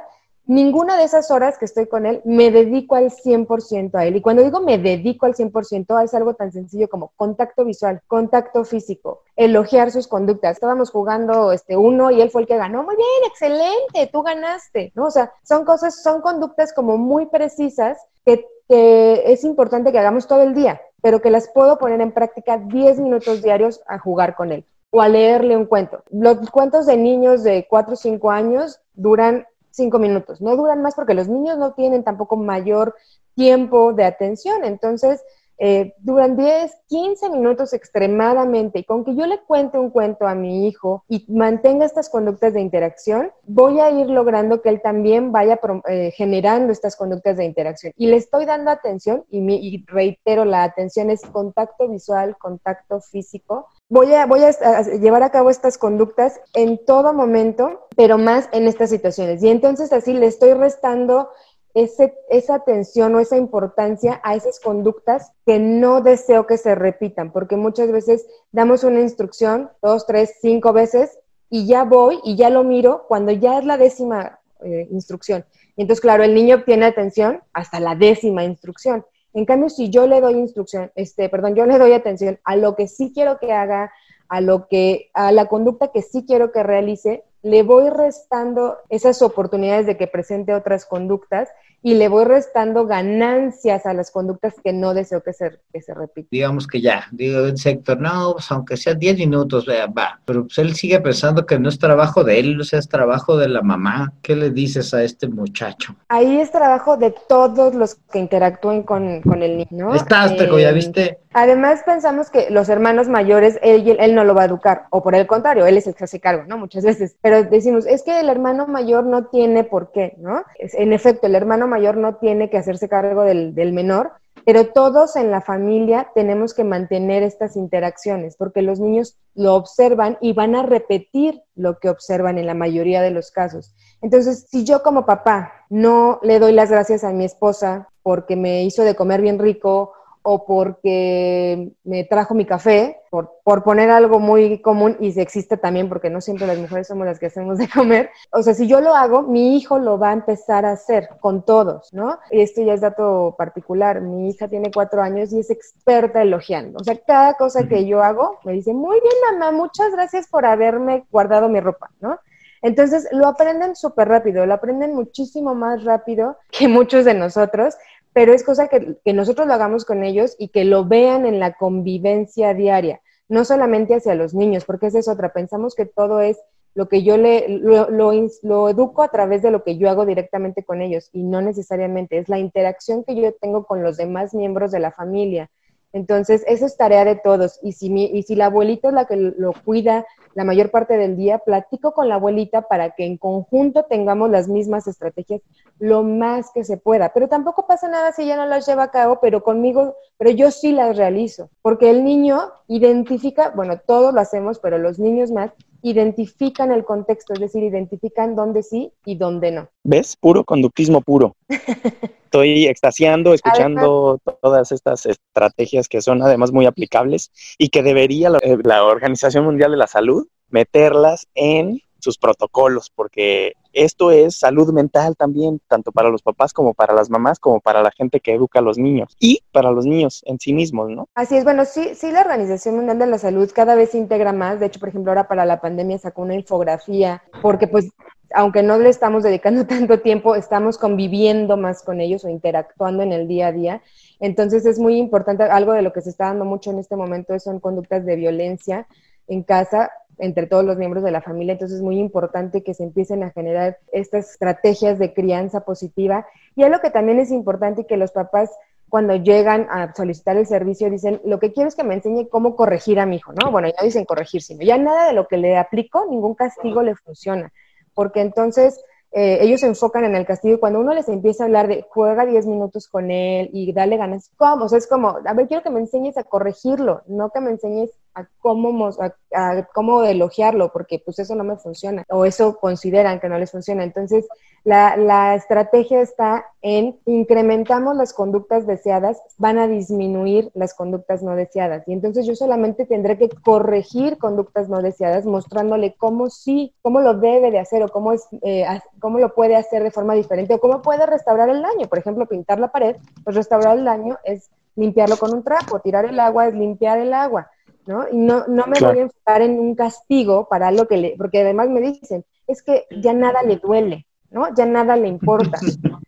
ninguna 0.50 0.98
de 0.98 1.04
esas 1.04 1.30
horas 1.30 1.60
que 1.60 1.66
estoy 1.66 1.86
con 1.86 2.08
él 2.08 2.22
me 2.26 2.50
dedico 2.50 2.96
al 2.96 3.12
100% 3.12 3.94
a 3.94 4.06
él. 4.06 4.16
Y 4.16 4.22
cuando 4.22 4.44
digo 4.44 4.60
me 4.60 4.80
dedico 4.80 5.28
al 5.28 5.36
100%, 5.36 6.04
es 6.04 6.14
algo 6.16 6.34
tan 6.34 6.52
sencillo 6.52 6.90
como 6.90 7.12
contacto 7.16 7.64
visual, 7.64 8.02
contacto 8.08 8.66
físico, 8.66 9.22
elogiar 9.36 9.92
sus 9.92 10.08
conductas. 10.08 10.54
Estábamos 10.54 10.90
jugando 10.90 11.52
este 11.52 11.78
uno 11.78 12.10
y 12.10 12.22
él 12.22 12.32
fue 12.32 12.42
el 12.42 12.48
que 12.48 12.58
ganó. 12.58 12.82
Muy 12.82 12.96
bien, 12.96 13.08
excelente, 13.28 14.10
tú 14.12 14.24
ganaste, 14.24 14.92
¿no? 14.96 15.06
O 15.06 15.12
sea, 15.12 15.32
son 15.44 15.66
cosas, 15.66 16.02
son 16.02 16.22
conductas 16.22 16.74
como 16.74 16.98
muy 16.98 17.28
precisas 17.28 18.00
que, 18.26 18.44
que 18.68 19.32
es 19.32 19.44
importante 19.44 19.92
que 19.92 20.00
hagamos 20.00 20.28
todo 20.28 20.42
el 20.42 20.56
día, 20.56 20.82
pero 21.00 21.22
que 21.22 21.30
las 21.30 21.48
puedo 21.50 21.78
poner 21.78 22.02
en 22.02 22.12
práctica 22.12 22.58
10 22.58 23.00
minutos 23.02 23.44
diarios 23.44 23.82
a 23.88 24.00
jugar 24.00 24.36
con 24.36 24.52
él 24.52 24.66
o 24.90 25.04
a 25.04 25.10
leerle 25.10 25.56
un 25.56 25.68
cuento. 25.68 26.02
Los 26.10 26.50
cuentos 26.50 26.88
de 26.88 26.98
niños 26.98 27.44
de 27.44 27.68
4 27.70 27.94
o 27.94 27.96
5 27.96 28.32
años 28.32 28.82
duran 28.96 29.46
cinco 29.80 29.98
minutos. 29.98 30.42
No 30.42 30.56
duran 30.56 30.82
más 30.82 30.96
porque 30.96 31.14
los 31.14 31.28
niños 31.28 31.58
no 31.58 31.74
tienen 31.74 32.04
tampoco 32.04 32.36
mayor 32.38 32.96
tiempo 33.34 33.94
de 33.94 34.04
atención. 34.04 34.64
Entonces, 34.64 35.24
eh, 35.62 35.94
duran 36.00 36.38
10, 36.38 36.72
15 36.88 37.30
minutos 37.30 37.74
extremadamente. 37.74 38.80
Y 38.80 38.84
con 38.86 39.04
que 39.04 39.14
yo 39.14 39.26
le 39.26 39.40
cuente 39.42 39.78
un 39.78 39.90
cuento 39.90 40.26
a 40.26 40.34
mi 40.34 40.68
hijo 40.68 41.04
y 41.10 41.26
mantenga 41.28 41.86
estas 41.86 42.10
conductas 42.10 42.54
de 42.54 42.62
interacción, 42.62 43.32
voy 43.44 43.82
a 43.82 43.92
ir 43.92 44.08
logrando 44.10 44.62
que 44.62 44.70
él 44.70 44.82
también 44.82 45.34
vaya 45.34 45.60
eh, 45.90 46.12
generando 46.12 46.72
estas 46.72 46.96
conductas 46.96 47.36
de 47.36 47.44
interacción. 47.44 47.92
Y 47.98 48.08
le 48.08 48.16
estoy 48.16 48.46
dando 48.46 48.72
atención, 48.72 49.26
y, 49.30 49.40
y 49.40 49.86
reitero, 49.88 50.46
la 50.46 50.64
atención 50.64 51.10
es 51.10 51.22
contacto 51.22 51.90
visual, 51.90 52.38
contacto 52.38 53.02
físico, 53.02 53.68
voy 53.90 54.14
a, 54.14 54.26
voy 54.26 54.42
a, 54.44 54.82
llevar 54.82 55.24
a 55.24 55.32
cabo 55.32 55.50
estas 55.50 55.78
conductas 55.78 56.40
en 56.54 56.84
todo 56.86 57.14
momento, 57.14 57.88
pero 57.96 58.18
más 58.18 58.48
en 58.52 58.68
estas 58.68 58.92
situaciones. 58.92 59.44
Y 59.44 59.50
entonces 59.50 59.92
así 59.92 60.14
le 60.14 60.28
estoy 60.28 60.54
restando 60.54 61.30
ese, 61.74 62.16
esa 62.30 62.56
atención 62.56 63.16
o 63.16 63.20
esa 63.20 63.38
importancia 63.38 64.22
a 64.24 64.36
esas 64.36 64.60
conductas 64.60 65.32
que 65.46 65.60
no 65.60 66.02
deseo 66.02 66.46
que 66.46 66.58
se 66.58 66.76
repitan, 66.76 67.32
porque 67.32 67.58
muchas 67.58 67.92
veces 67.92 68.26
damos 68.52 68.84
una 68.84 69.02
instrucción 69.02 69.70
dos, 69.82 70.06
tres, 70.06 70.36
cinco 70.42 70.72
veces 70.72 71.20
y 71.50 71.68
ya 71.68 71.84
voy 71.84 72.20
y 72.24 72.36
ya 72.36 72.50
lo 72.50 72.64
miro 72.64 73.06
cuando 73.08 73.32
ya 73.32 73.58
es 73.58 73.66
la 73.66 73.78
décima 73.78 74.40
eh, 74.64 74.88
instrucción. 74.92 75.46
Entonces, 75.78 76.02
claro, 76.02 76.24
el 76.24 76.34
niño 76.34 76.58
obtiene 76.58 76.86
atención 76.86 77.42
hasta 77.54 77.80
la 77.80 77.96
décima 77.96 78.44
instrucción. 78.44 79.06
En 79.34 79.46
cambio, 79.46 79.70
si 79.70 79.90
yo 79.90 80.08
le 80.08 80.22
doy 80.22 80.34
instrucción, 80.34 80.92
este, 80.96 81.30
perdón, 81.30 81.56
yo 81.56 81.66
le 81.66 81.78
doy 81.78 81.94
atención 81.94 82.40
a 82.44 82.56
lo 82.56 82.76
que 82.76 82.88
sí 82.88 83.12
quiero 83.14 83.40
que 83.40 83.54
haga, 83.54 83.92
a 84.28 84.42
lo 84.42 84.68
que, 84.68 85.10
a 85.14 85.32
la 85.32 85.48
conducta 85.48 85.92
que 85.92 86.02
sí 86.02 86.26
quiero 86.26 86.52
que 86.52 86.64
realice, 86.64 87.24
le 87.42 87.64
voy 87.64 87.90
restando 87.90 88.78
esas 88.90 89.22
oportunidades 89.22 89.86
de 89.86 89.98
que 89.98 90.08
presente 90.08 90.54
otras 90.54 90.86
conductas 90.86 91.50
y 91.82 91.94
le 91.96 92.08
voy 92.08 92.26
restando 92.26 92.86
ganancias 92.86 93.86
a 93.86 93.94
las 93.94 94.12
conductas 94.12 94.56
que 94.64 94.74
no 94.74 94.94
deseo 94.94 95.24
que 95.24 95.34
se, 95.34 95.60
que 95.72 95.82
se 95.82 95.94
repitan. 95.94 96.30
Digamos 96.32 96.68
que 96.68 96.82
ya, 96.82 97.08
digo 97.12 97.40
el 97.46 97.58
sector, 97.58 98.00
no, 98.00 98.34
pues 98.34 98.52
aunque 98.52 98.78
sea 98.78 98.94
10 98.94 99.18
minutos, 99.18 99.66
va, 99.68 100.20
pero 100.26 100.44
pues 100.44 100.58
él 100.58 100.76
sigue 100.76 101.00
pensando 101.00 101.46
que 101.46 101.58
no 101.60 101.70
es 101.70 101.80
trabajo 101.80 102.24
de 102.24 102.40
él, 102.40 102.60
o 102.60 102.64
sea, 102.64 102.80
es 102.80 102.90
trabajo 102.90 103.38
de 103.38 103.50
la 103.50 103.62
mamá. 103.62 104.14
¿Qué 104.22 104.36
le 104.36 104.50
dices 104.50 104.94
a 104.94 105.04
este 105.04 105.28
muchacho? 105.28 105.96
Ahí 106.10 106.40
es 106.40 106.52
trabajo 106.52 106.98
de 106.98 107.14
todos 107.28 107.74
los 107.76 107.96
que 108.12 108.20
interactúen 108.20 108.84
con, 108.84 109.22
el 109.42 109.58
niño. 109.58 109.68
¿no? 109.72 109.96
Estás, 109.96 110.32
eh, 110.32 110.50
ya 110.60 110.72
viste. 110.72 111.20
Además 111.34 111.84
pensamos 111.86 112.32
que 112.32 112.50
los 112.50 112.70
hermanos 112.70 113.08
mayores, 113.08 113.60
él, 113.62 114.16
no 114.16 114.24
lo 114.24 114.34
va 114.34 114.44
a 114.44 114.46
educar, 114.46 114.88
o 114.90 115.04
por 115.04 115.14
el 115.14 115.28
contrario, 115.28 115.68
él 115.68 115.78
es 115.78 115.86
el 115.86 115.94
que 115.94 116.06
hace 116.06 116.20
cargo, 116.20 116.44
¿no? 116.48 116.58
Muchas 116.58 116.84
veces. 116.84 117.16
Pero 117.22 117.44
decimos, 117.44 117.86
es 117.86 118.02
que 118.02 118.20
el 118.20 118.30
hermano 118.30 118.66
mayor 118.66 119.06
no 119.06 119.28
tiene 119.28 119.64
por 119.64 119.92
qué, 119.92 120.16
¿no? 120.18 120.44
En 120.58 120.92
efecto, 120.92 121.28
el 121.28 121.36
hermano 121.36 121.68
mayor 121.68 121.98
no 121.98 122.16
tiene 122.16 122.50
que 122.50 122.58
hacerse 122.58 122.90
cargo 122.90 123.24
del, 123.24 123.74
menor, 123.74 124.12
pero 124.44 124.68
todos 124.68 125.16
en 125.16 125.30
la 125.30 125.42
familia 125.42 126.10
tenemos 126.16 126.56
que 126.56 126.64
mantener 126.64 127.22
estas 127.22 127.56
interacciones 127.56 128.36
porque 128.36 128.64
los 128.64 128.80
niños 128.80 129.20
lo 129.36 129.54
observan 129.54 130.18
y 130.22 130.34
van 130.34 130.56
a 130.56 130.64
repetir 130.64 131.44
lo 131.56 131.78
que 131.78 131.90
observan 131.90 132.40
en 132.40 132.48
la 132.48 132.56
mayoría 132.56 133.02
de 133.02 133.12
los 133.12 133.30
casos. 133.30 133.76
Entonces, 134.02 134.48
si 134.50 134.64
yo 134.64 134.82
como 134.82 135.06
papá 135.06 135.54
no 135.70 136.20
le 136.24 136.40
doy 136.40 136.54
las 136.54 136.72
gracias 136.72 137.04
a 137.04 137.12
mi 137.12 137.26
esposa 137.26 137.90
porque 138.02 138.36
me 138.36 138.64
hizo 138.64 138.84
de 138.84 138.96
comer 138.96 139.22
bien 139.22 139.38
rico 139.38 139.94
o 140.22 140.46
porque 140.46 141.72
me 141.84 142.04
trajo 142.04 142.34
mi 142.34 142.46
café, 142.46 142.98
por, 143.10 143.32
por, 143.44 143.64
poner 143.64 143.90
algo 143.90 144.20
muy 144.20 144.62
común 144.62 144.98
y 145.00 145.12
si 145.14 145.22
existe 145.22 145.58
también, 145.58 145.90
porque 145.90 146.10
no 146.10 146.22
siempre 146.22 146.46
las 146.46 146.58
mujeres 146.58 146.88
somos 146.88 147.06
las 147.06 147.20
que 147.20 147.28
hacemos 147.28 147.58
de 147.58 147.68
comer. 147.70 148.10
O 148.32 148.44
sea, 148.44 148.54
si 148.54 148.68
yo 148.68 148.82
lo 148.82 148.94
hago, 148.94 149.24
mi 149.24 149.58
hijo 149.58 149.80
lo 149.80 149.98
va 149.98 150.10
a 150.10 150.14
empezar 150.14 150.66
a 150.66 150.74
hacer 150.74 151.10
con 151.20 151.44
todos, 151.44 151.94
¿no? 151.94 152.20
Y 152.32 152.42
esto 152.42 152.62
ya 152.62 152.74
es 152.74 152.82
dato 152.82 153.36
particular. 153.38 154.02
Mi 154.02 154.30
hija 154.30 154.48
tiene 154.48 154.72
cuatro 154.72 155.02
años 155.02 155.32
y 155.34 155.40
es 155.40 155.50
experta 155.50 156.22
elogiando. 156.22 156.80
O 156.80 156.84
sea, 156.84 156.98
cada 156.98 157.34
cosa 157.36 157.68
que 157.68 157.86
yo 157.86 158.04
hago, 158.04 158.40
me 158.44 158.54
dice, 158.54 158.74
muy 158.74 159.00
bien, 159.00 159.40
mamá, 159.40 159.52
muchas 159.52 159.92
gracias 159.92 160.28
por 160.28 160.46
haberme 160.46 161.06
guardado 161.12 161.50
mi 161.50 161.60
ropa, 161.60 161.90
¿no? 162.02 162.20
Entonces 162.62 163.08
lo 163.12 163.28
aprenden 163.28 163.76
súper 163.76 164.08
rápido, 164.08 164.46
lo 164.46 164.54
aprenden 164.54 164.94
muchísimo 164.94 165.56
más 165.56 165.84
rápido 165.84 166.38
que 166.52 166.68
muchos 166.68 167.06
de 167.06 167.14
nosotros, 167.14 167.76
pero 168.14 168.34
es 168.34 168.44
cosa 168.44 168.68
que, 168.68 168.98
nosotros 169.14 169.48
lo 169.48 169.54
hagamos 169.54 169.86
con 169.86 170.04
ellos 170.04 170.36
y 170.40 170.50
que 170.50 170.66
lo 170.66 170.86
vean 170.86 171.26
en 171.26 171.40
la 171.40 171.54
convivencia 171.54 172.54
diaria, 172.54 173.02
no 173.28 173.46
solamente 173.46 173.96
hacia 173.96 174.16
los 174.16 174.34
niños, 174.34 174.66
porque 174.66 174.88
esa 174.88 175.00
es 175.00 175.08
otra. 175.08 175.34
Pensamos 175.34 175.76
que 175.76 175.86
todo 175.86 176.22
es 176.22 176.38
lo 176.74 176.88
que 176.88 177.04
yo 177.04 177.18
le, 177.18 177.48
lo, 177.50 177.90
lo, 177.90 178.70
educo 178.70 179.04
a 179.04 179.10
través 179.10 179.42
de 179.42 179.52
lo 179.52 179.64
que 179.64 179.78
yo 179.78 179.90
hago 179.90 180.06
directamente 180.06 180.64
con 180.64 180.82
ellos 180.82 181.10
y 181.14 181.24
no 181.24 181.42
necesariamente, 181.42 182.18
es 182.18 182.30
la 182.30 182.40
interacción 182.40 183.04
que 183.04 183.16
yo 183.16 183.34
tengo 183.34 183.66
con 183.66 183.84
los 183.84 183.98
demás 183.98 184.34
miembros 184.34 184.72
de 184.72 184.80
la 184.80 184.92
familia 184.92 185.50
Entonces, 185.92 186.44
eso 186.48 186.66
es 186.66 186.78
tarea 186.78 187.04
de 187.06 187.16
todos. 187.16 187.60
Y 187.64 187.72
si, 187.72 187.90
mi, 187.90 188.06
y 188.06 188.24
si 188.24 188.36
la 188.36 188.46
abuelita 188.46 188.90
es 188.90 188.94
la 188.94 189.06
que 189.06 189.16
lo 189.16 189.54
cuida 189.66 190.06
la 190.36 190.44
mayor 190.44 190.70
parte 190.70 190.98
del 190.98 191.18
día, 191.18 191.40
platico 191.40 191.94
con 191.94 192.08
la 192.08 192.16
abuelita 192.16 192.64
para 192.64 192.92
que 192.92 193.06
en 193.06 193.18
conjunto 193.18 193.84
tengamos 193.84 194.30
las 194.30 194.48
mismas 194.48 194.88
estrategias 194.88 195.42
lo 195.80 196.04
más 196.04 196.52
que 196.54 196.64
se 196.64 196.78
pueda. 196.78 197.12
Pero 197.14 197.28
tampoco 197.28 197.66
pasa 197.66 197.88
nada 197.88 198.12
si 198.12 198.24
ella 198.24 198.36
no 198.36 198.46
las 198.46 198.68
lleva 198.68 198.84
a 198.84 198.92
cabo, 198.92 199.20
pero 199.22 199.44
conmigo, 199.44 199.96
pero 200.18 200.30
yo 200.30 200.52
sí 200.52 200.72
las 200.72 200.98
realizo, 200.98 201.50
porque 201.62 201.90
el 201.90 202.04
niño 202.04 202.52
identifica, 202.68 203.52
bueno, 203.56 203.80
todos 203.80 204.14
lo 204.14 204.22
hacemos, 204.22 204.60
pero 204.60 204.78
los 204.78 205.00
niños 205.00 205.32
más, 205.32 205.52
identifican 205.82 206.72
el 206.72 206.84
contexto, 206.84 207.34
es 207.34 207.40
decir, 207.40 207.64
identifican 207.64 208.36
dónde 208.36 208.64
sí 208.64 208.92
y 209.06 209.16
dónde 209.16 209.52
no. 209.52 209.70
¿Ves? 209.84 210.16
Puro 210.16 210.44
conductismo 210.44 211.02
puro. 211.02 211.36
Estoy 212.26 212.68
extasiando, 212.68 213.34
escuchando 213.34 214.20
todas 214.42 214.72
estas 214.72 215.06
estrategias 215.08 215.88
que 215.88 216.02
son 216.02 216.22
además 216.22 216.52
muy 216.52 216.68
aplicables 216.68 217.32
y 217.58 217.70
que 217.70 217.82
debería 217.82 218.30
la 218.30 218.84
Organización 218.84 219.46
Mundial 219.46 219.72
de 219.72 219.78
la 219.78 219.88
Salud 219.88 220.28
meterlas 220.50 221.28
en 221.34 221.82
sus 222.00 222.18
protocolos, 222.18 222.92
porque 222.94 223.54
esto 223.74 224.12
es 224.12 224.40
salud 224.40 224.72
mental 224.74 225.16
también, 225.16 225.62
tanto 225.68 225.92
para 225.92 226.10
los 226.10 226.22
papás 226.22 226.54
como 226.54 226.74
para 226.74 226.94
las 226.94 227.10
mamás, 227.10 227.40
como 227.40 227.60
para 227.60 227.84
la 227.84 227.92
gente 227.92 228.20
que 228.20 228.34
educa 228.34 228.60
a 228.60 228.64
los 228.64 228.78
niños 228.78 229.16
y 229.20 229.44
para 229.52 229.72
los 229.72 229.86
niños 229.86 230.22
en 230.26 230.40
sí 230.40 230.54
mismos, 230.54 230.90
¿no? 230.90 231.08
Así 231.14 231.38
es, 231.38 231.44
bueno, 231.44 231.66
sí, 231.66 231.96
sí, 231.96 232.12
la 232.12 232.22
Organización 232.22 232.76
Mundial 232.76 233.00
de 233.00 233.08
la 233.08 233.18
Salud 233.18 233.50
cada 233.54 233.76
vez 233.76 233.94
integra 233.96 234.34
más, 234.34 234.60
de 234.60 234.68
hecho, 234.68 234.80
por 234.80 234.90
ejemplo, 234.90 235.12
ahora 235.12 235.28
para 235.28 235.46
la 235.46 235.62
pandemia 235.62 236.00
sacó 236.00 236.24
una 236.24 236.36
infografía, 236.36 237.24
porque 237.42 237.68
pues 237.68 237.92
aunque 238.34 238.64
no 238.64 238.78
le 238.78 238.90
estamos 238.90 239.24
dedicando 239.24 239.66
tanto 239.68 240.00
tiempo, 240.00 240.36
estamos 240.36 240.78
conviviendo 240.78 241.58
más 241.58 241.84
con 241.84 242.02
ellos 242.02 242.24
o 242.26 242.30
interactuando 242.30 243.04
en 243.04 243.12
el 243.12 243.28
día 243.28 243.48
a 243.48 243.52
día. 243.52 243.82
Entonces 244.20 244.66
es 244.66 244.80
muy 244.80 244.98
importante, 244.98 245.44
algo 245.44 245.74
de 245.74 245.82
lo 245.82 245.94
que 245.94 246.02
se 246.02 246.10
está 246.10 246.26
dando 246.26 246.46
mucho 246.46 246.72
en 246.72 246.80
este 246.80 246.96
momento 246.96 247.38
son 247.40 247.60
conductas 247.60 248.06
de 248.06 248.16
violencia 248.16 248.88
en 249.28 249.44
casa 249.44 249.92
entre 250.20 250.48
todos 250.48 250.64
los 250.64 250.78
miembros 250.78 251.04
de 251.04 251.12
la 251.12 251.22
familia. 251.22 251.54
Entonces 251.54 251.78
es 251.78 251.84
muy 251.84 251.98
importante 251.98 252.64
que 252.64 252.74
se 252.74 252.84
empiecen 252.84 253.24
a 253.24 253.32
generar 253.32 253.78
estas 253.92 254.32
estrategias 254.32 255.00
de 255.00 255.14
crianza 255.14 255.62
positiva. 255.62 256.28
Y 256.56 256.64
algo 256.64 256.80
que 256.80 256.92
también 256.92 257.20
es 257.20 257.32
importante 257.32 257.86
que 257.86 257.98
los 257.98 258.12
papás 258.12 258.52
cuando 258.90 259.16
llegan 259.16 259.68
a 259.70 259.94
solicitar 259.94 260.36
el 260.36 260.48
servicio 260.48 260.90
dicen, 260.90 261.22
lo 261.24 261.40
que 261.40 261.54
quiero 261.54 261.70
es 261.70 261.76
que 261.76 261.84
me 261.84 261.94
enseñe 261.94 262.28
cómo 262.28 262.56
corregir 262.56 263.00
a 263.00 263.06
mi 263.06 263.18
hijo, 263.18 263.32
¿no? 263.34 263.52
Bueno, 263.52 263.68
ya 263.68 263.84
dicen 263.84 264.04
corregir, 264.04 264.42
sino 264.42 264.64
ya 264.64 264.78
nada 264.78 265.08
de 265.08 265.14
lo 265.14 265.28
que 265.28 265.38
le 265.38 265.58
aplico, 265.58 266.06
ningún 266.10 266.36
castigo 266.36 266.82
le 266.82 266.96
funciona, 266.96 267.54
porque 267.94 268.22
entonces 268.22 268.84
eh, 269.12 269.40
ellos 269.42 269.62
se 269.62 269.68
enfocan 269.68 270.06
en 270.06 270.16
el 270.16 270.26
castigo 270.26 270.56
y 270.56 270.60
cuando 270.60 270.80
uno 270.80 270.94
les 270.94 271.08
empieza 271.08 271.44
a 271.44 271.48
hablar 271.48 271.68
de 271.68 271.86
juega 271.90 272.26
10 272.26 272.46
minutos 272.46 272.88
con 272.88 273.10
él 273.10 273.50
y 273.54 273.72
dale 273.74 273.98
ganas, 273.98 274.32
¿cómo? 274.38 274.66
O 274.66 274.70
sea, 274.70 274.78
es 274.78 274.88
como, 274.88 275.20
a 275.24 275.34
ver, 275.34 275.48
quiero 275.48 275.64
que 275.64 275.72
me 275.72 275.80
enseñes 275.80 276.18
a 276.18 276.24
corregirlo, 276.24 277.02
no 277.08 277.30
que 277.30 277.42
me 277.42 277.52
enseñes 277.52 277.92
a 278.20 278.30
cómo, 278.40 278.90
a, 279.34 279.68
cómo 279.74 280.04
elogiarlo, 280.04 280.72
porque 280.72 281.02
pues 281.04 281.20
eso 281.20 281.36
no 281.36 281.44
me 281.44 281.58
funciona, 281.58 282.04
o 282.10 282.26
eso 282.26 282.58
consideran 282.58 283.20
que 283.20 283.30
no 283.30 283.38
les 283.38 283.52
funciona. 283.52 283.84
Entonces, 283.84 284.28
la, 284.64 284.98
la 284.98 285.36
estrategia 285.36 286.02
está 286.02 286.46
en 286.62 287.00
incrementamos 287.06 287.96
las 287.96 288.14
conductas 288.14 288.68
deseadas, 288.68 289.22
van 289.38 289.58
a 289.58 289.68
disminuir 289.68 290.52
las 290.54 290.74
conductas 290.74 291.24
no 291.24 291.36
deseadas. 291.36 291.88
Y 291.88 291.94
entonces 291.94 292.26
yo 292.26 292.36
solamente 292.36 292.86
tendré 292.86 293.18
que 293.18 293.30
corregir 293.30 294.18
conductas 294.18 294.68
no 294.68 294.82
deseadas, 294.82 295.26
mostrándole 295.26 295.96
cómo 295.98 296.30
sí, 296.30 296.74
cómo 296.82 297.00
lo 297.00 297.14
debe 297.14 297.52
de 297.52 297.60
hacer 297.60 297.84
o 297.84 297.90
cómo, 297.90 298.12
es, 298.12 298.28
eh, 298.42 298.66
cómo 299.00 299.20
lo 299.20 299.34
puede 299.34 299.56
hacer 299.56 299.84
de 299.84 299.92
forma 299.92 300.14
diferente 300.14 300.54
o 300.54 300.60
cómo 300.60 300.82
puede 300.82 301.06
restaurar 301.06 301.50
el 301.50 301.62
daño. 301.62 301.88
Por 301.88 302.00
ejemplo, 302.00 302.26
pintar 302.26 302.60
la 302.60 302.72
pared, 302.72 302.98
pues 303.24 303.36
restaurar 303.36 303.78
el 303.78 303.86
daño 303.86 304.18
es 304.24 304.50
limpiarlo 304.76 305.18
con 305.18 305.34
un 305.34 305.44
trapo, 305.44 305.80
tirar 305.80 306.06
el 306.06 306.20
agua 306.20 306.48
es 306.48 306.54
limpiar 306.54 307.00
el 307.00 307.14
agua. 307.14 307.50
¿No? 307.86 308.08
Y 308.12 308.18
no, 308.18 308.46
no 308.48 308.68
me 308.68 308.80
voy 308.80 309.00
a 309.00 309.02
enfocar 309.02 309.42
en 309.42 309.60
un 309.60 309.76
castigo 309.76 310.48
para 310.48 310.72
lo 310.72 310.88
que 310.88 310.98
le, 310.98 311.16
porque 311.18 311.42
además 311.42 311.70
me 311.70 311.82
dicen, 311.82 312.26
es 312.48 312.64
que 312.64 312.86
ya 313.02 313.14
nada 313.14 313.44
le 313.44 313.58
duele, 313.58 314.06
¿no? 314.32 314.54
Ya 314.56 314.66
nada 314.66 314.96
le 314.96 315.08
importa. 315.08 315.60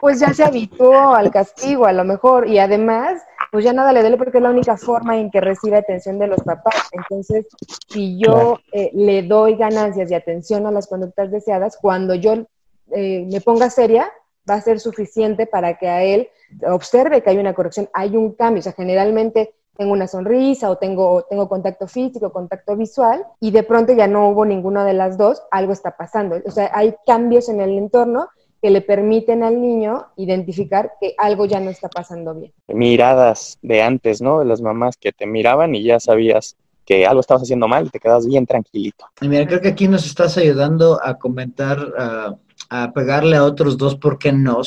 Pues 0.00 0.20
ya 0.20 0.34
se 0.34 0.44
habituó 0.44 1.14
al 1.14 1.30
castigo 1.30 1.86
a 1.86 1.92
lo 1.92 2.04
mejor 2.04 2.46
y 2.46 2.58
además, 2.58 3.22
pues 3.50 3.64
ya 3.64 3.72
nada 3.72 3.94
le 3.94 4.02
duele 4.02 4.18
porque 4.18 4.36
es 4.36 4.42
la 4.42 4.50
única 4.50 4.76
forma 4.76 5.16
en 5.16 5.30
que 5.30 5.40
recibe 5.40 5.76
atención 5.76 6.18
de 6.18 6.26
los 6.26 6.42
papás. 6.42 6.74
Entonces, 6.92 7.46
si 7.88 8.18
yo 8.18 8.58
eh, 8.72 8.90
le 8.92 9.22
doy 9.22 9.56
ganancias 9.56 10.10
y 10.10 10.14
atención 10.14 10.66
a 10.66 10.70
las 10.70 10.86
conductas 10.86 11.30
deseadas, 11.30 11.78
cuando 11.80 12.14
yo 12.14 12.44
eh, 12.92 13.26
me 13.30 13.40
ponga 13.40 13.70
seria, 13.70 14.10
va 14.48 14.54
a 14.54 14.60
ser 14.60 14.80
suficiente 14.80 15.46
para 15.46 15.78
que 15.78 15.88
a 15.88 16.02
él 16.02 16.28
observe 16.66 17.22
que 17.22 17.30
hay 17.30 17.38
una 17.38 17.54
corrección, 17.54 17.88
hay 17.92 18.16
un 18.16 18.32
cambio. 18.32 18.60
O 18.60 18.62
sea, 18.62 18.72
generalmente 18.72 19.54
tengo 19.80 19.94
una 19.94 20.06
sonrisa 20.06 20.70
o 20.70 20.76
tengo, 20.76 21.24
tengo 21.30 21.48
contacto 21.48 21.88
físico, 21.88 22.30
contacto 22.30 22.76
visual, 22.76 23.24
y 23.40 23.50
de 23.50 23.62
pronto 23.62 23.94
ya 23.94 24.06
no 24.06 24.28
hubo 24.28 24.44
ninguna 24.44 24.84
de 24.84 24.92
las 24.92 25.16
dos, 25.16 25.42
algo 25.50 25.72
está 25.72 25.96
pasando. 25.96 26.36
O 26.44 26.50
sea, 26.50 26.70
hay 26.74 26.94
cambios 27.06 27.48
en 27.48 27.62
el 27.62 27.70
entorno 27.70 28.28
que 28.60 28.68
le 28.68 28.82
permiten 28.82 29.42
al 29.42 29.58
niño 29.58 30.08
identificar 30.16 30.92
que 31.00 31.14
algo 31.16 31.46
ya 31.46 31.60
no 31.60 31.70
está 31.70 31.88
pasando 31.88 32.34
bien. 32.34 32.52
Miradas 32.68 33.58
de 33.62 33.80
antes, 33.80 34.20
¿no? 34.20 34.40
De 34.40 34.44
las 34.44 34.60
mamás 34.60 34.98
que 34.98 35.12
te 35.12 35.26
miraban 35.26 35.74
y 35.74 35.82
ya 35.82 35.98
sabías 35.98 36.56
que 36.84 37.06
algo 37.06 37.20
estabas 37.20 37.44
haciendo 37.44 37.66
mal 37.66 37.86
y 37.86 37.88
te 37.88 38.00
quedas 38.00 38.26
bien 38.26 38.44
tranquilito. 38.44 39.06
Y 39.22 39.28
mira, 39.28 39.46
creo 39.46 39.62
que 39.62 39.68
aquí 39.68 39.88
nos 39.88 40.04
estás 40.04 40.36
ayudando 40.36 41.00
a 41.02 41.16
comentar 41.16 41.78
uh, 41.78 42.36
a 42.72 42.92
pegarle 42.92 43.36
a 43.36 43.42
otros 43.42 43.76
dos 43.76 43.96
por 43.96 44.16
qué 44.16 44.32
no. 44.32 44.62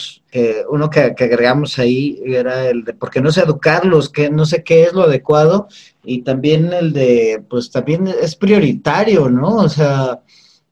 uno 0.70 0.90
que, 0.90 1.00
agregamos 1.00 1.80
ahí 1.80 2.22
era 2.26 2.70
el 2.70 2.84
de 2.84 2.94
por 2.94 3.10
qué 3.10 3.22
no 3.22 3.32
sé 3.32 3.42
educarlos, 3.42 4.10
que 4.10 4.30
no 4.30 4.46
sé 4.46 4.62
qué 4.62 4.84
es 4.84 4.94
lo 4.94 5.04
adecuado, 5.04 5.70
y 6.04 6.22
también 6.22 6.74
el 6.74 6.92
de, 6.92 7.42
pues 7.50 7.72
también 7.72 8.08
es 8.08 8.36
prioritario, 8.36 9.30
¿no? 9.30 9.56
O 9.56 9.70
sea, 9.70 10.20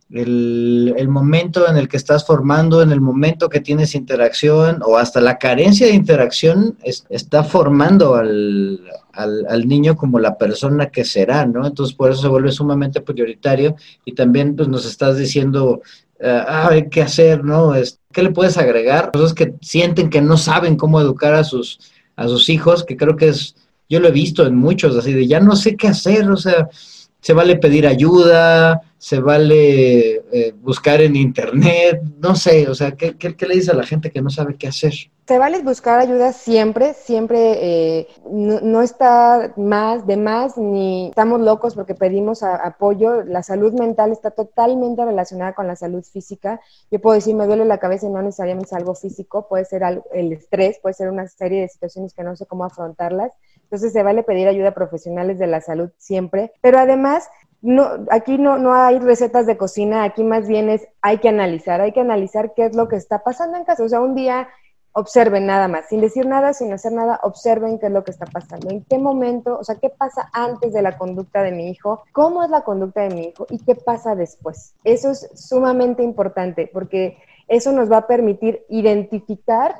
el, 0.09 0.93
el, 0.97 1.07
momento 1.07 1.69
en 1.69 1.77
el 1.77 1.87
que 1.87 1.95
estás 1.95 2.25
formando, 2.25 2.81
en 2.81 2.91
el 2.91 2.99
momento 2.99 3.47
que 3.47 3.61
tienes 3.61 3.95
interacción 3.95 4.81
o 4.85 4.97
hasta 4.97 5.21
la 5.21 5.37
carencia 5.37 5.87
de 5.87 5.93
interacción 5.93 6.77
está 6.83 7.45
formando 7.45 8.15
al, 8.15 8.81
al, 9.13 9.45
al, 9.47 9.67
niño 9.69 9.95
como 9.95 10.19
la 10.19 10.37
persona 10.37 10.87
que 10.89 11.05
será, 11.05 11.45
¿no? 11.45 11.65
Entonces 11.65 11.95
por 11.95 12.11
eso 12.11 12.23
se 12.23 12.27
vuelve 12.27 12.51
sumamente 12.51 12.99
prioritario 12.99 13.77
y 14.03 14.13
también 14.13 14.53
pues 14.53 14.67
nos 14.67 14.85
estás 14.85 15.17
diciendo 15.17 15.81
uh, 16.21 16.89
qué 16.89 17.01
hacer, 17.01 17.43
¿no? 17.43 17.73
¿Qué 18.11 18.23
le 18.23 18.31
puedes 18.31 18.57
agregar? 18.57 19.11
Cosas 19.11 19.33
que 19.33 19.53
sienten 19.61 20.09
que 20.09 20.21
no 20.21 20.37
saben 20.37 20.75
cómo 20.75 20.99
educar 20.99 21.33
a 21.33 21.43
sus, 21.43 21.79
a 22.15 22.27
sus 22.27 22.49
hijos, 22.49 22.83
que 22.83 22.97
creo 22.97 23.15
que 23.15 23.29
es, 23.29 23.55
yo 23.89 23.99
lo 23.99 24.07
he 24.07 24.11
visto 24.11 24.45
en 24.45 24.55
muchos, 24.55 24.95
así 24.95 25.13
de 25.13 25.27
ya 25.27 25.39
no 25.39 25.55
sé 25.55 25.75
qué 25.75 25.87
hacer, 25.87 26.29
o 26.29 26.37
sea, 26.37 26.69
se 27.21 27.33
vale 27.33 27.55
pedir 27.55 27.85
ayuda, 27.85 28.81
se 28.97 29.19
vale 29.19 30.23
eh, 30.31 30.53
buscar 30.61 31.01
en 31.01 31.15
internet, 31.15 32.01
no 32.19 32.35
sé, 32.35 32.67
o 32.67 32.75
sea, 32.75 32.91
¿qué, 32.91 33.15
¿qué, 33.15 33.47
le 33.47 33.55
dice 33.55 33.71
a 33.71 33.75
la 33.75 33.85
gente 33.85 34.11
que 34.11 34.21
no 34.21 34.29
sabe 34.29 34.57
qué 34.57 34.67
hacer? 34.67 34.93
Se 35.27 35.37
vale 35.37 35.61
buscar 35.61 35.99
ayuda 35.99 36.33
siempre, 36.33 36.93
siempre 36.93 37.99
eh, 37.99 38.07
no, 38.29 38.81
está 38.81 39.53
más 39.55 40.05
de 40.05 40.17
más 40.17 40.57
ni 40.57 41.09
estamos 41.09 41.39
locos 41.41 41.75
porque 41.75 41.95
pedimos 41.95 42.43
apoyo. 42.43 43.23
La 43.23 43.41
salud 43.41 43.71
mental 43.73 44.11
está 44.11 44.31
totalmente 44.31 45.05
relacionada 45.05 45.53
con 45.53 45.67
la 45.67 45.75
salud 45.75 46.03
física. 46.03 46.59
Yo 46.89 46.99
puedo 46.99 47.15
decir, 47.15 47.35
me 47.35 47.45
duele 47.45 47.65
la 47.65 47.77
cabeza 47.77 48.07
y 48.07 48.09
no 48.09 48.21
necesariamente 48.21 48.67
es 48.67 48.73
algo 48.73 48.93
físico, 48.93 49.47
puede 49.47 49.63
ser 49.65 49.83
el 50.11 50.33
estrés, 50.33 50.79
puede 50.81 50.95
ser 50.95 51.09
una 51.09 51.27
serie 51.27 51.61
de 51.61 51.69
situaciones 51.69 52.13
que 52.13 52.23
no 52.23 52.35
sé 52.35 52.45
cómo 52.45 52.65
afrontarlas. 52.65 53.31
Entonces 53.71 53.93
se 53.93 54.03
vale 54.03 54.23
pedir 54.23 54.49
ayuda 54.49 54.69
a 54.69 54.73
profesionales 54.73 55.39
de 55.39 55.47
la 55.47 55.61
salud 55.61 55.91
siempre, 55.97 56.51
pero 56.59 56.77
además 56.77 57.29
no, 57.61 57.87
aquí 58.09 58.37
no, 58.37 58.57
no 58.57 58.73
hay 58.73 58.99
recetas 58.99 59.45
de 59.45 59.55
cocina, 59.55 60.03
aquí 60.03 60.25
más 60.25 60.45
bien 60.45 60.69
es, 60.69 60.85
hay 61.01 61.19
que 61.19 61.29
analizar, 61.29 61.79
hay 61.79 61.93
que 61.93 62.01
analizar 62.01 62.53
qué 62.53 62.65
es 62.65 62.75
lo 62.75 62.89
que 62.89 62.97
está 62.97 63.23
pasando 63.23 63.57
en 63.57 63.63
casa. 63.63 63.83
O 63.83 63.87
sea, 63.87 64.01
un 64.01 64.13
día 64.13 64.49
observen 64.91 65.45
nada 65.45 65.69
más, 65.69 65.87
sin 65.87 66.01
decir 66.01 66.25
nada, 66.25 66.53
sin 66.53 66.73
hacer 66.73 66.91
nada, 66.91 67.21
observen 67.23 67.79
qué 67.79 67.85
es 67.85 67.93
lo 67.93 68.03
que 68.03 68.11
está 68.11 68.25
pasando, 68.25 68.69
en 68.69 68.83
qué 68.83 68.97
momento, 68.97 69.57
o 69.57 69.63
sea, 69.63 69.75
qué 69.75 69.89
pasa 69.89 70.29
antes 70.33 70.73
de 70.73 70.81
la 70.81 70.97
conducta 70.97 71.41
de 71.43 71.51
mi 71.51 71.69
hijo, 71.69 72.03
cómo 72.11 72.43
es 72.43 72.49
la 72.49 72.65
conducta 72.65 73.03
de 73.03 73.15
mi 73.15 73.21
hijo 73.27 73.47
y 73.49 73.59
qué 73.59 73.75
pasa 73.75 74.15
después. 74.15 74.73
Eso 74.83 75.11
es 75.11 75.29
sumamente 75.33 76.03
importante 76.03 76.69
porque 76.73 77.17
eso 77.47 77.71
nos 77.71 77.89
va 77.89 77.97
a 77.97 78.07
permitir 78.07 78.65
identificar 78.67 79.75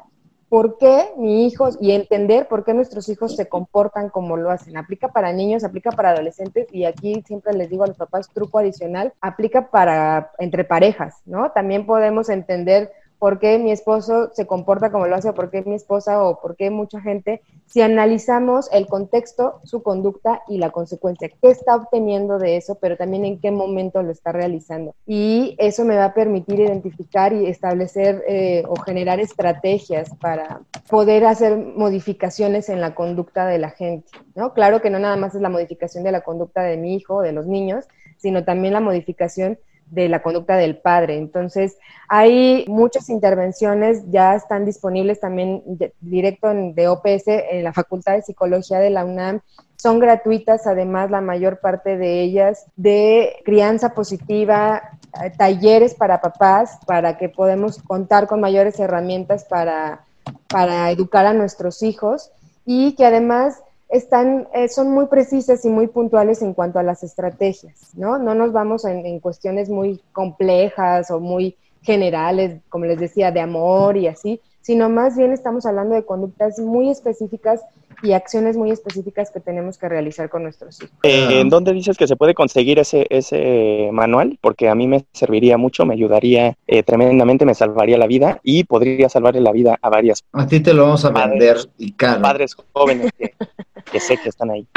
por 0.52 0.78
qué 0.78 1.14
mi 1.16 1.46
hijo 1.48 1.70
y 1.80 1.92
entender 1.92 2.50
por 2.50 2.66
qué 2.66 2.74
nuestros 2.74 3.08
hijos 3.08 3.38
se 3.38 3.48
comportan 3.48 4.10
como 4.10 4.36
lo 4.36 4.52
hacen. 4.52 4.76
Aplica 4.76 5.08
para 5.08 5.32
niños, 5.32 5.64
aplica 5.64 5.92
para 5.92 6.10
adolescentes 6.10 6.68
y 6.74 6.84
aquí 6.84 7.24
siempre 7.26 7.54
les 7.54 7.70
digo 7.70 7.86
a 7.86 7.88
los 7.88 7.96
papás, 7.96 8.28
truco 8.28 8.60
adicional, 8.60 9.14
aplica 9.22 9.72
para 9.72 10.34
entre 10.40 10.66
parejas, 10.66 11.22
¿no? 11.26 11.52
También 11.52 11.86
podemos 11.86 12.28
entender 12.28 12.92
por 13.22 13.38
qué 13.38 13.60
mi 13.60 13.72
esposo 13.72 14.32
se 14.34 14.48
comporta 14.48 14.92
como 14.92 15.06
lo 15.06 15.16
hace, 15.16 15.32
por 15.32 15.52
qué 15.52 15.62
mi 15.62 15.76
esposa 15.76 16.24
o 16.24 16.42
por 16.42 16.56
qué 16.56 16.72
mucha 16.72 17.00
gente, 17.02 17.44
si 17.68 17.80
analizamos 17.84 18.68
el 18.72 18.88
contexto, 18.88 19.60
su 19.64 19.84
conducta 19.84 20.42
y 20.48 20.58
la 20.58 20.72
consecuencia, 20.72 21.30
qué 21.30 21.52
está 21.52 21.76
obteniendo 21.76 22.40
de 22.40 22.58
eso, 22.58 22.80
pero 22.82 22.98
también 22.98 23.24
en 23.24 23.40
qué 23.40 23.52
momento 23.52 24.02
lo 24.02 24.12
está 24.12 24.32
realizando. 24.32 24.96
Y 25.06 25.56
eso 25.60 25.86
me 25.86 25.98
va 25.98 26.06
a 26.06 26.14
permitir 26.16 26.62
identificar 26.62 27.32
y 27.32 27.46
establecer 27.46 28.24
eh, 28.28 28.64
o 28.68 28.76
generar 28.78 29.20
estrategias 29.20 30.10
para 30.20 30.62
poder 30.90 31.26
hacer 31.26 31.56
modificaciones 31.56 32.70
en 32.70 32.82
la 32.82 32.96
conducta 32.96 33.46
de 33.46 33.60
la 33.60 33.70
gente, 33.70 34.10
¿no? 34.34 34.56
Claro 34.56 34.82
que 34.82 34.90
no 34.90 34.98
nada 34.98 35.16
más 35.16 35.36
es 35.36 35.42
la 35.42 35.50
modificación 35.50 36.04
de 36.04 36.12
la 36.12 36.22
conducta 36.22 36.64
de 36.64 36.76
mi 36.76 36.96
hijo 36.96 37.18
o 37.18 37.22
de 37.22 37.34
los 37.34 37.46
niños, 37.46 37.86
sino 38.18 38.44
también 38.44 38.74
la 38.74 38.80
modificación 38.80 39.60
de 39.92 40.10
la 40.10 40.24
conducta 40.24 40.58
del 40.58 40.78
padre. 40.78 41.18
Entonces, 41.18 41.78
hay 42.08 42.66
muchas 42.68 43.10
intervenciones, 43.10 44.10
ya 44.10 44.36
están 44.36 44.66
disponibles 44.66 45.20
también 45.20 45.62
directo 46.00 46.50
en, 46.50 46.74
de 46.74 46.88
OPS 46.88 47.28
en 47.28 47.64
la 47.64 47.74
Facultad 47.74 48.14
de 48.14 48.24
Psicología 48.24 48.80
de 48.80 48.90
la 48.90 49.06
UNAM. 49.06 49.42
Son 49.76 50.00
gratuitas, 50.00 50.66
además, 50.66 51.12
la 51.12 51.22
mayor 51.22 51.60
parte 51.60 51.98
de 51.98 52.22
ellas, 52.22 52.66
de 52.76 53.36
crianza 53.44 53.94
positiva, 53.94 54.82
eh, 55.24 55.32
talleres 55.38 55.94
para 55.94 56.22
papás, 56.22 56.80
para 56.88 57.18
que 57.18 57.30
podamos 57.30 57.78
contar 57.84 58.28
con 58.28 58.40
mayores 58.40 58.80
herramientas 58.80 59.44
para, 59.44 60.06
para 60.48 60.90
educar 60.90 61.26
a 61.26 61.34
nuestros 61.34 61.84
hijos 61.84 62.32
y 62.66 62.96
que 62.96 63.06
además 63.06 63.62
están, 63.92 64.48
eh, 64.54 64.70
son 64.70 64.92
muy 64.92 65.08
precisas 65.08 65.66
y 65.66 65.70
muy 65.70 65.88
puntuales 65.88 66.42
en 66.42 66.54
cuanto 66.54 66.80
a 66.80 66.84
las 66.84 67.04
estrategias, 67.04 67.92
¿no? 67.96 68.18
No 68.18 68.34
nos 68.34 68.54
vamos 68.54 68.86
en, 68.86 69.06
en, 69.06 69.20
cuestiones 69.20 69.70
muy 69.70 70.02
complejas 70.14 71.12
o 71.12 71.20
muy 71.20 71.58
generales, 71.82 72.62
como 72.70 72.86
les 72.86 73.00
decía, 73.00 73.32
de 73.32 73.42
amor 73.42 73.98
y 73.98 74.08
así, 74.08 74.40
sino 74.62 74.90
más 74.90 75.18
bien 75.18 75.32
estamos 75.32 75.66
hablando 75.66 75.96
de 75.96 76.06
conductas 76.06 76.60
muy 76.60 76.90
específicas 76.90 77.62
y 78.04 78.14
acciones 78.14 78.58
muy 78.58 78.72
específicas 78.72 79.32
que 79.32 79.40
tenemos 79.40 79.78
que 79.78 79.88
realizar 79.88 80.30
con 80.30 80.44
nuestros 80.44 80.82
hijos. 80.82 80.96
Eh, 81.04 81.40
¿En 81.40 81.50
dónde 81.50 81.74
dices 81.74 81.98
que 81.98 82.08
se 82.08 82.16
puede 82.16 82.34
conseguir 82.34 82.80
ese, 82.80 83.06
ese 83.10 83.90
manual? 83.92 84.38
Porque 84.42 84.70
a 84.70 84.76
mí 84.76 84.88
me 84.88 85.06
serviría 85.14 85.58
mucho, 85.58 85.86
me 85.86 85.94
ayudaría 85.94 86.58
eh, 86.68 86.84
tremendamente, 86.84 87.46
me 87.46 87.54
salvaría 87.54 87.98
la 87.98 88.08
vida 88.08 88.40
y 88.44 88.64
podría 88.64 89.10
salvarle 89.10 89.42
la 89.42 89.52
vida 89.52 89.78
a 89.82 89.90
varias. 89.90 90.24
A 90.34 90.48
ti 90.48 90.60
te 90.60 90.74
lo 90.74 90.84
vamos 90.84 91.06
a 91.06 91.12
vender 91.12 91.58
y 91.78 91.92
caro. 91.94 92.22
Padres 92.22 92.56
jóvenes 92.74 93.12
que, 93.18 93.34
que 93.92 94.00
sé 94.00 94.18
que 94.18 94.30
están 94.30 94.52
ahí. 94.52 94.68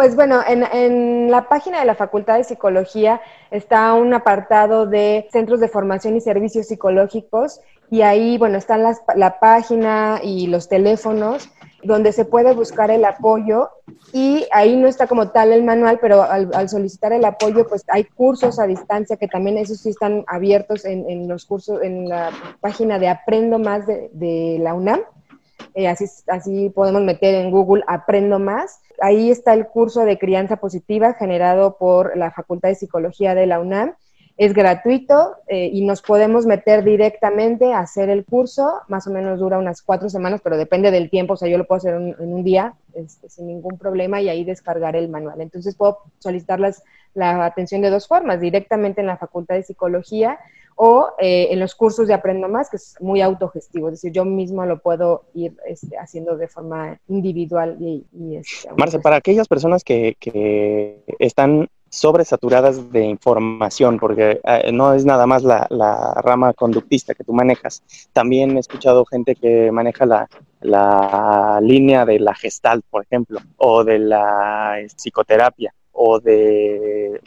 Pues 0.00 0.16
bueno, 0.16 0.40
en, 0.48 0.62
en, 0.62 1.30
la 1.30 1.46
página 1.46 1.80
de 1.80 1.84
la 1.84 1.94
Facultad 1.94 2.38
de 2.38 2.44
Psicología 2.44 3.20
está 3.50 3.92
un 3.92 4.14
apartado 4.14 4.86
de 4.86 5.28
centros 5.30 5.60
de 5.60 5.68
formación 5.68 6.16
y 6.16 6.22
servicios 6.22 6.68
psicológicos 6.68 7.60
y 7.90 8.00
ahí, 8.00 8.38
bueno, 8.38 8.56
están 8.56 8.82
las, 8.82 9.02
la 9.14 9.38
página 9.40 10.18
y 10.22 10.46
los 10.46 10.70
teléfonos 10.70 11.50
donde 11.82 12.12
se 12.12 12.24
puede 12.24 12.54
buscar 12.54 12.90
el 12.90 13.04
apoyo 13.04 13.68
y 14.14 14.46
ahí 14.52 14.74
no 14.74 14.88
está 14.88 15.06
como 15.06 15.32
tal 15.32 15.52
el 15.52 15.64
manual, 15.64 15.98
pero 16.00 16.22
al, 16.22 16.70
solicitar 16.70 17.12
el 17.12 17.26
apoyo, 17.26 17.68
pues 17.68 17.84
hay 17.88 18.04
cursos 18.04 18.58
a 18.58 18.66
distancia 18.66 19.18
que 19.18 19.28
también 19.28 19.58
esos 19.58 19.80
sí 19.80 19.90
están 19.90 20.24
abiertos 20.28 20.86
en, 20.86 21.28
los 21.28 21.44
cursos, 21.44 21.82
en 21.82 22.08
la 22.08 22.30
página 22.62 22.98
de 22.98 23.10
Aprendo 23.10 23.58
Más 23.58 23.86
de 23.86 24.56
la 24.62 24.72
UNAM. 24.72 25.00
Eh, 25.74 25.88
así, 25.88 26.70
podemos 26.70 27.02
meter 27.02 27.34
en 27.34 27.50
Google 27.50 27.84
Aprendo 27.86 28.38
Más. 28.38 28.80
Ahí 29.00 29.30
está 29.30 29.54
el 29.54 29.66
curso 29.66 30.04
de 30.04 30.18
crianza 30.18 30.56
positiva 30.56 31.14
generado 31.14 31.76
por 31.78 32.16
la 32.16 32.30
Facultad 32.30 32.68
de 32.68 32.74
Psicología 32.74 33.34
de 33.34 33.46
la 33.46 33.60
UNAM 33.60 33.94
es 34.40 34.54
gratuito 34.54 35.36
eh, 35.48 35.68
y 35.70 35.84
nos 35.84 36.00
podemos 36.00 36.46
meter 36.46 36.82
directamente 36.82 37.74
a 37.74 37.80
hacer 37.80 38.08
el 38.08 38.24
curso. 38.24 38.80
Más 38.88 39.06
o 39.06 39.10
menos 39.10 39.38
dura 39.38 39.58
unas 39.58 39.82
cuatro 39.82 40.08
semanas, 40.08 40.40
pero 40.42 40.56
depende 40.56 40.90
del 40.90 41.10
tiempo. 41.10 41.34
O 41.34 41.36
sea, 41.36 41.46
yo 41.46 41.58
lo 41.58 41.66
puedo 41.66 41.76
hacer 41.76 41.92
en, 41.92 42.16
en 42.18 42.32
un 42.32 42.42
día 42.42 42.72
este, 42.94 43.28
sin 43.28 43.48
ningún 43.48 43.76
problema 43.76 44.22
y 44.22 44.30
ahí 44.30 44.44
descargar 44.44 44.96
el 44.96 45.10
manual. 45.10 45.42
Entonces 45.42 45.74
puedo 45.74 45.98
solicitar 46.20 46.58
las, 46.58 46.82
la 47.12 47.44
atención 47.44 47.82
de 47.82 47.90
dos 47.90 48.08
formas, 48.08 48.40
directamente 48.40 49.02
en 49.02 49.08
la 49.08 49.18
Facultad 49.18 49.56
de 49.56 49.62
Psicología 49.62 50.38
o 50.82 51.10
eh, 51.18 51.48
en 51.50 51.60
los 51.60 51.74
cursos 51.74 52.08
de 52.08 52.14
Aprendo 52.14 52.48
Más, 52.48 52.70
que 52.70 52.76
es 52.76 52.96
muy 53.00 53.20
autogestivo, 53.20 53.88
es 53.88 53.96
decir, 53.96 54.12
yo 54.12 54.24
mismo 54.24 54.64
lo 54.64 54.78
puedo 54.78 55.24
ir 55.34 55.54
este, 55.66 55.98
haciendo 55.98 56.38
de 56.38 56.48
forma 56.48 56.98
individual. 57.06 57.76
Y, 57.78 58.06
y 58.14 58.36
este, 58.36 58.70
Marce, 58.78 58.98
para 58.98 59.16
aquellas 59.16 59.46
personas 59.46 59.84
que, 59.84 60.16
que 60.18 61.04
están 61.18 61.68
sobresaturadas 61.90 62.90
de 62.92 63.04
información, 63.04 63.98
porque 63.98 64.40
eh, 64.42 64.72
no 64.72 64.94
es 64.94 65.04
nada 65.04 65.26
más 65.26 65.42
la, 65.42 65.66
la, 65.68 66.14
rama 66.22 66.54
conductista 66.54 67.14
que 67.14 67.24
tú 67.24 67.34
manejas. 67.34 67.82
También 68.14 68.56
he 68.56 68.60
escuchado 68.60 69.04
gente 69.04 69.34
que 69.34 69.70
maneja 69.70 70.06
la, 70.06 70.30
la 70.62 71.60
línea 71.62 72.06
de 72.06 72.20
la 72.20 72.34
gestal, 72.34 72.80
por 72.88 73.02
ejemplo, 73.02 73.38
o 73.58 73.84
de 73.84 73.98
la 73.98 74.78
psicoterapia, 74.96 75.74
o 76.02 76.18
de 76.18 77.20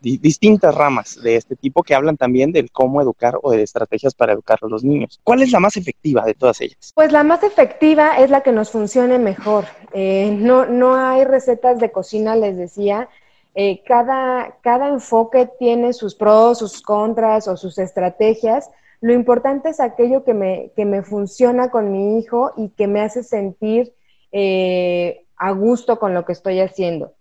distintas 0.00 0.74
ramas 0.74 1.18
de 1.22 1.36
este 1.36 1.56
tipo 1.56 1.82
que 1.82 1.94
hablan 1.94 2.18
también 2.18 2.52
del 2.52 2.70
cómo 2.70 3.00
educar 3.00 3.38
o 3.42 3.52
de 3.52 3.62
estrategias 3.62 4.14
para 4.14 4.34
educar 4.34 4.58
a 4.60 4.68
los 4.68 4.84
niños. 4.84 5.18
¿Cuál 5.24 5.40
es 5.40 5.50
la 5.50 5.60
más 5.60 5.78
efectiva 5.78 6.26
de 6.26 6.34
todas 6.34 6.60
ellas? 6.60 6.92
Pues 6.94 7.10
la 7.10 7.22
más 7.22 7.42
efectiva 7.42 8.18
es 8.18 8.28
la 8.28 8.42
que 8.42 8.52
nos 8.52 8.70
funcione 8.70 9.18
mejor. 9.18 9.64
Eh, 9.94 10.36
no, 10.38 10.66
no 10.66 10.94
hay 10.94 11.24
recetas 11.24 11.80
de 11.80 11.90
cocina, 11.90 12.36
les 12.36 12.58
decía 12.58 13.08
eh, 13.54 13.82
cada, 13.86 14.58
cada 14.60 14.88
enfoque 14.88 15.48
tiene 15.58 15.94
sus 15.94 16.14
pros, 16.14 16.58
sus 16.58 16.82
contras 16.82 17.48
o 17.48 17.56
sus 17.56 17.78
estrategias. 17.78 18.70
Lo 19.00 19.14
importante 19.14 19.70
es 19.70 19.80
aquello 19.80 20.22
que 20.24 20.34
me, 20.34 20.70
que 20.76 20.84
me 20.84 21.02
funciona 21.02 21.70
con 21.70 21.90
mi 21.90 22.18
hijo 22.18 22.52
y 22.58 22.68
que 22.68 22.86
me 22.88 23.00
hace 23.00 23.22
sentir 23.22 23.94
eh, 24.32 25.24
a 25.38 25.52
gusto 25.52 25.98
con 25.98 26.12
lo 26.12 26.26
que 26.26 26.32
estoy 26.32 26.60
haciendo. 26.60 27.14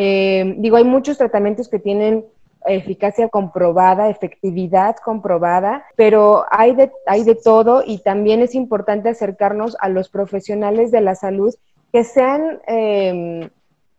Eh, 0.00 0.54
digo, 0.58 0.76
hay 0.76 0.84
muchos 0.84 1.18
tratamientos 1.18 1.68
que 1.68 1.80
tienen 1.80 2.24
eficacia 2.66 3.28
comprobada, 3.28 4.08
efectividad 4.08 4.96
comprobada, 4.96 5.84
pero 5.96 6.44
hay 6.50 6.74
de, 6.74 6.92
hay 7.06 7.24
de 7.24 7.34
todo 7.34 7.82
y 7.84 7.98
también 7.98 8.40
es 8.40 8.54
importante 8.54 9.08
acercarnos 9.08 9.76
a 9.80 9.88
los 9.88 10.08
profesionales 10.08 10.92
de 10.92 11.00
la 11.00 11.16
salud 11.16 11.52
que 11.92 12.04
sean 12.04 12.60
eh, 12.68 13.50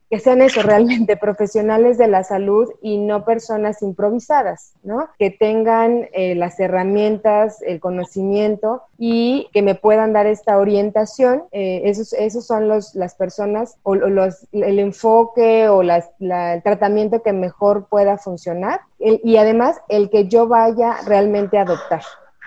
que 0.09 0.19
sean 0.19 0.41
eso, 0.41 0.61
realmente 0.61 1.17
profesionales 1.21 1.97
de 1.97 2.07
la 2.07 2.23
salud 2.23 2.69
y 2.81 2.97
no 2.97 3.25
personas 3.25 3.81
improvisadas, 3.81 4.73
¿no? 4.83 5.09
Que 5.17 5.29
tengan 5.29 6.09
eh, 6.13 6.35
las 6.35 6.59
herramientas, 6.59 7.61
el 7.61 7.79
conocimiento 7.79 8.83
y 8.97 9.49
que 9.53 9.61
me 9.61 9.75
puedan 9.75 10.13
dar 10.13 10.25
esta 10.25 10.57
orientación. 10.57 11.43
Eh, 11.51 11.81
esos, 11.85 12.13
esos 12.13 12.45
son 12.45 12.67
los, 12.67 12.95
las 12.95 13.15
personas 13.15 13.77
o, 13.83 13.95
los, 13.95 14.47
el 14.51 14.79
enfoque 14.79 15.69
o 15.69 15.83
las, 15.83 16.09
la, 16.19 16.55
el 16.55 16.63
tratamiento 16.63 17.21
que 17.21 17.33
mejor 17.33 17.87
pueda 17.87 18.17
funcionar 18.17 18.81
el, 18.99 19.21
y 19.23 19.37
además 19.37 19.77
el 19.87 20.09
que 20.09 20.27
yo 20.27 20.47
vaya 20.47 20.97
realmente 21.05 21.57
a 21.57 21.61
adoptar. 21.61 22.01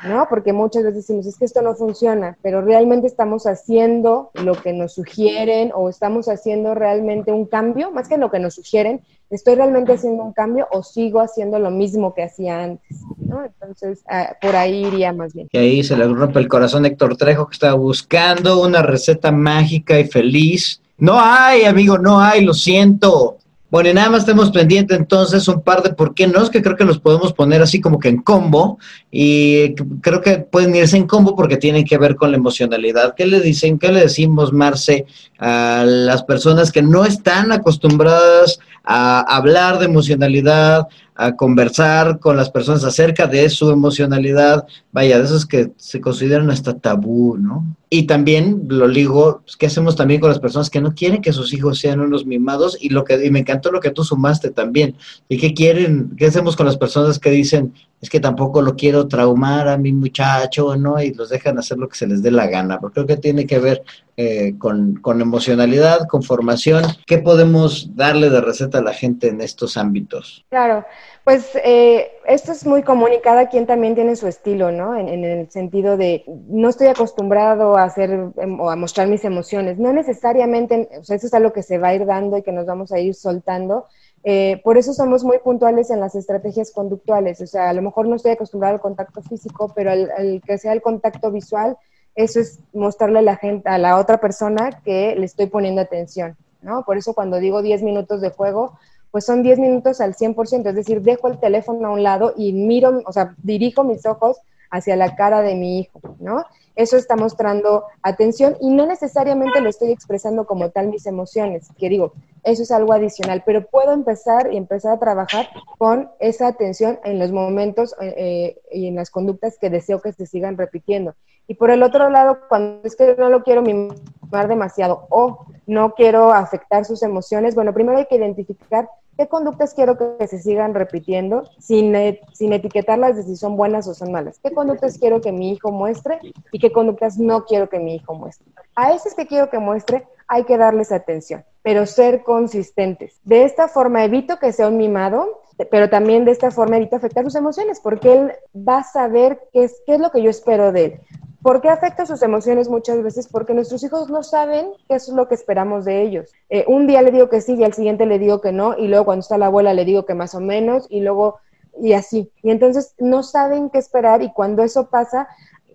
¿No? 0.04 0.26
Porque 0.28 0.52
muchas 0.52 0.82
veces 0.84 1.06
decimos, 1.06 1.26
es 1.26 1.36
que 1.36 1.44
esto 1.44 1.62
no 1.62 1.74
funciona, 1.74 2.36
pero 2.42 2.60
realmente 2.60 3.06
estamos 3.06 3.46
haciendo 3.46 4.30
lo 4.34 4.54
que 4.54 4.72
nos 4.72 4.94
sugieren 4.94 5.72
o 5.74 5.88
estamos 5.88 6.28
haciendo 6.28 6.74
realmente 6.74 7.32
un 7.32 7.46
cambio, 7.46 7.90
más 7.90 8.08
que 8.08 8.18
lo 8.18 8.30
que 8.30 8.38
nos 8.38 8.54
sugieren, 8.54 9.02
estoy 9.30 9.54
realmente 9.54 9.92
haciendo 9.92 10.22
un 10.22 10.32
cambio 10.32 10.68
o 10.70 10.82
sigo 10.82 11.20
haciendo 11.20 11.58
lo 11.58 11.70
mismo 11.70 12.14
que 12.14 12.22
hacía 12.22 12.62
antes, 12.62 12.98
¿no? 13.16 13.44
Entonces, 13.44 14.00
uh, 14.10 14.34
por 14.40 14.56
ahí 14.56 14.86
iría 14.86 15.12
más 15.12 15.32
bien. 15.32 15.48
Y 15.52 15.58
ahí 15.58 15.84
se 15.84 15.96
le 15.96 16.06
rompe 16.06 16.38
el 16.38 16.48
corazón 16.48 16.84
Héctor 16.84 17.16
Trejo, 17.16 17.46
que 17.46 17.54
estaba 17.54 17.74
buscando 17.74 18.60
una 18.60 18.82
receta 18.82 19.32
mágica 19.32 19.98
y 19.98 20.04
feliz. 20.04 20.80
No 20.98 21.18
hay, 21.18 21.64
amigo, 21.64 21.98
no 21.98 22.20
hay, 22.20 22.44
lo 22.44 22.54
siento. 22.54 23.38
Bueno, 23.72 23.88
y 23.88 23.94
nada 23.94 24.10
más 24.10 24.26
tenemos 24.26 24.50
pendiente 24.50 24.94
entonces 24.94 25.48
un 25.48 25.62
par 25.62 25.82
de 25.82 25.94
por 25.94 26.14
qué 26.14 26.26
no, 26.26 26.46
que 26.50 26.60
creo 26.60 26.76
que 26.76 26.84
los 26.84 26.98
podemos 26.98 27.32
poner 27.32 27.62
así 27.62 27.80
como 27.80 27.98
que 27.98 28.10
en 28.10 28.20
combo 28.20 28.78
y 29.10 29.74
creo 30.02 30.20
que 30.20 30.40
pueden 30.40 30.76
irse 30.76 30.98
en 30.98 31.06
combo 31.06 31.34
porque 31.34 31.56
tienen 31.56 31.86
que 31.86 31.96
ver 31.96 32.14
con 32.14 32.30
la 32.30 32.36
emocionalidad. 32.36 33.14
¿Qué 33.16 33.24
le 33.24 33.40
dicen, 33.40 33.78
qué 33.78 33.90
le 33.90 34.00
decimos, 34.00 34.52
Marce, 34.52 35.06
a 35.38 35.84
las 35.86 36.22
personas 36.22 36.70
que 36.70 36.82
no 36.82 37.06
están 37.06 37.50
acostumbradas 37.50 38.58
a 38.84 39.20
hablar 39.20 39.78
de 39.78 39.86
emocionalidad, 39.86 40.86
a 41.24 41.36
conversar 41.36 42.18
con 42.18 42.36
las 42.36 42.50
personas 42.50 42.84
acerca 42.84 43.26
de 43.26 43.48
su 43.48 43.70
emocionalidad, 43.70 44.66
vaya, 44.90 45.18
de 45.18 45.24
esos 45.24 45.46
que 45.46 45.70
se 45.76 46.00
consideran 46.00 46.50
hasta 46.50 46.78
tabú, 46.78 47.36
¿no? 47.36 47.64
Y 47.94 48.04
también 48.04 48.62
lo 48.68 48.88
digo, 48.88 49.42
pues, 49.44 49.56
¿qué 49.58 49.66
hacemos 49.66 49.96
también 49.96 50.18
con 50.18 50.30
las 50.30 50.38
personas 50.38 50.70
que 50.70 50.80
no 50.80 50.94
quieren 50.94 51.20
que 51.20 51.34
sus 51.34 51.52
hijos 51.52 51.78
sean 51.78 52.00
unos 52.00 52.24
mimados? 52.24 52.78
Y 52.80 52.88
lo 52.88 53.04
que 53.04 53.22
y 53.22 53.30
me 53.30 53.40
encantó 53.40 53.70
lo 53.70 53.80
que 53.80 53.90
tú 53.90 54.02
sumaste 54.02 54.50
también. 54.50 54.96
¿Y 55.28 55.36
qué 55.36 55.52
quieren? 55.52 56.14
¿Qué 56.16 56.24
hacemos 56.24 56.56
con 56.56 56.64
las 56.64 56.78
personas 56.78 57.18
que 57.18 57.28
dicen, 57.30 57.74
es 58.00 58.08
que 58.08 58.18
tampoco 58.18 58.62
lo 58.62 58.76
quiero 58.76 59.08
traumar 59.08 59.68
a 59.68 59.76
mi 59.76 59.92
muchacho, 59.92 60.74
¿no? 60.74 61.02
Y 61.02 61.12
los 61.12 61.28
dejan 61.28 61.58
hacer 61.58 61.76
lo 61.76 61.86
que 61.86 61.96
se 61.96 62.06
les 62.06 62.22
dé 62.22 62.30
la 62.30 62.46
gana. 62.46 62.80
Porque 62.80 62.94
creo 62.94 63.06
que 63.06 63.16
tiene 63.18 63.46
que 63.46 63.58
ver 63.58 63.82
eh, 64.16 64.54
con, 64.58 64.94
con 64.94 65.20
emocionalidad, 65.20 66.08
con 66.08 66.22
formación. 66.22 66.84
¿Qué 67.06 67.18
podemos 67.18 67.94
darle 67.94 68.30
de 68.30 68.40
receta 68.40 68.78
a 68.78 68.82
la 68.82 68.94
gente 68.94 69.28
en 69.28 69.42
estos 69.42 69.76
ámbitos? 69.76 70.46
Claro. 70.48 70.84
Pues 71.24 71.50
eh, 71.62 72.10
esto 72.26 72.50
es 72.50 72.66
muy 72.66 72.82
común 72.82 73.12
y 73.12 73.20
cada 73.20 73.48
quien 73.48 73.64
también 73.64 73.94
tiene 73.94 74.16
su 74.16 74.26
estilo, 74.26 74.72
¿no? 74.72 74.96
En, 74.96 75.08
el 75.08 75.48
sentido 75.50 75.96
de 75.96 76.24
no 76.26 76.68
estoy 76.68 76.88
acostumbrado 76.88 77.76
a 77.76 77.84
hacer 77.84 78.10
em, 78.36 78.60
o 78.60 78.70
a 78.70 78.74
mostrar 78.76 79.06
mis 79.06 79.24
emociones. 79.24 79.78
No 79.78 79.92
necesariamente, 79.92 80.88
o 80.98 81.04
sea, 81.04 81.14
eso 81.14 81.28
es 81.28 81.34
algo 81.34 81.52
que 81.52 81.62
se 81.62 81.78
va 81.78 81.88
a 81.88 81.94
ir 81.94 82.06
dando 82.06 82.38
y 82.38 82.42
que 82.42 82.50
nos 82.50 82.66
vamos 82.66 82.90
a 82.90 82.98
ir 82.98 83.14
soltando. 83.14 83.86
Eh, 84.24 84.60
por 84.64 84.78
eso 84.78 84.92
somos 84.94 85.22
muy 85.22 85.38
puntuales 85.38 85.90
en 85.90 86.00
las 86.00 86.16
estrategias 86.16 86.72
conductuales. 86.72 87.40
O 87.40 87.46
sea, 87.46 87.70
a 87.70 87.72
lo 87.72 87.82
mejor 87.82 88.08
no 88.08 88.16
estoy 88.16 88.32
acostumbrado 88.32 88.74
al 88.74 88.80
contacto 88.80 89.22
físico, 89.22 89.72
pero 89.76 89.92
al, 89.92 90.42
que 90.44 90.58
sea 90.58 90.72
el 90.72 90.82
contacto 90.82 91.30
visual, 91.30 91.76
eso 92.16 92.40
es 92.40 92.58
mostrarle 92.72 93.20
a 93.20 93.22
la 93.22 93.36
gente, 93.36 93.68
a 93.68 93.78
la 93.78 93.96
otra 93.98 94.18
persona 94.18 94.80
que 94.84 95.14
le 95.16 95.24
estoy 95.24 95.46
poniendo 95.46 95.80
atención, 95.80 96.36
¿no? 96.62 96.84
Por 96.84 96.98
eso 96.98 97.14
cuando 97.14 97.38
digo 97.38 97.62
10 97.62 97.82
minutos 97.84 98.20
de 98.20 98.30
juego, 98.30 98.76
pues 99.12 99.26
son 99.26 99.42
10 99.42 99.58
minutos 99.60 100.00
al 100.00 100.14
100%, 100.14 100.70
es 100.70 100.74
decir, 100.74 101.02
dejo 101.02 101.28
el 101.28 101.38
teléfono 101.38 101.86
a 101.86 101.92
un 101.92 102.02
lado 102.02 102.32
y 102.36 102.52
miro, 102.52 103.02
o 103.06 103.12
sea, 103.12 103.36
dirijo 103.42 103.84
mis 103.84 104.04
ojos 104.06 104.38
hacia 104.70 104.96
la 104.96 105.14
cara 105.14 105.42
de 105.42 105.54
mi 105.54 105.78
hijo, 105.78 106.00
¿no? 106.18 106.44
Eso 106.74 106.96
está 106.96 107.14
mostrando 107.14 107.84
atención 108.02 108.56
y 108.58 108.70
no 108.70 108.86
necesariamente 108.86 109.60
le 109.60 109.68
estoy 109.68 109.92
expresando 109.92 110.46
como 110.46 110.70
tal 110.70 110.88
mis 110.88 111.04
emociones, 111.04 111.68
que 111.76 111.90
digo, 111.90 112.14
eso 112.42 112.62
es 112.62 112.70
algo 112.70 112.94
adicional, 112.94 113.42
pero 113.44 113.66
puedo 113.66 113.92
empezar 113.92 114.50
y 114.50 114.56
empezar 114.56 114.94
a 114.94 114.98
trabajar 114.98 115.48
con 115.76 116.10
esa 116.18 116.46
atención 116.46 116.98
en 117.04 117.18
los 117.18 117.30
momentos 117.30 117.94
eh, 118.00 118.14
eh, 118.16 118.60
y 118.72 118.86
en 118.86 118.96
las 118.96 119.10
conductas 119.10 119.58
que 119.60 119.68
deseo 119.68 120.00
que 120.00 120.14
se 120.14 120.24
sigan 120.24 120.56
repitiendo. 120.56 121.14
Y 121.46 121.54
por 121.54 121.70
el 121.70 121.82
otro 121.82 122.08
lado, 122.08 122.38
cuando 122.48 122.80
es 122.84 122.96
que 122.96 123.14
no 123.18 123.28
lo 123.28 123.42
quiero 123.42 123.60
mimar 123.60 124.48
demasiado 124.48 125.06
o 125.10 125.44
no 125.66 125.94
quiero 125.94 126.32
afectar 126.32 126.86
sus 126.86 127.02
emociones, 127.02 127.54
bueno, 127.54 127.74
primero 127.74 127.98
hay 127.98 128.06
que 128.06 128.16
identificar 128.16 128.88
¿Qué 129.16 129.28
conductas 129.28 129.74
quiero 129.74 129.96
que 129.98 130.26
se 130.26 130.38
sigan 130.38 130.74
repitiendo 130.74 131.44
sin, 131.58 131.94
sin 132.32 132.52
etiquetarlas 132.52 133.16
de 133.16 133.22
si 133.22 133.36
son 133.36 133.56
buenas 133.56 133.86
o 133.86 133.94
son 133.94 134.10
malas? 134.10 134.38
¿Qué 134.42 134.52
conductas 134.52 134.98
quiero 134.98 135.20
que 135.20 135.32
mi 135.32 135.52
hijo 135.52 135.70
muestre 135.70 136.18
y 136.50 136.58
qué 136.58 136.72
conductas 136.72 137.18
no 137.18 137.44
quiero 137.44 137.68
que 137.68 137.78
mi 137.78 137.96
hijo 137.96 138.14
muestre? 138.14 138.46
A 138.74 138.92
esas 138.92 139.14
que 139.14 139.26
quiero 139.26 139.50
que 139.50 139.58
muestre 139.58 140.06
hay 140.32 140.44
que 140.44 140.56
darles 140.56 140.92
atención, 140.92 141.44
pero 141.60 141.84
ser 141.84 142.22
consistentes. 142.22 143.20
De 143.22 143.44
esta 143.44 143.68
forma 143.68 144.02
evito 144.02 144.38
que 144.38 144.50
sea 144.52 144.68
un 144.68 144.78
mimado, 144.78 145.42
pero 145.70 145.90
también 145.90 146.24
de 146.24 146.30
esta 146.30 146.50
forma 146.50 146.78
evito 146.78 146.96
afectar 146.96 147.22
sus 147.24 147.34
emociones, 147.34 147.80
porque 147.80 148.14
él 148.14 148.32
va 148.56 148.78
a 148.78 148.84
saber 148.84 149.38
qué 149.52 149.64
es, 149.64 150.00
lo 150.00 150.10
que 150.10 150.22
yo 150.22 150.30
espero 150.30 150.72
de 150.72 150.84
él. 150.86 151.00
¿Por 151.42 151.60
qué 151.60 151.68
afecta 151.68 152.06
sus 152.06 152.22
emociones 152.22 152.70
muchas 152.70 153.02
veces? 153.02 153.28
Porque 153.28 153.52
nuestros 153.52 153.84
hijos 153.84 154.08
no 154.08 154.22
saben 154.22 154.68
qué 154.88 154.94
es 154.94 155.08
lo 155.08 155.28
que 155.28 155.34
esperamos 155.34 155.84
de 155.84 156.00
ellos. 156.00 156.32
Eh, 156.48 156.64
un 156.66 156.86
día 156.86 157.02
le 157.02 157.10
digo 157.10 157.28
que 157.28 157.42
sí 157.42 157.54
y 157.54 157.64
al 157.64 157.74
siguiente 157.74 158.06
le 158.06 158.18
digo 158.18 158.40
que 158.40 158.52
no, 158.52 158.78
y 158.78 158.88
luego 158.88 159.04
cuando 159.04 159.20
está 159.20 159.36
la 159.36 159.46
abuela 159.46 159.74
le 159.74 159.84
digo 159.84 160.06
que 160.06 160.14
más 160.14 160.34
o 160.34 160.40
menos, 160.40 160.86
y 160.88 161.00
luego, 161.00 161.40
y 161.78 161.92
así. 161.92 162.32
Y 162.42 162.52
entonces 162.52 162.94
no 162.98 163.22
saben 163.22 163.68
qué 163.68 163.76
esperar 163.76 164.22
y 164.22 164.32
cuando 164.32 164.62
eso 164.62 164.88
pasa, 164.88 165.28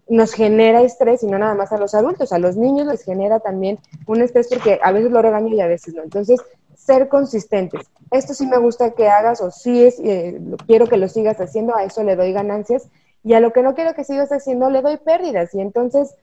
nos 0.10 0.34
genera 0.34 0.82
estrés 0.82 1.24
y 1.24 1.28
no 1.28 1.38
nada 1.38 1.54
más 1.54 1.72
a 1.72 1.78
los 1.78 1.94
adultos, 1.94 2.32
a 2.32 2.40
los 2.40 2.56
niños 2.56 2.88
les 2.88 3.04
genera 3.04 3.40
también 3.40 3.80
un 4.06 4.22
estrés 4.22 4.48
porque 4.48 4.80
a 4.82 4.92
veces 4.92 5.12
lo 5.12 5.22
regaño 5.22 5.54
y 5.54 5.62
a 5.62 5.68
veces 5.68 5.94
no. 5.94 6.04
Entonces, 6.04 6.40
ser 6.76 7.10
consistentes. 7.10 7.88
Esto 8.12 8.34
sí 8.34 8.48
me 8.48 8.58
gusta 8.58 8.92
que 8.92 9.10
hagas 9.10 9.42
o 9.42 9.52
sí 9.52 9.84
es, 9.84 10.00
eh, 10.00 10.40
quiero 10.66 10.88
que 10.88 10.98
lo 10.98 11.10
sigas 11.10 11.40
haciendo, 11.42 11.76
a 11.76 11.84
eso 11.84 12.04
le 12.04 12.16
doy 12.16 12.32
ganancias 12.32 12.88
y 13.24 13.34
a 13.34 13.42
lo 13.42 13.52
que 13.52 13.62
no 13.62 13.76
quiero 13.76 13.94
que 13.94 14.06
sigas 14.06 14.32
haciendo 14.32 14.70
le 14.70 14.82
doy 14.82 14.98
pérdidas 14.98 15.54
y 15.54 15.60
entonces 15.60 16.16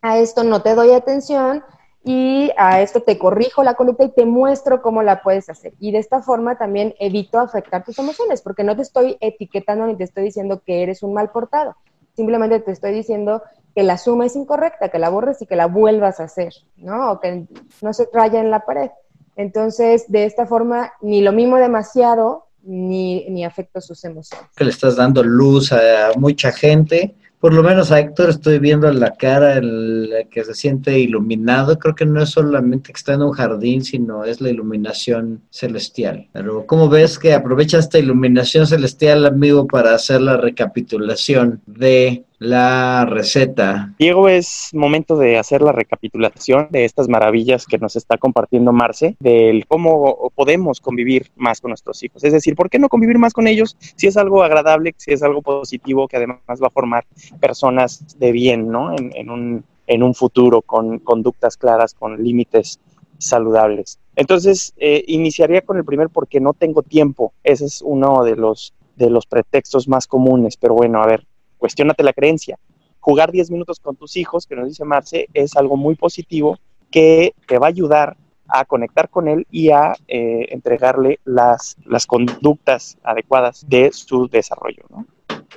a 0.00 0.18
esto 0.18 0.42
no 0.42 0.62
te 0.62 0.74
doy 0.74 0.92
atención 0.92 1.62
y 2.02 2.52
a 2.56 2.80
esto 2.80 3.02
te 3.02 3.18
corrijo 3.18 3.64
la 3.64 3.74
conducta 3.74 4.04
y 4.04 4.10
te 4.10 4.24
muestro 4.24 4.80
cómo 4.80 5.02
la 5.02 5.22
puedes 5.22 5.48
hacer. 5.48 5.74
Y 5.80 5.90
de 5.90 5.98
esta 5.98 6.22
forma 6.22 6.56
también 6.56 6.94
evito 7.00 7.40
afectar 7.40 7.84
tus 7.84 7.98
emociones, 7.98 8.42
porque 8.42 8.62
no 8.62 8.76
te 8.76 8.82
estoy 8.82 9.16
etiquetando 9.20 9.86
ni 9.86 9.96
te 9.96 10.04
estoy 10.04 10.22
diciendo 10.22 10.62
que 10.64 10.84
eres 10.84 11.02
un 11.02 11.12
mal 11.12 11.30
portado. 11.30 11.74
Simplemente 12.16 12.60
te 12.60 12.72
estoy 12.72 12.92
diciendo 12.92 13.42
que 13.74 13.82
la 13.82 13.98
suma 13.98 14.24
es 14.24 14.34
incorrecta, 14.34 14.88
que 14.88 14.98
la 14.98 15.10
borres 15.10 15.42
y 15.42 15.46
que 15.46 15.54
la 15.54 15.66
vuelvas 15.66 16.18
a 16.18 16.24
hacer, 16.24 16.54
¿no? 16.76 17.12
O 17.12 17.20
que 17.20 17.46
no 17.82 17.92
se 17.92 18.08
raya 18.12 18.40
en 18.40 18.50
la 18.50 18.60
pared. 18.60 18.90
Entonces, 19.36 20.10
de 20.10 20.24
esta 20.24 20.46
forma, 20.46 20.92
ni 21.02 21.20
lo 21.20 21.32
mimo 21.32 21.58
demasiado, 21.58 22.46
ni, 22.62 23.28
ni 23.28 23.44
afecta 23.44 23.82
sus 23.82 24.02
emociones. 24.04 24.48
Que 24.56 24.64
le 24.64 24.70
estás 24.70 24.96
dando 24.96 25.22
luz 25.22 25.72
a 25.72 26.12
mucha 26.16 26.52
gente. 26.52 27.14
Por 27.46 27.54
lo 27.54 27.62
menos 27.62 27.92
a 27.92 28.00
Héctor 28.00 28.30
estoy 28.30 28.58
viendo 28.58 28.92
la 28.92 29.12
cara 29.12 29.54
el, 29.54 30.26
que 30.32 30.42
se 30.42 30.52
siente 30.52 30.98
iluminado. 30.98 31.78
Creo 31.78 31.94
que 31.94 32.04
no 32.04 32.20
es 32.20 32.30
solamente 32.30 32.92
que 32.92 32.98
está 32.98 33.14
en 33.14 33.22
un 33.22 33.30
jardín, 33.30 33.84
sino 33.84 34.24
es 34.24 34.40
la 34.40 34.50
iluminación 34.50 35.42
celestial. 35.50 36.28
Pero 36.32 36.66
¿cómo 36.66 36.88
ves 36.88 37.20
que 37.20 37.34
aprovecha 37.34 37.78
esta 37.78 38.00
iluminación 38.00 38.66
celestial, 38.66 39.24
amigo, 39.26 39.68
para 39.68 39.94
hacer 39.94 40.22
la 40.22 40.36
recapitulación 40.36 41.62
de 41.66 42.24
la 42.38 43.06
receta. 43.06 43.94
Diego, 43.98 44.28
es 44.28 44.70
momento 44.72 45.16
de 45.16 45.38
hacer 45.38 45.62
la 45.62 45.72
recapitulación 45.72 46.68
de 46.70 46.84
estas 46.84 47.08
maravillas 47.08 47.66
que 47.66 47.78
nos 47.78 47.96
está 47.96 48.18
compartiendo 48.18 48.72
Marce, 48.72 49.16
del 49.20 49.66
cómo 49.66 50.30
podemos 50.34 50.80
convivir 50.80 51.30
más 51.36 51.60
con 51.60 51.70
nuestros 51.70 52.02
hijos. 52.02 52.24
Es 52.24 52.32
decir, 52.32 52.54
¿por 52.54 52.68
qué 52.68 52.78
no 52.78 52.88
convivir 52.88 53.18
más 53.18 53.32
con 53.32 53.46
ellos 53.46 53.76
si 53.96 54.06
es 54.06 54.16
algo 54.16 54.42
agradable, 54.42 54.94
si 54.96 55.12
es 55.12 55.22
algo 55.22 55.42
positivo, 55.42 56.08
que 56.08 56.16
además 56.16 56.40
va 56.62 56.68
a 56.68 56.70
formar 56.70 57.04
personas 57.40 58.18
de 58.18 58.32
bien, 58.32 58.68
¿no? 58.68 58.94
En, 58.96 59.30
un, 59.30 59.64
en 59.86 60.02
un 60.02 60.14
futuro, 60.14 60.62
con 60.62 60.98
conductas 60.98 61.56
claras, 61.56 61.94
con 61.94 62.22
límites 62.22 62.80
saludables. 63.18 63.98
Entonces, 64.14 64.74
eh, 64.76 65.04
iniciaría 65.06 65.62
con 65.62 65.78
el 65.78 65.84
primer 65.84 66.10
porque 66.10 66.40
no 66.40 66.52
tengo 66.52 66.82
tiempo. 66.82 67.32
Ese 67.44 67.66
es 67.66 67.82
uno 67.82 68.24
de 68.24 68.36
los, 68.36 68.74
de 68.96 69.10
los 69.10 69.26
pretextos 69.26 69.88
más 69.88 70.06
comunes, 70.06 70.56
pero 70.56 70.74
bueno, 70.74 71.02
a 71.02 71.06
ver, 71.06 71.26
cuestionate 71.66 72.04
la 72.04 72.12
creencia. 72.12 72.60
Jugar 73.00 73.32
10 73.32 73.50
minutos 73.50 73.80
con 73.80 73.96
tus 73.96 74.16
hijos, 74.16 74.46
que 74.46 74.54
nos 74.54 74.68
dice 74.68 74.84
Marce, 74.84 75.26
es 75.34 75.56
algo 75.56 75.76
muy 75.76 75.96
positivo 75.96 76.58
que 76.92 77.34
te 77.48 77.58
va 77.58 77.66
a 77.66 77.70
ayudar 77.70 78.16
a 78.46 78.64
conectar 78.64 79.10
con 79.10 79.26
él 79.26 79.48
y 79.50 79.70
a 79.70 79.94
eh, 80.06 80.46
entregarle 80.50 81.18
las, 81.24 81.76
las 81.84 82.06
conductas 82.06 82.98
adecuadas 83.02 83.64
de 83.68 83.90
su 83.90 84.28
desarrollo. 84.28 84.84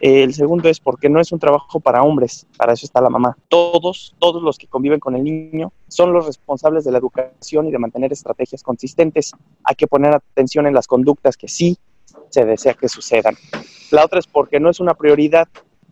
El 0.02 0.34
segundo 0.34 0.68
es 0.68 0.80
porque 0.80 1.10
no 1.10 1.20
es 1.20 1.32
un 1.32 1.38
trabajo 1.38 1.80
para 1.80 2.02
hombres, 2.02 2.48
para 2.58 2.74
eso 2.74 2.88
está 2.88 3.02
la 3.02 3.12
mamá. 3.12 3.38
Todos, 3.48 4.16
todos 4.18 4.42
los 4.42 4.58
que 4.58 4.66
conviven 4.66 5.00
con 5.00 5.16
el 5.16 5.24
niño 5.24 5.72
son 5.90 6.12
los 6.12 6.26
responsables 6.26 6.86
de 6.86 6.92
la 6.92 6.98
educación 6.98 7.68
y 7.68 7.72
de 7.72 7.78
mantener 7.78 8.12
estrategias 8.12 8.64
consistentes. 8.64 9.34
Hay 9.64 9.76
que 9.76 9.86
poner 9.86 10.16
atención 10.16 10.66
en 10.66 10.74
las 10.74 10.88
conductas 10.88 11.38
que 11.38 11.48
sí 11.48 11.78
se 12.30 12.46
desea 12.46 12.74
que 12.74 12.90
sucedan. 12.90 13.36
La 13.92 14.06
otra 14.06 14.18
es 14.18 14.28
porque 14.28 14.60
no 14.60 14.70
es 14.70 14.80
una 14.80 14.96
prioridad, 14.96 15.48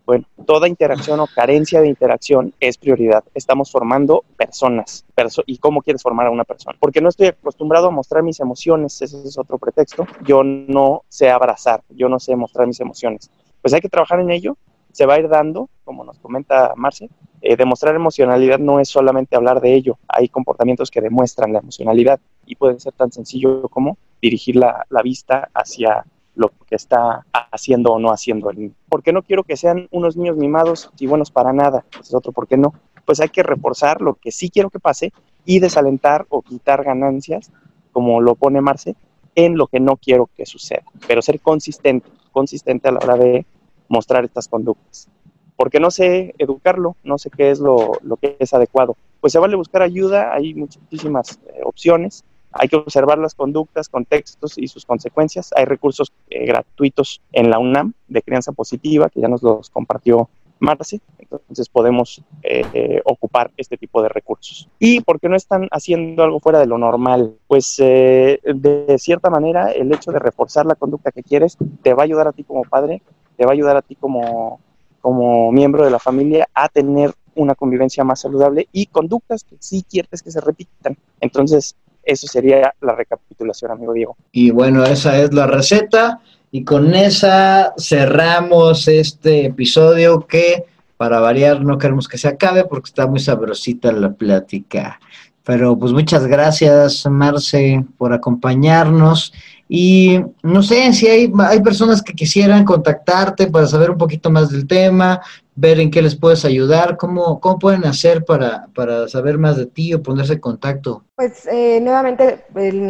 bueno, 0.08 0.24
toda 0.46 0.68
interacción 0.68 1.20
o 1.20 1.26
carencia 1.26 1.82
de 1.82 1.88
interacción 1.88 2.54
es 2.60 2.78
prioridad. 2.78 3.24
Estamos 3.34 3.70
formando 3.70 4.24
personas. 4.38 5.04
¿Y 5.44 5.58
cómo 5.58 5.82
quieres 5.82 6.02
formar 6.02 6.28
a 6.28 6.30
una 6.30 6.44
persona? 6.44 6.78
Porque 6.80 7.02
no 7.02 7.10
estoy 7.10 7.26
acostumbrado 7.26 7.88
a 7.88 7.90
mostrar 7.90 8.22
mis 8.22 8.40
emociones, 8.40 9.02
ese 9.02 9.22
es 9.22 9.36
otro 9.36 9.58
pretexto. 9.58 10.06
Yo 10.24 10.42
no 10.42 11.02
sé 11.10 11.28
abrazar, 11.28 11.82
yo 11.90 12.08
no 12.08 12.18
sé 12.18 12.34
mostrar 12.36 12.66
mis 12.66 12.80
emociones. 12.80 13.30
Pues 13.60 13.74
hay 13.74 13.82
que 13.82 13.90
trabajar 13.90 14.20
en 14.20 14.30
ello, 14.30 14.56
se 14.92 15.04
va 15.04 15.12
a 15.12 15.18
ir 15.18 15.28
dando, 15.28 15.68
como 15.84 16.04
nos 16.04 16.18
comenta 16.20 16.72
Marce. 16.74 17.10
Eh, 17.42 17.56
demostrar 17.56 17.94
emocionalidad 17.94 18.58
no 18.58 18.80
es 18.80 18.88
solamente 18.88 19.36
hablar 19.36 19.60
de 19.60 19.74
ello, 19.74 19.98
hay 20.08 20.30
comportamientos 20.30 20.90
que 20.90 21.02
demuestran 21.02 21.52
la 21.52 21.58
emocionalidad 21.58 22.18
y 22.46 22.56
puede 22.56 22.80
ser 22.80 22.94
tan 22.94 23.12
sencillo 23.12 23.68
como 23.68 23.98
dirigir 24.22 24.56
la, 24.56 24.86
la 24.88 25.02
vista 25.02 25.50
hacia 25.52 26.06
lo 26.38 26.52
que 26.68 26.76
está 26.76 27.26
haciendo 27.50 27.92
o 27.92 27.98
no 27.98 28.10
haciendo 28.10 28.48
el 28.50 28.58
niño. 28.58 28.74
Porque 28.88 29.12
no 29.12 29.22
quiero 29.22 29.42
que 29.42 29.56
sean 29.56 29.88
unos 29.90 30.16
niños 30.16 30.36
mimados 30.36 30.90
y 30.98 31.06
buenos 31.08 31.32
para 31.32 31.52
nada. 31.52 31.84
es 32.00 32.14
otro, 32.14 32.30
¿por 32.30 32.46
qué 32.46 32.56
no? 32.56 32.72
Pues 33.04 33.20
hay 33.20 33.28
que 33.28 33.42
reforzar 33.42 34.00
lo 34.00 34.14
que 34.14 34.30
sí 34.30 34.48
quiero 34.48 34.70
que 34.70 34.78
pase 34.78 35.12
y 35.44 35.58
desalentar 35.58 36.26
o 36.28 36.42
quitar 36.42 36.84
ganancias, 36.84 37.50
como 37.92 38.20
lo 38.20 38.36
pone 38.36 38.60
Marce, 38.60 38.94
en 39.34 39.56
lo 39.56 39.66
que 39.66 39.80
no 39.80 39.96
quiero 39.96 40.30
que 40.36 40.46
suceda. 40.46 40.84
Pero 41.08 41.22
ser 41.22 41.40
consistente, 41.40 42.08
consistente 42.30 42.88
a 42.88 42.92
la 42.92 43.00
hora 43.00 43.16
de 43.16 43.44
mostrar 43.88 44.24
estas 44.24 44.46
conductas. 44.46 45.08
Porque 45.56 45.80
no 45.80 45.90
sé 45.90 46.36
educarlo, 46.38 46.94
no 47.02 47.18
sé 47.18 47.30
qué 47.30 47.50
es 47.50 47.58
lo, 47.58 47.98
que 48.20 48.36
es 48.38 48.54
adecuado. 48.54 48.96
Pues 49.20 49.32
se 49.32 49.40
vale 49.40 49.56
buscar 49.56 49.82
ayuda, 49.82 50.32
hay 50.32 50.54
muchísimas 50.54 51.40
eh, 51.48 51.62
opciones 51.64 52.24
hay 52.58 52.68
que 52.68 52.76
observar 52.76 53.18
las 53.18 53.34
conductas, 53.34 53.88
contextos 53.88 54.58
y 54.58 54.68
sus 54.68 54.84
consecuencias. 54.84 55.50
Hay 55.56 55.64
recursos 55.64 56.12
eh, 56.30 56.46
gratuitos 56.46 57.20
en 57.32 57.50
la 57.50 57.58
UNAM 57.58 57.92
de 58.08 58.22
crianza 58.22 58.52
positiva, 58.52 59.08
que 59.08 59.20
ya 59.20 59.28
nos 59.28 59.42
los 59.42 59.70
compartió 59.70 60.28
Marce, 60.60 61.00
entonces 61.18 61.68
podemos 61.68 62.22
eh, 62.42 63.00
ocupar 63.04 63.50
este 63.56 63.76
tipo 63.76 64.02
de 64.02 64.08
recursos. 64.08 64.68
¿Y 64.78 65.00
por 65.00 65.20
qué 65.20 65.28
no 65.28 65.36
están 65.36 65.68
haciendo 65.70 66.22
algo 66.22 66.40
fuera 66.40 66.58
de 66.58 66.66
lo 66.66 66.78
normal? 66.78 67.36
Pues 67.46 67.76
eh, 67.78 68.40
de 68.42 68.98
cierta 68.98 69.30
manera 69.30 69.70
el 69.70 69.92
hecho 69.92 70.10
de 70.10 70.18
reforzar 70.18 70.66
la 70.66 70.74
conducta 70.74 71.12
que 71.12 71.22
quieres 71.22 71.56
te 71.82 71.94
va 71.94 72.02
a 72.02 72.04
ayudar 72.04 72.28
a 72.28 72.32
ti 72.32 72.44
como 72.44 72.62
padre, 72.62 73.02
te 73.36 73.44
va 73.44 73.52
a 73.52 73.54
ayudar 73.54 73.76
a 73.76 73.82
ti 73.82 73.94
como, 73.94 74.60
como 75.00 75.52
miembro 75.52 75.84
de 75.84 75.90
la 75.90 75.98
familia 75.98 76.48
a 76.54 76.68
tener 76.68 77.12
una 77.34 77.54
convivencia 77.54 78.02
más 78.02 78.20
saludable 78.20 78.68
y 78.72 78.86
conductas 78.86 79.44
que 79.44 79.56
sí 79.60 79.84
quieres 79.88 80.22
que 80.22 80.30
se 80.30 80.40
repitan. 80.40 80.96
Entonces, 81.20 81.76
eso 82.08 82.26
sería 82.26 82.74
la 82.80 82.94
recapitulación, 82.94 83.70
amigo 83.70 83.92
Diego. 83.92 84.16
Y 84.32 84.50
bueno, 84.50 84.82
esa 84.84 85.20
es 85.20 85.32
la 85.34 85.46
receta. 85.46 86.20
Y 86.50 86.64
con 86.64 86.94
esa 86.94 87.74
cerramos 87.76 88.88
este 88.88 89.44
episodio 89.44 90.26
que, 90.26 90.64
para 90.96 91.20
variar, 91.20 91.60
no 91.62 91.76
queremos 91.76 92.08
que 92.08 92.16
se 92.16 92.28
acabe 92.28 92.64
porque 92.64 92.88
está 92.88 93.06
muy 93.06 93.20
sabrosita 93.20 93.92
la 93.92 94.10
plática. 94.10 94.98
Pero 95.44 95.78
pues 95.78 95.92
muchas 95.92 96.26
gracias, 96.26 97.04
Marce, 97.10 97.84
por 97.98 98.14
acompañarnos. 98.14 99.34
Y 99.68 100.18
no 100.42 100.62
sé 100.62 100.94
si 100.94 101.08
hay, 101.08 101.30
hay 101.40 101.60
personas 101.60 102.00
que 102.00 102.14
quisieran 102.14 102.64
contactarte 102.64 103.48
para 103.48 103.66
saber 103.66 103.90
un 103.90 103.98
poquito 103.98 104.30
más 104.30 104.48
del 104.50 104.66
tema, 104.66 105.20
ver 105.60 105.80
en 105.80 105.90
qué 105.90 106.02
les 106.02 106.14
puedes 106.14 106.44
ayudar, 106.44 106.96
cómo, 106.96 107.40
cómo 107.40 107.58
pueden 107.58 107.84
hacer 107.84 108.24
para, 108.24 108.68
para 108.76 109.08
saber 109.08 109.38
más 109.38 109.56
de 109.56 109.66
ti 109.66 109.92
o 109.92 110.00
ponerse 110.00 110.34
en 110.34 110.38
contacto. 110.38 111.02
Pues 111.16 111.48
eh, 111.50 111.80
nuevamente 111.82 112.44
en, 112.54 112.88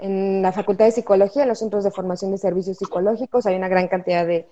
en 0.00 0.40
la 0.40 0.50
Facultad 0.50 0.86
de 0.86 0.92
Psicología, 0.92 1.42
en 1.42 1.50
los 1.50 1.58
centros 1.58 1.84
de 1.84 1.90
formación 1.90 2.30
de 2.30 2.38
servicios 2.38 2.78
psicológicos, 2.78 3.44
hay 3.44 3.56
una 3.56 3.68
gran 3.68 3.88
cantidad 3.88 4.26
de, 4.26 4.46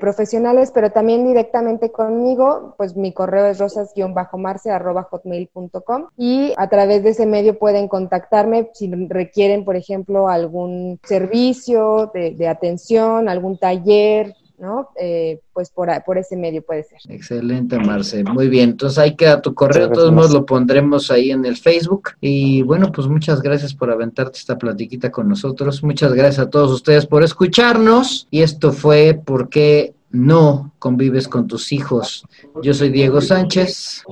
profesionales, 0.00 0.70
pero 0.70 0.92
también 0.92 1.26
directamente 1.26 1.90
conmigo, 1.90 2.74
pues 2.76 2.94
mi 2.94 3.14
correo 3.14 3.46
es 3.46 3.58
rosas-marce.hotmail.com 3.58 6.08
y 6.18 6.52
a 6.58 6.68
través 6.68 7.02
de 7.02 7.08
ese 7.08 7.24
medio 7.24 7.58
pueden 7.58 7.88
contactarme 7.88 8.68
si 8.74 8.92
requieren, 9.08 9.64
por 9.64 9.76
ejemplo, 9.76 10.28
algún 10.28 11.00
servicio 11.04 12.12
de 12.12 12.48
atención, 12.48 13.30
algún 13.30 13.56
taller, 13.56 14.34
¿no? 14.58 14.90
Eh, 15.00 15.40
pues 15.52 15.70
por, 15.70 15.88
por, 16.04 16.18
ese 16.18 16.36
medio 16.36 16.62
puede 16.62 16.84
ser. 16.84 16.98
Excelente, 17.08 17.78
Marce. 17.78 18.24
Muy 18.24 18.48
bien. 18.48 18.70
Entonces 18.70 18.98
ahí 18.98 19.16
queda 19.16 19.40
tu 19.40 19.54
correo. 19.54 19.88
De 19.88 19.94
todos 19.94 20.12
modos 20.12 20.32
lo 20.32 20.44
pondremos 20.44 21.10
ahí 21.10 21.30
en 21.30 21.44
el 21.44 21.56
Facebook. 21.56 22.10
Y 22.20 22.62
bueno, 22.62 22.90
pues 22.92 23.06
muchas 23.06 23.40
gracias 23.40 23.74
por 23.74 23.90
aventarte 23.90 24.38
esta 24.38 24.58
platiquita 24.58 25.10
con 25.10 25.28
nosotros. 25.28 25.82
Muchas 25.82 26.12
gracias 26.12 26.46
a 26.46 26.50
todos 26.50 26.72
ustedes 26.72 27.06
por 27.06 27.22
escucharnos. 27.22 28.26
Y 28.30 28.42
esto 28.42 28.72
fue 28.72 29.20
porque 29.24 29.94
no 30.10 30.72
convives 30.78 31.28
con 31.28 31.46
tus 31.46 31.72
hijos. 31.72 32.24
Yo 32.62 32.74
soy 32.74 32.90
Diego 32.90 33.20
Sánchez. 33.20 34.04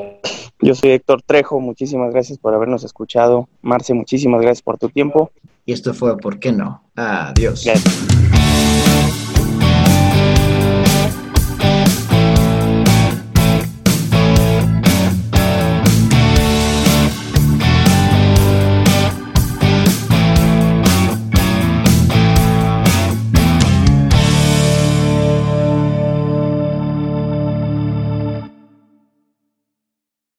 Yo 0.61 0.75
soy 0.75 0.91
Héctor 0.91 1.23
Trejo. 1.23 1.61
Muchísimas 1.61 2.13
gracias 2.13 2.39
por 2.39 2.55
habernos 2.55 2.85
escuchado. 2.85 3.49
Marce, 3.63 3.95
muchísimas 3.95 4.41
gracias 4.41 4.63
por 4.63 4.79
tu 4.79 4.89
tiempo. 4.89 5.31
Y 5.65 5.73
esto 5.73 5.95
fue 5.95 6.17
¿Por 6.17 6.39
qué 6.39 6.53
no? 6.53 6.83
Adiós. 6.95 7.65
Gracias. 7.65 8.36